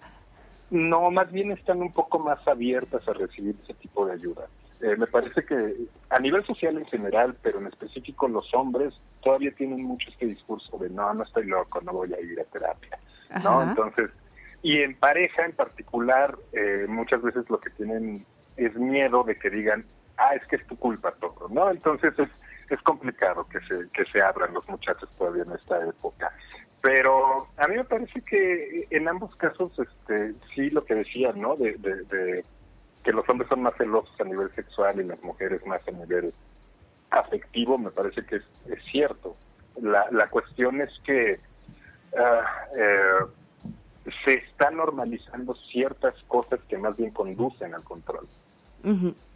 No, 0.70 1.12
más 1.12 1.30
bien 1.32 1.52
están 1.52 1.82
un 1.82 1.92
poco 1.92 2.18
más 2.18 2.48
abiertas 2.48 3.06
a 3.08 3.14
recibir 3.14 3.56
ese 3.64 3.74
tipo 3.74 4.06
de 4.06 4.14
ayuda. 4.14 4.46
Eh, 4.82 4.96
me 4.98 5.06
parece 5.06 5.44
que 5.46 5.76
a 6.10 6.20
nivel 6.20 6.46
social 6.46 6.78
en 6.78 6.86
general, 6.86 7.36
pero 7.42 7.60
en 7.60 7.68
específico 7.68 8.28
los 8.28 8.52
hombres 8.54 8.94
todavía 9.22 9.52
tienen 9.52 9.84
mucho 9.84 10.10
este 10.10 10.28
discurso 10.28 10.78
de 10.78 10.90
no, 10.90 11.14
no 11.14 11.24
estoy 11.24 11.46
loco, 11.46 11.82
no 11.82 11.92
voy 11.92 12.14
a 12.14 12.22
ir 12.22 12.40
a 12.40 12.46
terapia. 12.46 12.98
¿no? 13.44 13.64
Entonces, 13.64 14.10
y 14.64 14.82
en 14.82 14.96
pareja 14.96 15.46
en 15.46 15.54
particular, 15.54 16.38
eh, 16.54 16.86
muchas 16.88 17.22
veces 17.22 17.50
lo 17.50 17.60
que 17.60 17.72
tienen 17.72 18.26
es 18.58 18.76
miedo 18.76 19.24
de 19.24 19.36
que 19.36 19.50
digan, 19.50 19.86
ah, 20.18 20.36
es 20.36 20.46
que 20.46 20.58
es 20.58 20.68
tu 20.68 20.78
culpa 20.78 21.12
todo, 21.14 21.48
¿no? 21.50 21.72
Entonces 21.72 22.14
es, 22.20 22.30
es 22.70 22.82
complicado 22.84 23.48
que 23.48 23.60
se, 23.62 23.90
que 23.92 24.06
se 24.12 24.22
abran 24.22 24.54
los 24.54 24.68
muchachos 24.70 25.10
todavía 25.18 25.44
en 25.44 25.54
esta 25.54 25.84
época. 25.88 26.32
Pero 26.82 27.48
a 27.58 27.68
mí 27.68 27.76
me 27.76 27.84
parece 27.84 28.22
que 28.22 28.88
en 28.90 29.08
ambos 29.08 29.36
casos, 29.36 29.72
este, 29.80 30.34
sí 30.54 30.70
lo 30.70 30.84
que 30.86 30.96
decían, 30.96 31.40
¿no? 31.40 31.56
De, 31.56 31.74
de, 31.78 32.44
que 33.04 33.12
los 33.12 33.28
hombres 33.30 33.50
son 33.50 33.64
más 33.64 33.76
celosos 33.78 34.14
a 34.20 34.24
nivel 34.24 34.54
sexual 34.54 35.00
y 35.00 35.04
las 35.04 35.22
mujeres 35.24 35.66
más 35.66 35.82
a 35.88 35.92
nivel 35.92 36.34
afectivo, 37.10 37.78
me 37.78 37.90
parece 37.90 38.24
que 38.26 38.38
es, 38.38 38.44
cierto. 38.92 39.36
La, 39.82 40.06
la 40.12 40.28
cuestión 40.28 40.82
es 40.82 40.92
que 41.04 41.40
uh, 42.14 43.28
se 44.26 44.36
están 44.36 44.78
normalizando 44.78 45.54
ciertas 45.54 46.16
cosas 46.28 46.60
que 46.68 46.78
más 46.78 46.98
bien 46.98 47.12
conducen 47.12 47.74
al 47.74 47.84
control. 47.84 48.28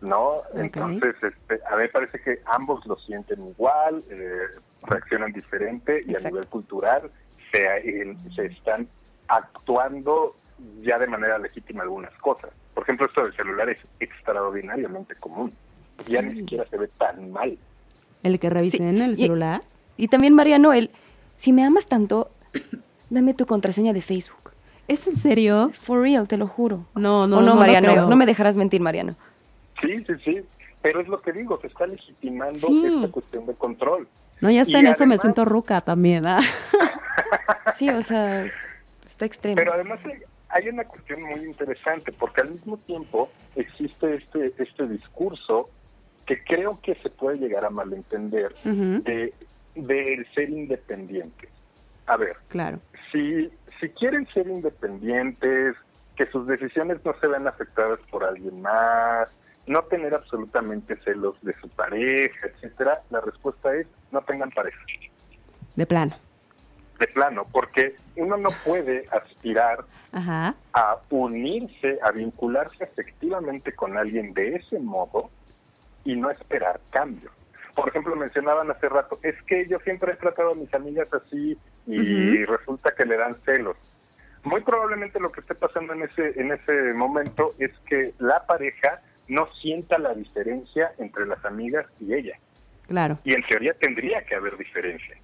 ¿No? 0.02 0.42
Entonces, 0.56 1.16
este, 1.22 1.60
a 1.68 1.76
mí 1.76 1.84
me 1.84 1.90
parece 1.90 2.20
que 2.20 2.40
ambos 2.46 2.84
lo 2.88 2.98
sienten 2.98 3.48
igual, 3.48 4.04
eh, 4.10 4.48
reaccionan 4.84 5.32
diferente 5.34 6.04
y 6.08 6.16
a 6.16 6.20
nivel 6.20 6.48
cultural 6.48 7.12
se, 7.52 8.16
se 8.36 8.46
están 8.48 8.88
actuando 9.28 10.36
ya 10.82 10.98
de 10.98 11.08
manera 11.08 11.38
legítima 11.38 11.84
algunas 11.84 12.14
cosas. 12.18 12.52
Por 12.74 12.84
ejemplo, 12.84 13.06
esto 13.06 13.24
del 13.24 13.36
celular 13.36 13.70
es 13.70 13.78
extraordinariamente 14.00 15.16
común. 15.16 15.54
Ya 16.08 16.22
ni 16.22 16.40
siquiera 16.40 16.66
se 16.68 16.78
ve 16.78 16.88
tan 16.98 17.32
mal. 17.32 17.58
El 18.24 18.40
que 18.40 18.50
revisen 18.50 19.00
el 19.00 19.16
celular. 19.16 19.62
Y, 19.96 20.06
y 20.06 20.08
también, 20.08 20.34
Mariano, 20.34 20.74
el, 20.74 20.90
si 21.36 21.54
me 21.54 21.64
amas 21.64 21.88
tanto, 21.88 22.30
dame 23.10 23.34
tu 23.34 23.46
contraseña 23.46 23.94
de 23.94 24.02
Facebook. 24.02 24.55
¿Es 24.88 25.08
en 25.08 25.16
serio? 25.16 25.72
For 25.72 26.02
real, 26.02 26.28
te 26.28 26.38
lo 26.38 26.48
juro. 26.48 26.86
No, 26.96 27.28
no, 27.28 27.42
no, 27.42 27.42
no, 27.42 27.56
Mariano, 27.56 28.08
no 28.08 28.16
me 28.16 28.26
dejarás 28.26 28.56
mentir, 28.56 28.82
Mariano. 28.82 29.16
Sí, 29.82 30.04
sí, 30.06 30.14
sí. 30.24 30.42
Pero 30.82 31.02
es 31.02 31.08
lo 31.08 31.20
que 31.20 31.32
digo, 31.32 31.60
se 31.60 31.68
está 31.68 31.88
legitimando 31.88 32.68
esta 32.68 33.12
cuestión 33.12 33.46
de 33.48 33.56
control. 33.56 34.08
No, 34.42 34.52
ya 34.52 34.62
está 34.62 34.80
en 34.80 34.88
eso, 34.88 35.06
me 35.08 35.18
siento 35.18 35.44
ruca 35.46 35.82
también, 35.82 36.28
¿ah? 36.28 36.42
sí, 37.76 37.90
o 37.90 38.02
sea, 38.02 38.46
está 39.04 39.26
extremo. 39.26 39.56
Pero 39.56 39.74
además 39.74 40.00
hay 40.50 40.70
una 40.70 40.84
cuestión 40.84 41.24
muy 41.24 41.44
interesante, 41.44 42.12
porque 42.12 42.42
al 42.42 42.52
mismo 42.52 42.78
tiempo 42.78 43.32
existe 43.56 44.16
este, 44.16 44.54
este 44.58 44.88
discurso 44.88 45.70
que 46.26 46.44
creo 46.44 46.80
que 46.82 46.96
se 46.96 47.10
puede 47.10 47.38
llegar 47.38 47.66
a 47.66 47.70
malentender 47.70 48.54
de, 48.64 49.34
de 49.76 50.28
ser 50.36 50.50
independiente. 50.50 51.50
A 52.08 52.18
ver, 52.18 52.38
claro. 52.50 52.80
si 53.12 53.52
si 53.80 53.90
quieren 53.90 54.28
ser 54.34 54.48
independientes, 54.48 55.76
que 56.16 56.26
sus 56.28 56.48
decisiones 56.48 57.04
no 57.04 57.14
se 57.20 57.28
vean 57.28 57.48
afectadas 57.48 58.00
por 58.10 58.24
alguien 58.24 58.62
más, 58.62 59.30
no 59.68 59.82
tener 59.84 60.14
absolutamente 60.14 60.96
celos 61.04 61.36
de 61.42 61.54
su 61.60 61.68
pareja, 61.70 62.48
etcétera, 62.48 63.02
la 63.10 63.22
respuesta 63.22 63.76
es 63.76 63.88
no 64.12 64.22
tengan 64.22 64.50
pareja. 64.52 64.80
De 65.76 65.86
plano. 65.86 66.16
De 67.00 67.08
plano, 67.08 67.44
porque 67.52 67.96
uno 68.16 68.38
no 68.38 68.50
puede 68.64 69.08
aspirar 69.12 69.84
a 70.74 70.98
unirse, 71.10 71.98
a 72.02 72.12
vincularse 72.12 72.86
efectivamente 72.86 73.74
con 73.74 73.98
alguien 73.98 74.34
de 74.34 74.56
ese 74.56 74.80
modo 74.80 75.30
y 76.06 76.16
no 76.16 76.30
esperar 76.30 76.80
cambio. 76.92 77.30
Por 77.76 77.90
ejemplo, 77.90 78.16
mencionaban 78.16 78.72
hace 78.72 78.88
rato, 78.88 79.20
es 79.22 79.36
que 79.44 79.68
yo 79.68 79.80
siempre 79.80 80.14
he 80.14 80.16
tratado 80.16 80.52
a 80.52 80.56
mis 80.56 80.74
amigas 80.74 81.10
así 81.14 81.58
y 81.86 82.46
resulta 82.46 82.96
que 82.96 83.06
le 83.06 83.18
dan 83.18 83.36
celos. 83.44 83.76
Muy 84.44 84.62
probablemente 84.62 85.20
lo 85.20 85.32
que 85.32 85.42
esté 85.42 85.56
pasando 85.56 85.94
en 85.94 86.04
ese 86.04 86.40
en 86.40 86.52
ese 86.52 86.94
momento 86.94 87.54
es 87.60 87.72
que 87.88 88.14
la 88.20 88.46
pareja 88.46 89.02
no 89.28 89.48
sienta 89.62 89.98
la 89.98 90.14
diferencia 90.14 90.92
entre 91.00 91.26
las 91.26 91.44
amigas 91.46 91.88
y 92.00 92.14
ella. 92.14 92.38
Claro. 92.88 93.18
Y 93.24 93.34
en 93.34 93.44
teoría 93.44 93.74
tendría 93.74 94.24
que 94.24 94.36
haber 94.36 94.56
diferencia. 94.58 95.16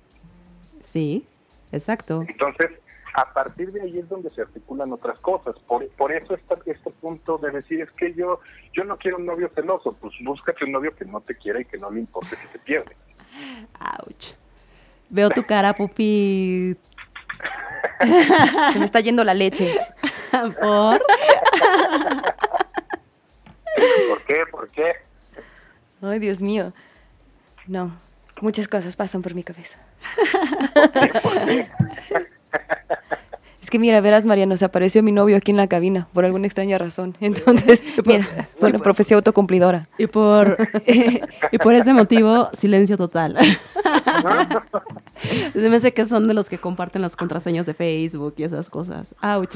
Sí, 0.83 1.27
exacto. 1.71 2.25
Entonces, 2.27 2.71
a 3.13 3.33
partir 3.33 3.71
de 3.71 3.81
ahí 3.81 3.99
es 3.99 4.07
donde 4.07 4.29
se 4.29 4.41
articulan 4.41 4.91
otras 4.93 5.19
cosas. 5.19 5.55
Por, 5.67 5.87
por 5.89 6.11
eso 6.11 6.33
está 6.33 6.55
este 6.65 6.91
punto 6.91 7.37
de 7.37 7.51
decir, 7.51 7.81
es 7.81 7.91
que 7.91 8.13
yo, 8.13 8.39
yo 8.73 8.83
no 8.83 8.97
quiero 8.97 9.17
un 9.17 9.25
novio 9.25 9.49
celoso, 9.53 9.93
pues 9.99 10.13
búscate 10.21 10.65
un 10.65 10.71
novio 10.71 10.95
que 10.95 11.05
no 11.05 11.21
te 11.21 11.35
quiera 11.35 11.59
y 11.59 11.65
que 11.65 11.77
no 11.77 11.91
le 11.91 11.99
importe 11.99 12.35
que 12.37 12.47
te 12.47 12.59
pierde. 12.59 12.95
Ouch. 13.79 14.35
Veo 15.09 15.29
tu 15.29 15.43
cara, 15.43 15.73
pupi. 15.73 16.77
se 18.73 18.79
me 18.79 18.85
está 18.85 18.99
yendo 19.01 19.23
la 19.23 19.33
leche. 19.33 19.77
¿Por? 20.31 21.01
¿Por 24.09 24.21
qué? 24.25 24.43
¿Por 24.49 24.69
qué? 24.69 24.93
Ay, 26.01 26.19
Dios 26.19 26.41
mío. 26.41 26.73
No, 27.67 27.91
muchas 28.41 28.67
cosas 28.67 28.95
pasan 28.95 29.21
por 29.21 29.35
mi 29.35 29.43
cabeza. 29.43 29.77
¿Por 30.73 30.91
qué? 30.91 31.19
¿Por 31.19 31.45
qué? 31.45 31.67
que 33.71 33.79
mira, 33.79 33.99
verás, 34.01 34.27
Mariano, 34.27 34.55
se 34.57 34.65
apareció 34.65 35.01
mi 35.01 35.11
novio 35.11 35.35
aquí 35.37 35.49
en 35.49 35.57
la 35.57 35.65
cabina 35.65 36.07
por 36.13 36.25
alguna 36.25 36.45
extraña 36.45 36.77
razón. 36.77 37.17
Entonces, 37.21 37.81
mira, 38.05 38.27
fue 38.59 38.69
una 38.69 38.77
profecía 38.77 39.17
autocumplidora. 39.17 39.87
Y 39.97 40.05
por, 40.05 40.57
y 41.51 41.57
por 41.57 41.73
ese 41.73 41.93
motivo, 41.93 42.49
silencio 42.53 42.97
total. 42.97 43.35
se 45.53 45.69
me 45.69 45.77
hace 45.77 45.93
que 45.93 46.05
son 46.05 46.27
de 46.27 46.35
los 46.35 46.49
que 46.49 46.59
comparten 46.59 47.01
las 47.01 47.15
contraseñas 47.15 47.65
de 47.65 47.73
Facebook 47.73 48.35
y 48.37 48.43
esas 48.43 48.69
cosas. 48.69 49.15
¡Auch! 49.21 49.49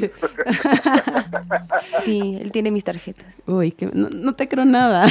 sí, 2.03 2.37
él 2.41 2.51
tiene 2.51 2.71
mis 2.71 2.83
tarjetas. 2.83 3.25
Uy, 3.45 3.71
que 3.71 3.87
no, 3.87 4.09
no 4.09 4.33
te 4.33 4.47
creo 4.47 4.65
nada. 4.65 5.05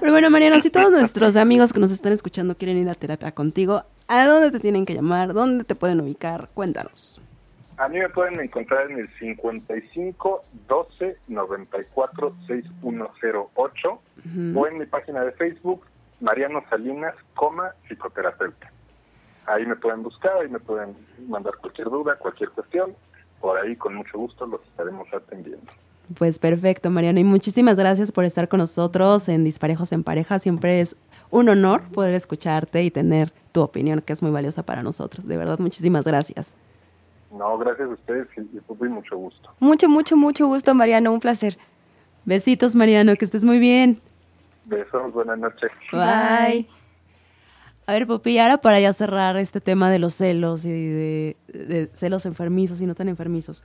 Pero 0.00 0.12
bueno, 0.12 0.30
Mariano, 0.30 0.60
si 0.60 0.70
todos 0.70 0.90
nuestros 0.90 1.36
amigos 1.36 1.72
que 1.72 1.80
nos 1.80 1.90
están 1.90 2.12
escuchando 2.12 2.56
quieren 2.56 2.78
ir 2.78 2.88
a 2.88 2.94
terapia 2.94 3.32
contigo, 3.32 3.82
¿a 4.06 4.26
dónde 4.26 4.52
te 4.52 4.60
tienen 4.60 4.86
que 4.86 4.94
llamar? 4.94 5.34
¿Dónde 5.34 5.64
te 5.64 5.74
pueden 5.74 6.00
ubicar? 6.00 6.48
Cuéntanos. 6.54 7.20
A 7.76 7.88
mí 7.88 7.98
me 7.98 8.08
pueden 8.08 8.38
encontrar 8.40 8.90
en 8.90 8.98
el 8.98 9.08
55 9.18 10.42
12 10.68 11.16
94 11.28 12.36
6108 12.46 13.92
uh 13.92 13.98
-huh. 14.24 14.56
o 14.56 14.66
en 14.68 14.78
mi 14.78 14.86
página 14.86 15.24
de 15.24 15.32
Facebook, 15.32 15.82
Mariano 16.20 16.62
Salinas, 16.70 17.14
coma, 17.34 17.74
psicoterapeuta. 17.88 18.70
Ahí 19.46 19.66
me 19.66 19.76
pueden 19.76 20.02
buscar, 20.02 20.38
ahí 20.40 20.48
me 20.48 20.60
pueden 20.60 20.96
mandar 21.28 21.54
cualquier 21.60 21.90
duda, 21.90 22.16
cualquier 22.16 22.50
cuestión. 22.50 22.94
Por 23.40 23.58
ahí, 23.58 23.76
con 23.76 23.94
mucho 23.94 24.18
gusto, 24.18 24.46
los 24.46 24.62
estaremos 24.62 25.06
atendiendo. 25.12 25.70
Pues 26.16 26.38
perfecto, 26.38 26.90
Mariano. 26.90 27.18
Y 27.18 27.24
muchísimas 27.24 27.78
gracias 27.78 28.12
por 28.12 28.24
estar 28.24 28.48
con 28.48 28.58
nosotros 28.58 29.28
en 29.28 29.44
Disparejos 29.44 29.92
en 29.92 30.04
Pareja. 30.04 30.38
Siempre 30.38 30.80
es 30.80 30.96
un 31.30 31.48
honor 31.48 31.82
poder 31.92 32.14
escucharte 32.14 32.82
y 32.84 32.90
tener 32.90 33.32
tu 33.52 33.60
opinión, 33.62 34.00
que 34.00 34.12
es 34.12 34.22
muy 34.22 34.30
valiosa 34.30 34.62
para 34.62 34.82
nosotros. 34.82 35.26
De 35.26 35.36
verdad, 35.36 35.58
muchísimas 35.58 36.06
gracias. 36.06 36.56
No, 37.34 37.58
gracias 37.58 37.88
a 37.88 37.92
ustedes 37.92 38.28
y 38.36 38.88
mucho 38.88 39.16
gusto. 39.16 39.50
Mucho, 39.58 39.88
mucho, 39.88 40.16
mucho 40.16 40.46
gusto, 40.46 40.74
Mariano. 40.74 41.12
Un 41.12 41.20
placer. 41.20 41.58
Besitos, 42.24 42.76
Mariano. 42.76 43.16
Que 43.16 43.24
estés 43.24 43.44
muy 43.44 43.58
bien. 43.58 43.98
Besos. 44.64 45.12
Buenas 45.12 45.38
noches. 45.38 45.70
Bye. 45.90 46.68
A 47.86 47.92
ver, 47.92 48.06
Popi, 48.06 48.38
ahora 48.38 48.58
para 48.58 48.80
ya 48.80 48.92
cerrar 48.92 49.36
este 49.36 49.60
tema 49.60 49.90
de 49.90 49.98
los 49.98 50.14
celos 50.14 50.64
y 50.64 50.70
de, 50.70 51.90
celos 51.92 52.24
enfermizos 52.24 52.80
y 52.80 52.86
no 52.86 52.94
tan 52.94 53.08
enfermizos, 53.08 53.62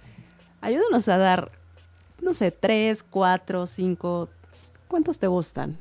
ayúdanos 0.60 1.08
a 1.08 1.18
dar, 1.18 1.52
no 2.22 2.34
sé, 2.34 2.52
tres, 2.52 3.02
cuatro, 3.02 3.66
cinco, 3.66 4.28
¿cuántos 4.90 5.20
te 5.20 5.28
gustan? 5.28 5.78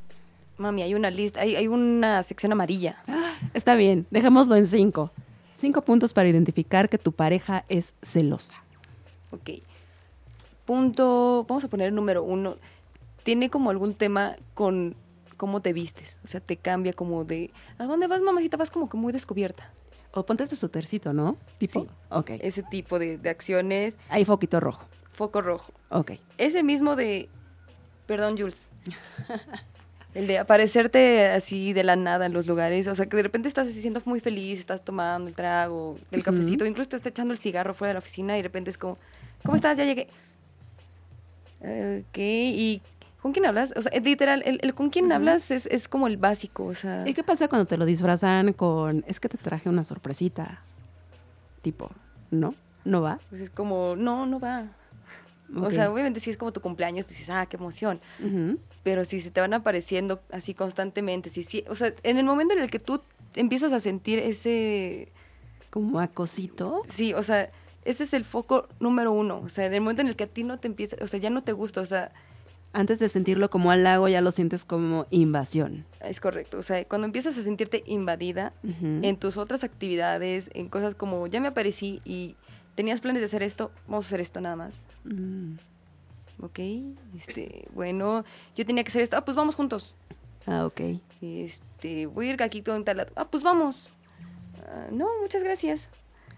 Mami, 0.57 0.83
hay 0.83 0.95
una 0.95 1.11
lista, 1.11 1.41
hay, 1.41 1.57
hay 1.57 1.67
una 1.67 2.23
sección 2.23 2.53
amarilla. 2.53 3.03
Está 3.55 3.75
bien, 3.75 4.07
dejémoslo 4.11 4.55
en 4.55 4.69
cinco. 4.69 5.11
Cinco 5.59 5.83
puntos 5.83 6.15
para 6.15 6.29
identificar 6.29 6.89
que 6.89 6.99
tu 6.99 7.11
pareja 7.11 7.65
es 7.69 7.97
celosa. 8.01 8.55
Ok. 9.33 9.61
Punto, 10.65 11.45
vamos 11.49 11.65
a 11.65 11.69
poner 11.69 11.89
el 11.89 11.97
número 11.97 12.23
uno. 12.23 12.59
Tiene 13.25 13.51
como 13.51 13.71
algún 13.71 13.95
tema 13.95 14.37
con 14.55 14.95
cómo 15.37 15.61
te 15.61 15.73
vistes. 15.73 16.21
O 16.25 16.29
sea, 16.29 16.39
te 16.39 16.57
cambia 16.59 16.93
como 16.93 17.25
de, 17.25 17.51
¿a 17.77 17.87
dónde 17.87 18.07
vas, 18.07 18.23
mamacita? 18.23 18.57
Vas 18.57 18.71
como 18.71 18.89
que 18.89 18.97
muy 18.97 19.13
descubierta. 19.13 19.73
O 20.13 20.25
ponte 20.25 20.45
este 20.45 20.55
sutercito, 20.55 21.13
¿no? 21.13 21.37
¿Tipo? 21.59 21.81
Sí. 21.81 21.89
Ok. 22.11 22.31
Ese 22.39 22.63
tipo 22.63 23.01
de, 23.01 23.19
de 23.19 23.29
acciones. 23.29 23.97
Hay 24.11 24.25
foquito 24.25 24.61
rojo. 24.61 24.87
Foco 25.11 25.43
rojo. 25.43 25.73
Ok. 25.89 26.13
Ese 26.37 26.63
mismo 26.63 26.95
de, 26.95 27.29
perdón, 28.07 28.39
Jules. 28.39 28.71
El 30.19 30.27
de 30.27 30.39
aparecerte 30.39 31.29
así 31.29 31.73
de 31.73 31.85
la 31.85 31.95
nada 31.95 32.27
en 32.27 32.33
los 32.33 32.49
lugares, 32.49 32.89
o 32.89 32.95
sea, 32.97 33.07
que 33.07 33.17
de 33.17 33.23
repente 33.23 33.47
estás 33.47 33.69
así 33.69 33.81
siendo 33.81 34.03
muy 34.05 34.19
feliz, 34.19 34.59
estás 34.59 34.85
tomando 34.85 35.29
el 35.29 35.35
trago, 35.37 35.97
el 36.11 36.25
cafecito, 36.25 36.67
incluso 36.67 36.89
te 36.89 36.97
estás 36.97 37.13
echando 37.13 37.33
el 37.33 37.39
cigarro 37.39 37.73
fuera 37.73 37.91
de 37.91 37.95
la 37.95 37.99
oficina 38.01 38.35
y 38.35 38.39
de 38.39 38.43
repente 38.43 38.69
es 38.69 38.79
como, 38.79 38.99
¿cómo 39.45 39.55
estás? 39.55 39.79
Ya 39.79 39.85
llegué. 39.85 40.09
Ok, 41.61 42.19
y 42.19 42.83
¿Con 43.23 43.33
quién 43.33 43.47
hablas? 43.47 43.73
O 43.77 43.83
sea, 43.83 43.93
eh, 43.93 44.01
literal, 44.01 44.43
el, 44.45 44.75
con 44.75 44.91
quién 44.91 45.13
hablas 45.13 45.51
es, 45.51 45.67
es, 45.67 45.87
como 45.87 46.09
el 46.09 46.17
básico, 46.17 46.65
o 46.65 46.75
sea... 46.75 47.07
¿Y 47.07 47.15
qué 47.15 47.23
pasa 47.23 47.47
cuando 47.47 47.67
te 47.67 47.77
lo 47.77 47.85
disfrazan 47.85 48.53
con, 48.53 49.05
es 49.07 49.21
que 49.21 49.29
te 49.29 49.39
traje 49.39 49.69
una 49.69 49.85
sorpresita? 49.85 50.63
Tipo, 51.63 51.91
¿no? 52.31 52.55
¿No 52.85 53.03
va? 53.03 53.21
Pues 53.29 53.43
es 53.43 53.51
como, 53.51 53.97
no, 53.97 54.27
no 54.27 54.41
va. 54.41 54.67
O 55.57 55.71
sea, 55.71 55.91
obviamente 55.91 56.21
si 56.21 56.31
es 56.31 56.37
como 56.37 56.53
tu 56.53 56.61
cumpleaños, 56.61 57.07
dices, 57.07 57.31
ah, 57.31 57.47
qué 57.47 57.57
emoción. 57.57 58.01
Pero 58.83 59.05
si 59.05 59.21
se 59.21 59.31
te 59.31 59.41
van 59.41 59.55
apareciendo 59.55 60.21
así 60.31 60.55
constantemente, 60.55 61.31
si, 61.31 61.43
si, 61.43 61.65
o 61.69 61.75
sea, 61.75 61.95
en 62.03 62.19
el 62.19 62.25
momento 62.25 62.55
en 62.55 62.61
el 62.61 62.71
que 62.71 62.79
tú 62.79 63.03
empiezas 63.35 63.73
a 63.73 63.81
sentir 63.81 64.19
ese... 64.19 65.13
Como 65.71 66.01
acosito. 66.01 66.83
Sí, 66.89 67.13
o 67.13 67.23
sea, 67.23 67.51
ese 67.85 68.05
es 68.05 68.15
el 68.15 68.25
foco 68.25 68.69
número 68.81 69.13
uno. 69.13 69.41
O 69.41 69.49
sea, 69.49 69.67
en 69.67 69.75
el 69.75 69.81
momento 69.81 70.03
en 70.03 70.09
el 70.09 70.17
que 70.17 70.25
a 70.25 70.29
ti 70.29 70.45
no 70.45 70.59
te 70.59 70.69
empieza, 70.69 70.97
o 71.03 71.07
sea, 71.07 71.21
ya 71.21 71.31
no 71.31 71.43
te 71.43 71.53
gusta, 71.53 71.81
o 71.81 71.87
sea... 71.87 72.13
Antes 72.75 72.99
de 72.99 73.09
sentirlo 73.09 73.49
como 73.49 73.71
halago, 73.71 74.09
ya 74.09 74.21
lo 74.21 74.31
sientes 74.31 74.67
como 74.67 75.07
invasión. 75.11 75.87
Es 76.01 76.21
correcto. 76.21 76.59
O 76.59 76.63
sea, 76.63 76.85
cuando 76.85 77.07
empiezas 77.07 77.39
a 77.39 77.43
sentirte 77.43 77.83
invadida 77.87 78.53
en 78.83 79.17
tus 79.17 79.39
otras 79.39 79.65
actividades, 79.65 80.51
en 80.53 80.69
cosas 80.69 80.95
como 80.95 81.27
ya 81.27 81.41
me 81.41 81.49
aparecí 81.49 82.03
y 82.05 82.37
tenías 82.79 83.01
planes 83.01 83.21
de 83.21 83.27
hacer 83.27 83.43
esto, 83.43 83.73
vamos 83.89 84.07
a 84.07 84.09
hacer 84.11 84.21
esto 84.21 84.41
nada 84.41 84.55
más. 84.55 84.85
Mm. 85.03 85.55
Ok, 86.41 86.61
este, 87.17 87.67
bueno, 87.75 88.25
yo 88.55 88.65
tenía 88.65 88.85
que 88.85 88.91
hacer 88.91 89.03
esto, 89.03 89.17
ah, 89.17 89.25
pues 89.25 89.37
vamos 89.37 89.57
juntos. 89.57 89.97
Ah, 90.47 90.65
ok. 90.65 90.81
Este, 91.21 92.07
voy 92.07 92.29
a 92.29 92.35
ir 92.35 92.43
aquí 92.45 92.63
todo 92.63 92.77
en 92.77 92.85
tal. 92.85 93.09
Ah, 93.17 93.25
pues 93.25 93.43
vamos. 93.43 93.91
Ah, 94.65 94.87
no, 94.93 95.09
muchas 95.21 95.43
gracias. 95.43 95.89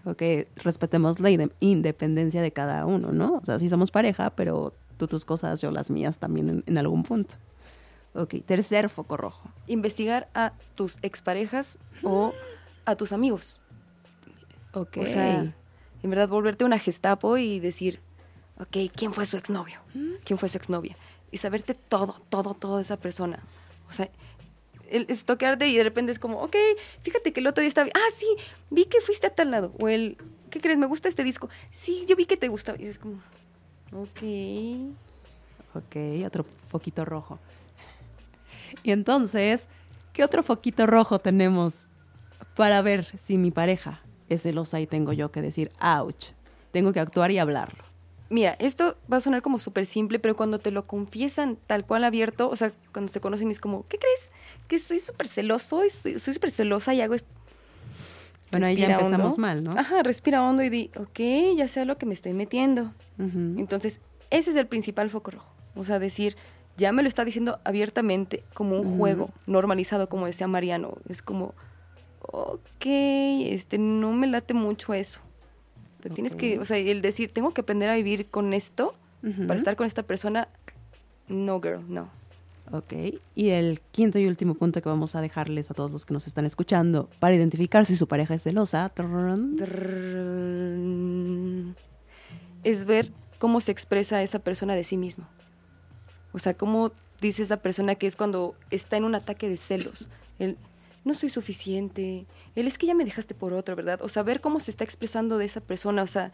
Ok, 0.03 0.23
respetemos 0.55 1.19
la 1.19 1.29
independencia 1.59 2.41
de 2.41 2.51
cada 2.51 2.87
uno, 2.87 3.11
¿no? 3.11 3.35
O 3.35 3.45
sea, 3.45 3.59
sí 3.59 3.69
somos 3.69 3.91
pareja, 3.91 4.31
pero 4.31 4.73
tú 4.97 5.07
tus 5.07 5.25
cosas, 5.25 5.61
yo 5.61 5.69
las 5.69 5.91
mías 5.91 6.17
también 6.17 6.49
en, 6.49 6.63
en 6.65 6.77
algún 6.79 7.03
punto. 7.03 7.35
Ok, 8.15 8.33
tercer 8.47 8.89
foco 8.89 9.15
rojo. 9.15 9.47
Investigar 9.67 10.27
a 10.33 10.53
tus 10.73 10.97
exparejas 11.03 11.77
o 12.01 12.33
a 12.85 12.95
tus 12.95 13.13
amigos. 13.13 13.63
Ok. 14.73 14.97
O 15.01 15.05
sea, 15.05 15.53
en 16.03 16.09
verdad 16.09 16.29
volverte 16.29 16.65
una 16.65 16.79
gestapo 16.79 17.37
y 17.37 17.59
decir, 17.59 17.99
ok, 18.59 18.91
¿quién 18.95 19.13
fue 19.13 19.25
su 19.25 19.37
exnovio? 19.37 19.79
Mm. 19.93 20.13
¿Quién 20.23 20.37
fue 20.37 20.49
su 20.49 20.57
exnovia? 20.57 20.95
Y 21.31 21.37
saberte 21.37 21.73
todo, 21.73 22.21
todo, 22.29 22.53
todo 22.53 22.77
de 22.77 22.83
esa 22.83 22.97
persona. 22.97 23.39
O 23.89 23.93
sea, 23.93 24.09
el 24.89 25.05
estoquearte 25.09 25.67
y 25.67 25.77
de 25.77 25.83
repente 25.83 26.11
es 26.11 26.19
como, 26.19 26.41
ok, 26.41 26.55
fíjate 27.01 27.31
que 27.31 27.39
el 27.39 27.47
otro 27.47 27.61
día 27.61 27.69
estaba, 27.69 27.89
ah, 27.93 28.11
sí, 28.13 28.27
vi 28.69 28.85
que 28.85 29.01
fuiste 29.01 29.27
a 29.27 29.35
tal 29.35 29.51
lado. 29.51 29.73
O 29.79 29.87
el, 29.87 30.17
¿qué 30.49 30.59
crees? 30.59 30.77
Me 30.77 30.85
gusta 30.85 31.07
este 31.07 31.23
disco. 31.23 31.49
Sí, 31.69 32.05
yo 32.07 32.15
vi 32.15 32.25
que 32.25 32.37
te 32.37 32.47
gustaba. 32.47 32.77
Y 32.79 32.85
es 32.85 32.97
como, 32.97 33.21
ok. 33.93 34.21
Ok, 35.73 35.95
otro 36.25 36.45
foquito 36.67 37.05
rojo. 37.05 37.39
Y 38.83 38.91
entonces, 38.91 39.67
¿qué 40.13 40.23
otro 40.23 40.43
foquito 40.43 40.85
rojo 40.87 41.19
tenemos 41.19 41.87
para 42.55 42.81
ver 42.81 43.05
si 43.17 43.37
mi 43.37 43.51
pareja 43.51 44.01
ese 44.33 44.53
los 44.53 44.73
ahí 44.73 44.87
tengo 44.87 45.13
yo 45.13 45.31
que 45.31 45.41
decir, 45.41 45.71
ouch, 45.81 46.31
tengo 46.71 46.93
que 46.93 46.99
actuar 46.99 47.31
y 47.31 47.39
hablarlo. 47.39 47.83
Mira, 48.29 48.55
esto 48.59 48.95
va 49.11 49.17
a 49.17 49.19
sonar 49.19 49.41
como 49.41 49.59
súper 49.59 49.85
simple, 49.85 50.17
pero 50.17 50.37
cuando 50.37 50.59
te 50.59 50.71
lo 50.71 50.87
confiesan 50.87 51.57
tal 51.67 51.85
cual 51.85 52.05
abierto, 52.05 52.49
o 52.49 52.55
sea, 52.55 52.71
cuando 52.93 53.11
se 53.11 53.19
conocen 53.19 53.51
es 53.51 53.59
como, 53.59 53.85
¿qué 53.87 53.97
crees? 53.97 54.29
Que 54.69 54.79
soy 54.79 55.01
súper 55.01 55.27
celoso, 55.27 55.83
y 55.83 55.89
soy 55.89 56.17
súper 56.17 56.49
celosa 56.49 56.93
y 56.93 57.01
hago 57.01 57.13
esto. 57.13 57.27
Bueno, 58.51 58.67
ahí 58.67 58.77
ya 58.77 58.91
empezamos 58.91 59.33
hondo. 59.33 59.37
mal, 59.37 59.63
¿no? 59.63 59.71
Ajá, 59.77 60.03
respira 60.03 60.43
hondo 60.43 60.63
y 60.63 60.69
di, 60.69 60.91
ok, 60.97 61.57
ya 61.57 61.67
sé 61.67 61.81
a 61.81 61.85
lo 61.85 61.97
que 61.97 62.05
me 62.05 62.13
estoy 62.13 62.33
metiendo. 62.33 62.93
Entonces, 63.17 64.01
ese 64.29 64.51
es 64.51 64.55
el 64.57 64.67
principal 64.67 65.09
foco 65.09 65.31
rojo. 65.31 65.53
O 65.75 65.83
sea, 65.83 65.99
decir, 65.99 66.35
ya 66.77 66.91
me 66.91 67.01
lo 67.01 67.07
está 67.07 67.23
diciendo 67.23 67.59
abiertamente 67.63 68.43
como 68.53 68.79
un 68.79 68.97
juego 68.97 69.29
normalizado, 69.45 70.09
como 70.09 70.25
decía 70.25 70.47
Mariano. 70.47 70.97
Es 71.07 71.21
como, 71.21 71.53
ok, 72.21 72.85
este, 72.85 73.77
no 73.77 74.11
me 74.11 74.27
late 74.27 74.53
mucho 74.53 74.93
eso. 74.93 75.19
Tienes 76.13 76.35
que, 76.35 76.57
o 76.57 76.65
sea, 76.65 76.77
el 76.77 77.01
decir, 77.01 77.31
tengo 77.31 77.53
que 77.53 77.61
aprender 77.61 77.89
a 77.89 77.95
vivir 77.95 78.27
con 78.27 78.53
esto 78.53 78.95
para 79.47 79.55
estar 79.55 79.75
con 79.75 79.85
esta 79.85 80.01
persona, 80.03 80.47
no, 81.27 81.61
girl, 81.61 81.81
no. 81.87 82.09
Ok, 82.71 82.93
y 83.35 83.49
el 83.49 83.81
quinto 83.91 84.17
y 84.17 84.27
último 84.27 84.55
punto 84.55 84.81
que 84.81 84.87
vamos 84.87 85.15
a 85.15 85.21
dejarles 85.21 85.69
a 85.69 85.73
todos 85.73 85.91
los 85.91 86.05
que 86.05 86.13
nos 86.13 86.25
están 86.25 86.45
escuchando 86.45 87.09
para 87.19 87.35
identificar 87.35 87.85
si 87.85 87.95
su 87.97 88.07
pareja 88.07 88.33
es 88.33 88.43
celosa 88.43 88.91
es 92.63 92.85
ver 92.85 93.11
cómo 93.39 93.59
se 93.59 93.71
expresa 93.71 94.23
esa 94.23 94.39
persona 94.39 94.73
de 94.73 94.83
sí 94.83 94.97
mismo. 94.97 95.27
O 96.31 96.39
sea, 96.39 96.53
cómo 96.53 96.93
dice 97.19 97.43
esa 97.43 97.57
persona 97.57 97.95
que 97.95 98.07
es 98.07 98.15
cuando 98.15 98.55
está 98.69 98.97
en 98.97 99.03
un 99.03 99.15
ataque 99.15 99.49
de 99.49 99.57
celos 99.57 100.09
no 101.03 101.13
soy 101.13 101.29
suficiente, 101.29 102.25
el 102.55 102.67
es 102.67 102.77
que 102.77 102.87
ya 102.87 102.93
me 102.93 103.05
dejaste 103.05 103.33
por 103.33 103.53
otro, 103.53 103.75
¿verdad? 103.75 104.01
O 104.01 104.09
sea, 104.09 104.23
ver 104.23 104.41
cómo 104.41 104.59
se 104.59 104.71
está 104.71 104.83
expresando 104.83 105.37
de 105.37 105.45
esa 105.45 105.61
persona, 105.61 106.03
o 106.03 106.07
sea, 106.07 106.31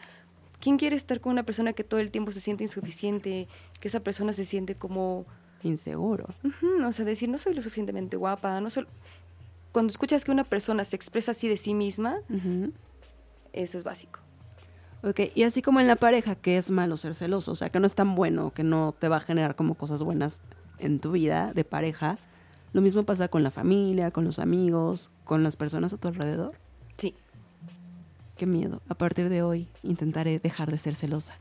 ¿quién 0.60 0.78
quiere 0.78 0.96
estar 0.96 1.22
con 1.22 1.32
una 1.32 1.44
persona 1.44 1.74
que 1.74 1.84
todo 1.84 2.00
el 2.00 2.12
tiempo 2.12 2.32
se 2.32 2.42
siente 2.42 2.64
insuficiente, 2.64 3.48
que 3.80 3.88
esa 3.88 4.02
persona 4.02 4.34
se 4.34 4.46
siente 4.46 4.76
como... 4.76 5.26
Inseguro. 5.64 6.28
O 6.86 6.92
sea, 6.92 7.06
decir, 7.06 7.30
no 7.30 7.38
soy 7.38 7.54
lo 7.54 7.62
suficientemente 7.62 8.18
guapa, 8.18 8.60
no 8.62 8.70
soy... 8.70 8.86
Cuando 9.72 9.92
escuchas 9.92 10.24
que 10.24 10.32
una 10.32 10.44
persona 10.44 10.84
se 10.84 10.96
expresa 10.96 11.32
así 11.32 11.48
de 11.48 11.58
sí 11.58 11.74
misma, 11.74 12.22
eso 13.54 13.78
es 13.78 13.84
básico. 13.84 14.20
Ok, 15.04 15.22
y 15.36 15.44
así 15.44 15.62
como 15.62 15.80
en 15.80 15.88
la 15.88 15.96
pareja, 15.96 16.36
que 16.36 16.58
es 16.58 16.72
malo 16.72 16.98
ser 16.98 17.14
celoso, 17.14 17.52
o 17.52 17.56
sea, 17.56 17.70
que 17.70 17.80
no 17.80 17.86
es 17.86 17.94
tan 17.94 18.16
bueno, 18.16 18.52
que 18.52 18.64
no 18.64 18.96
te 18.98 19.08
va 19.08 19.18
a 19.18 19.20
generar 19.20 19.56
como 19.56 19.76
cosas 19.76 20.02
buenas 20.02 20.42
en 20.80 21.00
tu 21.00 21.12
vida 21.12 21.54
de 21.54 21.64
pareja, 21.64 22.18
lo 22.78 22.84
mismo 22.84 23.06
pasa 23.06 23.28
con 23.28 23.42
la 23.42 23.50
familia, 23.50 24.12
con 24.12 24.24
los 24.24 24.38
amigos, 24.38 25.10
con 25.24 25.42
las 25.42 25.56
personas 25.56 25.94
a 25.94 25.98
tu 25.98 26.10
alrededor. 26.10 26.52
Sí. 27.00 27.16
Qué 28.36 28.46
miedo. 28.46 28.84
A 28.88 28.94
partir 28.94 29.30
de 29.30 29.42
hoy 29.42 29.68
intentaré 29.82 30.38
dejar 30.38 30.70
de 30.70 30.78
ser 30.78 30.94
celosa. 30.94 31.34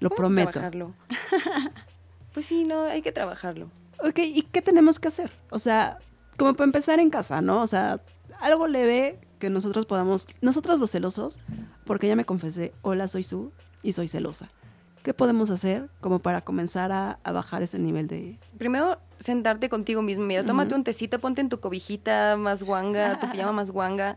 Lo 0.00 0.10
Vamos 0.10 0.12
a 0.12 0.20
prometo. 0.20 0.50
trabajarlo. 0.50 0.92
pues 2.34 2.44
sí, 2.44 2.64
no, 2.64 2.82
hay 2.82 3.00
que 3.00 3.10
trabajarlo. 3.10 3.70
Ok, 4.04 4.18
¿y 4.18 4.42
qué 4.42 4.60
tenemos 4.60 5.00
que 5.00 5.08
hacer? 5.08 5.32
O 5.48 5.58
sea, 5.58 5.96
como 6.36 6.52
para 6.52 6.66
empezar 6.66 7.00
en 7.00 7.08
casa, 7.08 7.40
¿no? 7.40 7.62
O 7.62 7.66
sea, 7.66 8.02
algo 8.38 8.66
leve 8.66 9.18
que 9.38 9.48
nosotros 9.48 9.86
podamos, 9.86 10.28
nosotros 10.42 10.78
los 10.78 10.90
celosos, 10.90 11.40
porque 11.86 12.06
ya 12.06 12.16
me 12.16 12.26
confesé, 12.26 12.74
hola, 12.82 13.08
soy 13.08 13.22
Su 13.22 13.50
y 13.82 13.94
soy 13.94 14.08
celosa. 14.08 14.50
¿Qué 15.02 15.14
podemos 15.14 15.48
hacer 15.48 15.88
como 16.02 16.18
para 16.18 16.42
comenzar 16.42 16.92
a, 16.92 17.18
a 17.24 17.32
bajar 17.32 17.62
ese 17.62 17.78
nivel 17.78 18.08
de... 18.08 18.38
Primero, 18.58 18.98
sentarte 19.18 19.68
contigo 19.68 20.02
mismo. 20.02 20.24
Mira, 20.24 20.44
tómate 20.44 20.74
un 20.74 20.84
tecito, 20.84 21.18
ponte 21.18 21.40
en 21.40 21.48
tu 21.48 21.60
cobijita 21.60 22.36
más 22.36 22.62
guanga, 22.62 23.18
tu 23.18 23.30
pijama 23.32 23.52
más 23.52 23.70
guanga. 23.70 24.16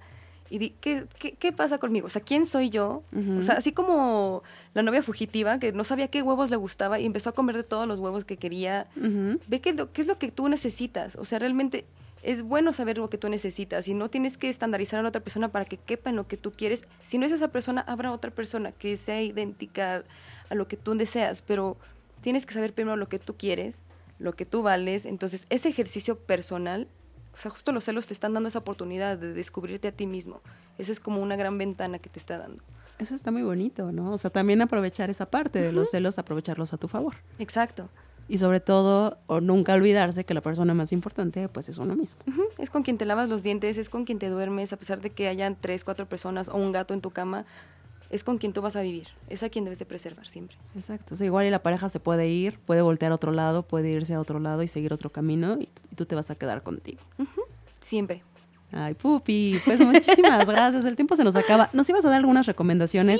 Y 0.52 0.58
di, 0.58 0.70
¿qué, 0.82 1.06
qué, 1.20 1.34
qué 1.34 1.52
pasa 1.52 1.78
conmigo? 1.78 2.08
O 2.08 2.10
sea, 2.10 2.24
¿quién 2.24 2.47
soy 2.47 2.72
yo? 2.72 3.04
O 3.38 3.41
sea, 3.43 3.56
así 3.56 3.72
como 3.72 4.41
la 4.74 4.82
novia 4.82 5.04
fugitiva, 5.04 5.60
que 5.60 5.72
no 5.74 5.84
sabía 5.84 6.08
qué 6.08 6.24
huevos 6.24 6.50
le 6.50 6.56
gustaba 6.56 7.00
y 7.00 7.06
empezó 7.06 7.30
a 7.30 7.34
comer 7.34 7.56
de 7.56 7.64
todos 7.64 7.88
los 7.88 8.00
huevos 8.00 8.26
que 8.26 8.38
quería. 8.38 8.88
Ujú. 8.95 9.39
Ve 9.47 9.62
qué 9.62 9.70
es 9.70 9.76
lo, 9.76 9.91
qué 9.93 10.02
es 10.02 10.08
lo 10.08 10.18
que 10.18 10.32
tú 10.32 10.50
necesitas. 10.50 11.16
O 11.18 11.26
sea, 11.26 11.38
realmente 11.38 11.86
es 12.24 12.41
bueno 12.41 12.74
saber 12.74 12.97
lo 12.97 13.10
que 13.10 13.18
tú 13.18 13.30
necesitas 13.30 13.88
y 13.88 13.93
no 13.93 14.10
tienes 14.10 14.38
que 14.38 14.50
estandarizar 14.50 15.00
a 15.00 15.04
la 15.04 15.10
otra 15.10 15.22
persona 15.22 15.50
para 15.50 15.66
que 15.66 15.78
quepa 15.78 16.10
en 16.10 16.16
lo 16.16 16.28
que 16.28 16.38
tú 16.38 16.52
quieres. 16.52 16.86
Si 17.04 17.18
no 17.18 17.26
es 17.26 17.32
esa 17.32 17.50
persona, 17.50 17.82
habrá 17.82 18.12
otra 18.12 18.32
persona 18.32 18.72
que 18.72 18.97
sea 18.97 19.22
idéntica 19.22 20.04
a 20.50 20.56
lo 20.56 20.68
que 20.68 20.78
tú 20.78 20.95
deseas, 20.95 21.41
pero 21.41 21.78
tienes 22.22 22.45
que 22.45 22.54
saber 22.54 22.74
primero 22.74 22.97
lo 22.97 23.08
que 23.08 23.20
tú 23.20 23.36
quieres, 23.38 23.78
lo 24.20 24.34
que 24.34 24.46
tú 24.46 24.62
vales. 24.62 25.06
Entonces, 25.06 25.48
ese 25.50 25.70
ejercicio 25.70 26.20
personal, 26.20 26.88
o 27.34 27.38
sea, 27.38 27.50
justo 27.52 27.72
los 27.72 27.86
celos 27.86 28.08
te 28.08 28.14
están 28.14 28.34
dando 28.34 28.50
esa 28.50 28.60
oportunidad 28.60 29.18
de 29.18 29.34
descubrirte 29.34 29.88
a 29.88 29.92
ti 29.92 30.06
mismo. 30.06 30.42
Esa 30.78 30.92
es 30.92 31.00
como 31.00 31.22
una 31.22 31.36
gran 31.36 31.58
ventana 31.58 32.00
que 32.00 32.10
te 32.10 32.20
está 32.20 32.38
dando. 32.38 32.64
Eso 33.00 33.16
está 33.16 33.32
muy 33.32 33.42
bonito, 33.44 33.92
¿no? 33.92 34.12
O 34.12 34.18
sea, 34.18 34.30
también 34.30 34.62
aprovechar 34.62 35.10
esa 35.10 35.26
parte 35.26 35.62
de 35.62 35.72
los 35.72 35.90
celos, 35.90 36.20
aprovecharlos 36.20 36.74
a 36.74 36.78
tu 36.78 36.90
favor. 36.90 37.16
Exacto. 37.40 37.90
Y 38.28 38.38
sobre 38.38 38.60
todo, 38.60 39.18
o 39.26 39.42
nunca 39.42 39.74
olvidarse 39.74 40.24
que 40.24 40.34
la 40.34 40.42
persona 40.42 40.74
más 40.74 40.92
importante, 40.92 41.50
pues, 41.50 41.70
es 41.70 41.78
uno 41.80 41.96
mismo. 41.96 42.22
Es 42.58 42.70
con 42.70 42.84
quien 42.84 42.98
te 42.98 43.06
lavas 43.06 43.30
los 43.30 43.42
dientes, 43.42 43.78
es 43.78 43.90
con 43.90 44.06
quien 44.06 44.20
te 44.20 44.30
duermes, 44.30 44.72
a 44.72 44.78
pesar 44.78 45.02
de 45.02 45.10
que 45.10 45.28
hayan 45.28 45.58
tres, 45.60 45.84
cuatro 45.84 46.08
personas 46.08 46.50
o 46.50 46.58
un 46.58 46.72
gato 46.72 46.94
en 46.94 47.02
tu 47.02 47.10
cama, 47.10 47.46
es 48.10 48.24
con 48.24 48.38
quien 48.38 48.53
tú 48.53 48.62
vas 48.62 48.76
a 48.76 48.82
vivir, 48.82 49.07
es 49.28 49.43
a 49.43 49.49
quien 49.49 49.64
debes 49.66 49.80
de 49.80 49.86
preservar 49.86 50.28
siempre. 50.28 50.57
Exacto. 50.76 51.14
O 51.14 51.18
sea, 51.18 51.26
igual 51.26 51.45
y 51.45 51.49
la 51.49 51.62
pareja 51.62 51.89
se 51.89 51.99
puede 51.99 52.28
ir, 52.28 52.57
puede 52.60 52.82
voltear 52.82 53.12
a 53.12 53.16
otro 53.16 53.32
lado, 53.32 53.64
puede 53.64 53.89
irse 53.91 54.14
a 54.16 54.20
otro 54.20 54.39
lado 54.39 54.64
y 54.64 54.68
seguir 54.68 54.93
otro 54.93 55.12
camino 55.12 55.57
y, 55.60 55.70
y 55.91 55.95
tú 55.95 56.05
te 56.05 56.16
vas 56.16 56.30
a 56.32 56.36
quedar 56.36 56.64
contigo. 56.64 56.99
Siempre. 57.82 58.24
Ay, 58.72 58.93
Pupi, 58.93 59.57
pues 59.66 59.80
muchísimas 59.80 60.47
gracias. 60.49 60.86
El 60.86 60.95
tiempo 60.95 61.16
se 61.16 61.24
nos 61.24 61.36
acaba. 61.36 61.70
¿Nos 61.74 61.89
ibas 61.89 62.05
a 62.05 62.10
dar 62.10 62.18
algunas 62.18 62.45
recomendaciones? 62.45 63.20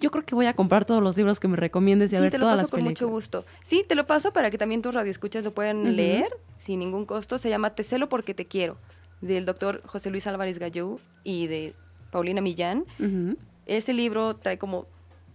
Yo 0.00 0.10
creo 0.10 0.24
que 0.24 0.34
voy 0.34 0.46
a 0.46 0.54
comprar 0.54 0.84
todos 0.84 1.00
los 1.02 1.16
libros 1.16 1.38
que 1.38 1.46
me 1.46 1.56
recomiendes 1.56 2.12
y 2.12 2.16
a 2.16 2.18
sí, 2.18 2.22
ver 2.24 2.32
te 2.32 2.38
lo 2.38 2.44
todas 2.46 2.54
paso 2.54 2.62
las 2.62 2.70
con 2.70 2.78
películas. 2.78 3.02
mucho 3.02 3.08
gusto. 3.08 3.44
Sí, 3.62 3.84
te 3.88 3.94
lo 3.94 4.06
paso 4.06 4.32
para 4.32 4.50
que 4.50 4.58
también 4.58 4.82
tus 4.82 4.92
radioescuchas 4.94 5.44
lo 5.44 5.54
puedan 5.54 5.94
leer 5.96 6.28
sin 6.56 6.80
ningún 6.80 7.06
costo. 7.06 7.38
Se 7.38 7.48
llama 7.50 7.70
Te 7.76 7.84
celo 7.84 8.08
porque 8.08 8.34
te 8.34 8.46
quiero, 8.46 8.76
del 9.20 9.44
doctor 9.44 9.80
José 9.86 10.10
Luis 10.10 10.26
Álvarez 10.26 10.58
Gallú 10.58 10.98
y 11.22 11.46
de 11.46 11.74
Paulina 12.10 12.40
Millán. 12.40 12.84
Ujú. 12.98 13.36
Ese 13.66 13.92
libro 13.92 14.36
trae 14.36 14.58
como 14.58 14.86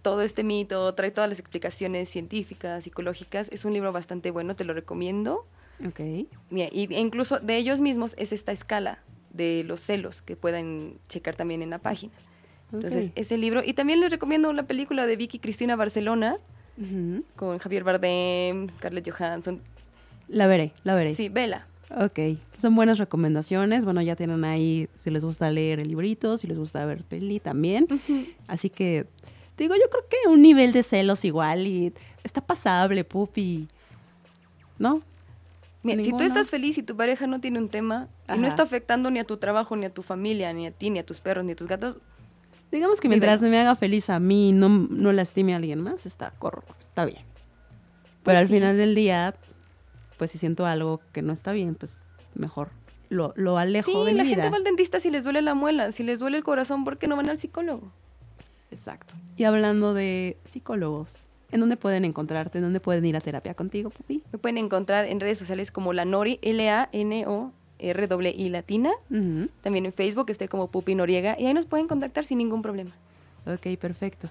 todo 0.02 0.22
este 0.22 0.44
mito, 0.44 0.94
trae 0.94 1.10
todas 1.10 1.28
las 1.28 1.38
explicaciones 1.38 2.08
científicas, 2.08 2.84
psicológicas. 2.84 3.48
Es 3.52 3.64
un 3.64 3.72
libro 3.72 3.92
bastante 3.92 4.30
bueno, 4.30 4.56
te 4.56 4.64
lo 4.64 4.72
recomiendo. 4.72 5.46
Ok. 5.86 6.00
Mira, 6.50 6.68
y, 6.72 6.92
e 6.94 7.00
incluso 7.00 7.38
de 7.40 7.56
ellos 7.56 7.80
mismos 7.80 8.14
es 8.18 8.32
esta 8.32 8.52
escala 8.52 8.98
de 9.32 9.64
los 9.64 9.80
celos 9.80 10.22
que 10.22 10.36
pueden 10.36 10.98
checar 11.08 11.36
también 11.36 11.62
en 11.62 11.70
la 11.70 11.78
página. 11.78 12.12
Entonces, 12.72 13.06
Ok. 13.06 13.12
ese 13.16 13.36
libro. 13.36 13.62
Y 13.64 13.72
también 13.74 14.00
les 14.00 14.10
recomiendo 14.10 14.52
la 14.52 14.62
película 14.64 15.06
de 15.06 15.16
Vicky 15.16 15.38
Cristina 15.38 15.76
Barcelona 15.76 16.38
con 17.36 17.58
Javier 17.58 17.84
Bardem, 17.84 18.68
Scarlett 18.78 19.10
Johansson. 19.10 19.60
La 20.28 20.46
veré, 20.46 20.72
la 20.84 20.94
veré. 20.94 21.12
Sí, 21.14 21.28
vela. 21.28 21.66
Ok, 21.96 22.18
son 22.58 22.76
buenas 22.76 22.98
recomendaciones. 22.98 23.84
Bueno, 23.84 24.00
ya 24.02 24.14
tienen 24.16 24.44
ahí 24.44 24.88
si 24.94 25.10
les 25.10 25.24
gusta 25.24 25.50
leer 25.50 25.80
el 25.80 25.88
librito, 25.88 26.38
si 26.38 26.46
les 26.46 26.56
gusta 26.58 26.84
ver 26.84 27.02
peli 27.02 27.40
también. 27.40 27.88
Así 28.46 28.70
que, 28.70 29.06
digo, 29.58 29.74
yo 29.74 29.90
creo 29.90 30.04
que 30.08 30.28
un 30.28 30.40
nivel 30.42 30.72
de 30.72 30.82
celos 30.82 31.24
igual 31.24 31.66
y 31.66 31.92
está 32.22 32.40
pasable, 32.40 33.02
pupi. 33.04 33.68
¿No? 34.78 35.02
Mira, 35.82 36.02
si 36.02 36.12
tú 36.12 36.22
estás 36.22 36.50
feliz 36.50 36.78
y 36.78 36.82
tu 36.82 36.96
pareja 36.96 37.26
no 37.26 37.40
tiene 37.40 37.58
un 37.58 37.68
tema 37.68 38.08
y 38.32 38.38
no 38.38 38.46
está 38.46 38.62
afectando 38.62 39.10
ni 39.10 39.18
a 39.18 39.24
tu 39.24 39.38
trabajo, 39.38 39.74
ni 39.76 39.86
a 39.86 39.90
tu 39.90 40.02
familia, 40.02 40.52
ni 40.52 40.66
a 40.66 40.70
ti, 40.70 40.90
ni 40.90 40.98
a 40.98 41.06
tus 41.06 41.20
perros, 41.20 41.44
ni 41.44 41.52
a 41.52 41.56
tus 41.56 41.66
gatos, 41.66 41.98
Digamos 42.70 43.00
que 43.00 43.08
mientras 43.08 43.42
me 43.42 43.58
haga 43.58 43.74
feliz 43.74 44.10
a 44.10 44.20
mí 44.20 44.50
y 44.50 44.52
no, 44.52 44.68
no 44.68 45.12
lastime 45.12 45.54
a 45.54 45.56
alguien 45.56 45.80
más, 45.80 46.06
está, 46.06 46.30
corro, 46.38 46.62
está 46.78 47.04
bien. 47.04 47.22
Pero 47.24 48.22
Pues 48.22 48.36
al 48.36 48.46
sí. 48.46 48.52
final 48.52 48.76
del 48.76 48.94
día, 48.94 49.34
pues 50.20 50.32
si 50.32 50.36
siento 50.36 50.66
algo 50.66 51.00
que 51.12 51.22
no 51.22 51.32
está 51.32 51.52
bien, 51.52 51.74
pues 51.74 52.02
mejor 52.34 52.68
lo, 53.08 53.32
lo 53.36 53.56
alejo 53.56 53.90
sí, 53.90 53.96
de 54.04 54.12
la 54.12 54.22
mi 54.22 54.28
gente 54.28 54.42
vida. 54.42 54.50
va 54.50 54.58
al 54.58 54.64
dentista 54.64 55.00
si 55.00 55.08
les 55.08 55.24
duele 55.24 55.40
la 55.40 55.54
muela, 55.54 55.92
si 55.92 56.02
les 56.02 56.18
duele 56.18 56.36
el 56.36 56.44
corazón, 56.44 56.84
¿por 56.84 56.98
qué 56.98 57.08
no 57.08 57.16
van 57.16 57.30
al 57.30 57.38
psicólogo? 57.38 57.90
Exacto. 58.70 59.14
Y 59.38 59.44
hablando 59.44 59.94
de 59.94 60.36
psicólogos, 60.44 61.22
¿en 61.50 61.60
dónde 61.60 61.78
pueden 61.78 62.04
encontrarte? 62.04 62.58
¿En 62.58 62.64
dónde 62.64 62.80
pueden 62.80 63.06
ir 63.06 63.16
a 63.16 63.22
terapia 63.22 63.54
contigo, 63.54 63.88
Pupi? 63.88 64.22
Me 64.30 64.38
pueden 64.38 64.58
encontrar 64.58 65.06
en 65.06 65.20
redes 65.20 65.38
sociales 65.38 65.70
como 65.70 65.94
la 65.94 66.04
Nori, 66.04 66.38
L-A-N-O-R-I 66.42 68.48
Latina. 68.50 68.90
Ujú. 69.10 69.48
También 69.62 69.86
en 69.86 69.94
Facebook 69.94 70.26
estoy 70.28 70.48
como 70.48 70.70
Pupi 70.70 70.94
Noriega 70.94 71.34
y 71.40 71.46
ahí 71.46 71.54
nos 71.54 71.64
pueden 71.64 71.88
contactar 71.88 72.26
sin 72.26 72.36
ningún 72.36 72.60
problema. 72.60 72.90
Ok, 73.46 73.78
perfecto. 73.80 74.28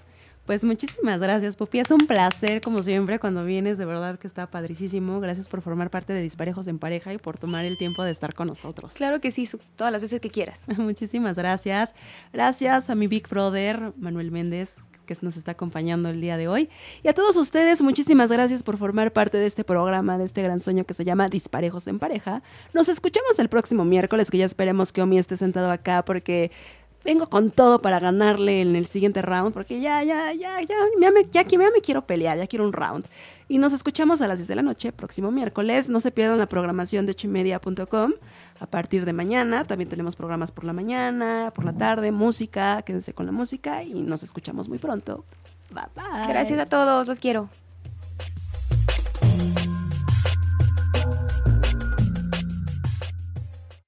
Pues 0.50 0.64
muchísimas 0.64 1.20
gracias, 1.20 1.54
Pupi. 1.54 1.78
Es 1.78 1.92
un 1.92 2.08
placer, 2.08 2.60
como 2.60 2.82
siempre, 2.82 3.20
cuando 3.20 3.44
vienes. 3.44 3.78
De 3.78 3.84
verdad 3.84 4.18
que 4.18 4.26
está 4.26 4.50
padricísimo. 4.50 5.20
Gracias 5.20 5.48
por 5.48 5.62
formar 5.62 5.90
parte 5.90 6.12
de 6.12 6.20
Disparejos 6.22 6.66
en 6.66 6.80
Pareja 6.80 7.12
y 7.14 7.18
por 7.18 7.38
tomar 7.38 7.64
el 7.64 7.78
tiempo 7.78 8.02
de 8.02 8.10
estar 8.10 8.34
con 8.34 8.48
nosotros. 8.48 8.94
Claro 8.94 9.20
que 9.20 9.30
sí, 9.30 9.48
todas 9.76 9.92
las 9.92 10.02
veces 10.02 10.20
que 10.20 10.28
quieras. 10.28 10.62
Muchísimas 10.76 11.36
gracias. 11.36 11.94
Gracias 12.32 12.90
a 12.90 12.96
mi 12.96 13.06
Big 13.06 13.28
Brother, 13.28 13.92
Manuel 13.96 14.32
Méndez, 14.32 14.82
que 15.06 15.16
nos 15.20 15.36
está 15.36 15.52
acompañando 15.52 16.08
el 16.08 16.20
día 16.20 16.36
de 16.36 16.48
hoy. 16.48 16.68
Y 17.04 17.08
a 17.08 17.14
todos 17.14 17.36
ustedes, 17.36 17.80
muchísimas 17.80 18.32
gracias 18.32 18.64
por 18.64 18.76
formar 18.76 19.12
parte 19.12 19.38
de 19.38 19.46
este 19.46 19.62
programa, 19.62 20.18
de 20.18 20.24
este 20.24 20.42
gran 20.42 20.58
sueño 20.58 20.84
que 20.84 20.94
se 20.94 21.04
llama 21.04 21.28
Disparejos 21.28 21.86
en 21.86 22.00
Pareja. 22.00 22.42
Nos 22.74 22.88
escuchamos 22.88 23.38
el 23.38 23.48
próximo 23.48 23.84
miércoles, 23.84 24.32
que 24.32 24.38
ya 24.38 24.46
esperemos 24.46 24.92
que 24.92 25.00
Omi 25.00 25.16
esté 25.16 25.36
sentado 25.36 25.70
acá 25.70 26.04
porque 26.04 26.50
vengo 27.04 27.28
con 27.28 27.50
todo 27.50 27.80
para 27.80 27.98
ganarle 27.98 28.60
en 28.60 28.76
el 28.76 28.86
siguiente 28.86 29.22
round, 29.22 29.52
porque 29.52 29.80
ya, 29.80 30.02
ya, 30.02 30.32
ya, 30.32 30.60
ya, 30.60 30.66
ya 31.00 31.10
me, 31.10 31.24
ya, 31.30 31.44
me 31.44 31.80
quiero 31.82 32.06
pelear, 32.06 32.38
ya 32.38 32.46
quiero 32.46 32.64
un 32.64 32.72
round. 32.72 33.06
Y 33.48 33.58
nos 33.58 33.72
escuchamos 33.72 34.20
a 34.22 34.28
las 34.28 34.38
10 34.38 34.48
de 34.48 34.54
la 34.54 34.62
noche, 34.62 34.92
próximo 34.92 35.30
miércoles. 35.30 35.88
No 35.88 35.98
se 35.98 36.12
pierdan 36.12 36.38
la 36.38 36.46
programación 36.46 37.06
de 37.06 37.12
ochimedia.com 37.12 38.12
a 38.60 38.66
partir 38.66 39.04
de 39.04 39.12
mañana. 39.12 39.64
También 39.64 39.88
tenemos 39.88 40.14
programas 40.14 40.52
por 40.52 40.64
la 40.64 40.72
mañana, 40.72 41.52
por 41.54 41.64
la 41.64 41.72
tarde, 41.72 42.12
música. 42.12 42.82
Quédense 42.82 43.12
con 43.12 43.26
la 43.26 43.32
música 43.32 43.82
y 43.82 44.02
nos 44.02 44.22
escuchamos 44.22 44.68
muy 44.68 44.78
pronto. 44.78 45.24
Bye 45.70 45.84
bye. 45.96 46.28
Gracias 46.28 46.58
a 46.58 46.66
todos, 46.66 47.08
los 47.08 47.18
quiero. 47.18 47.48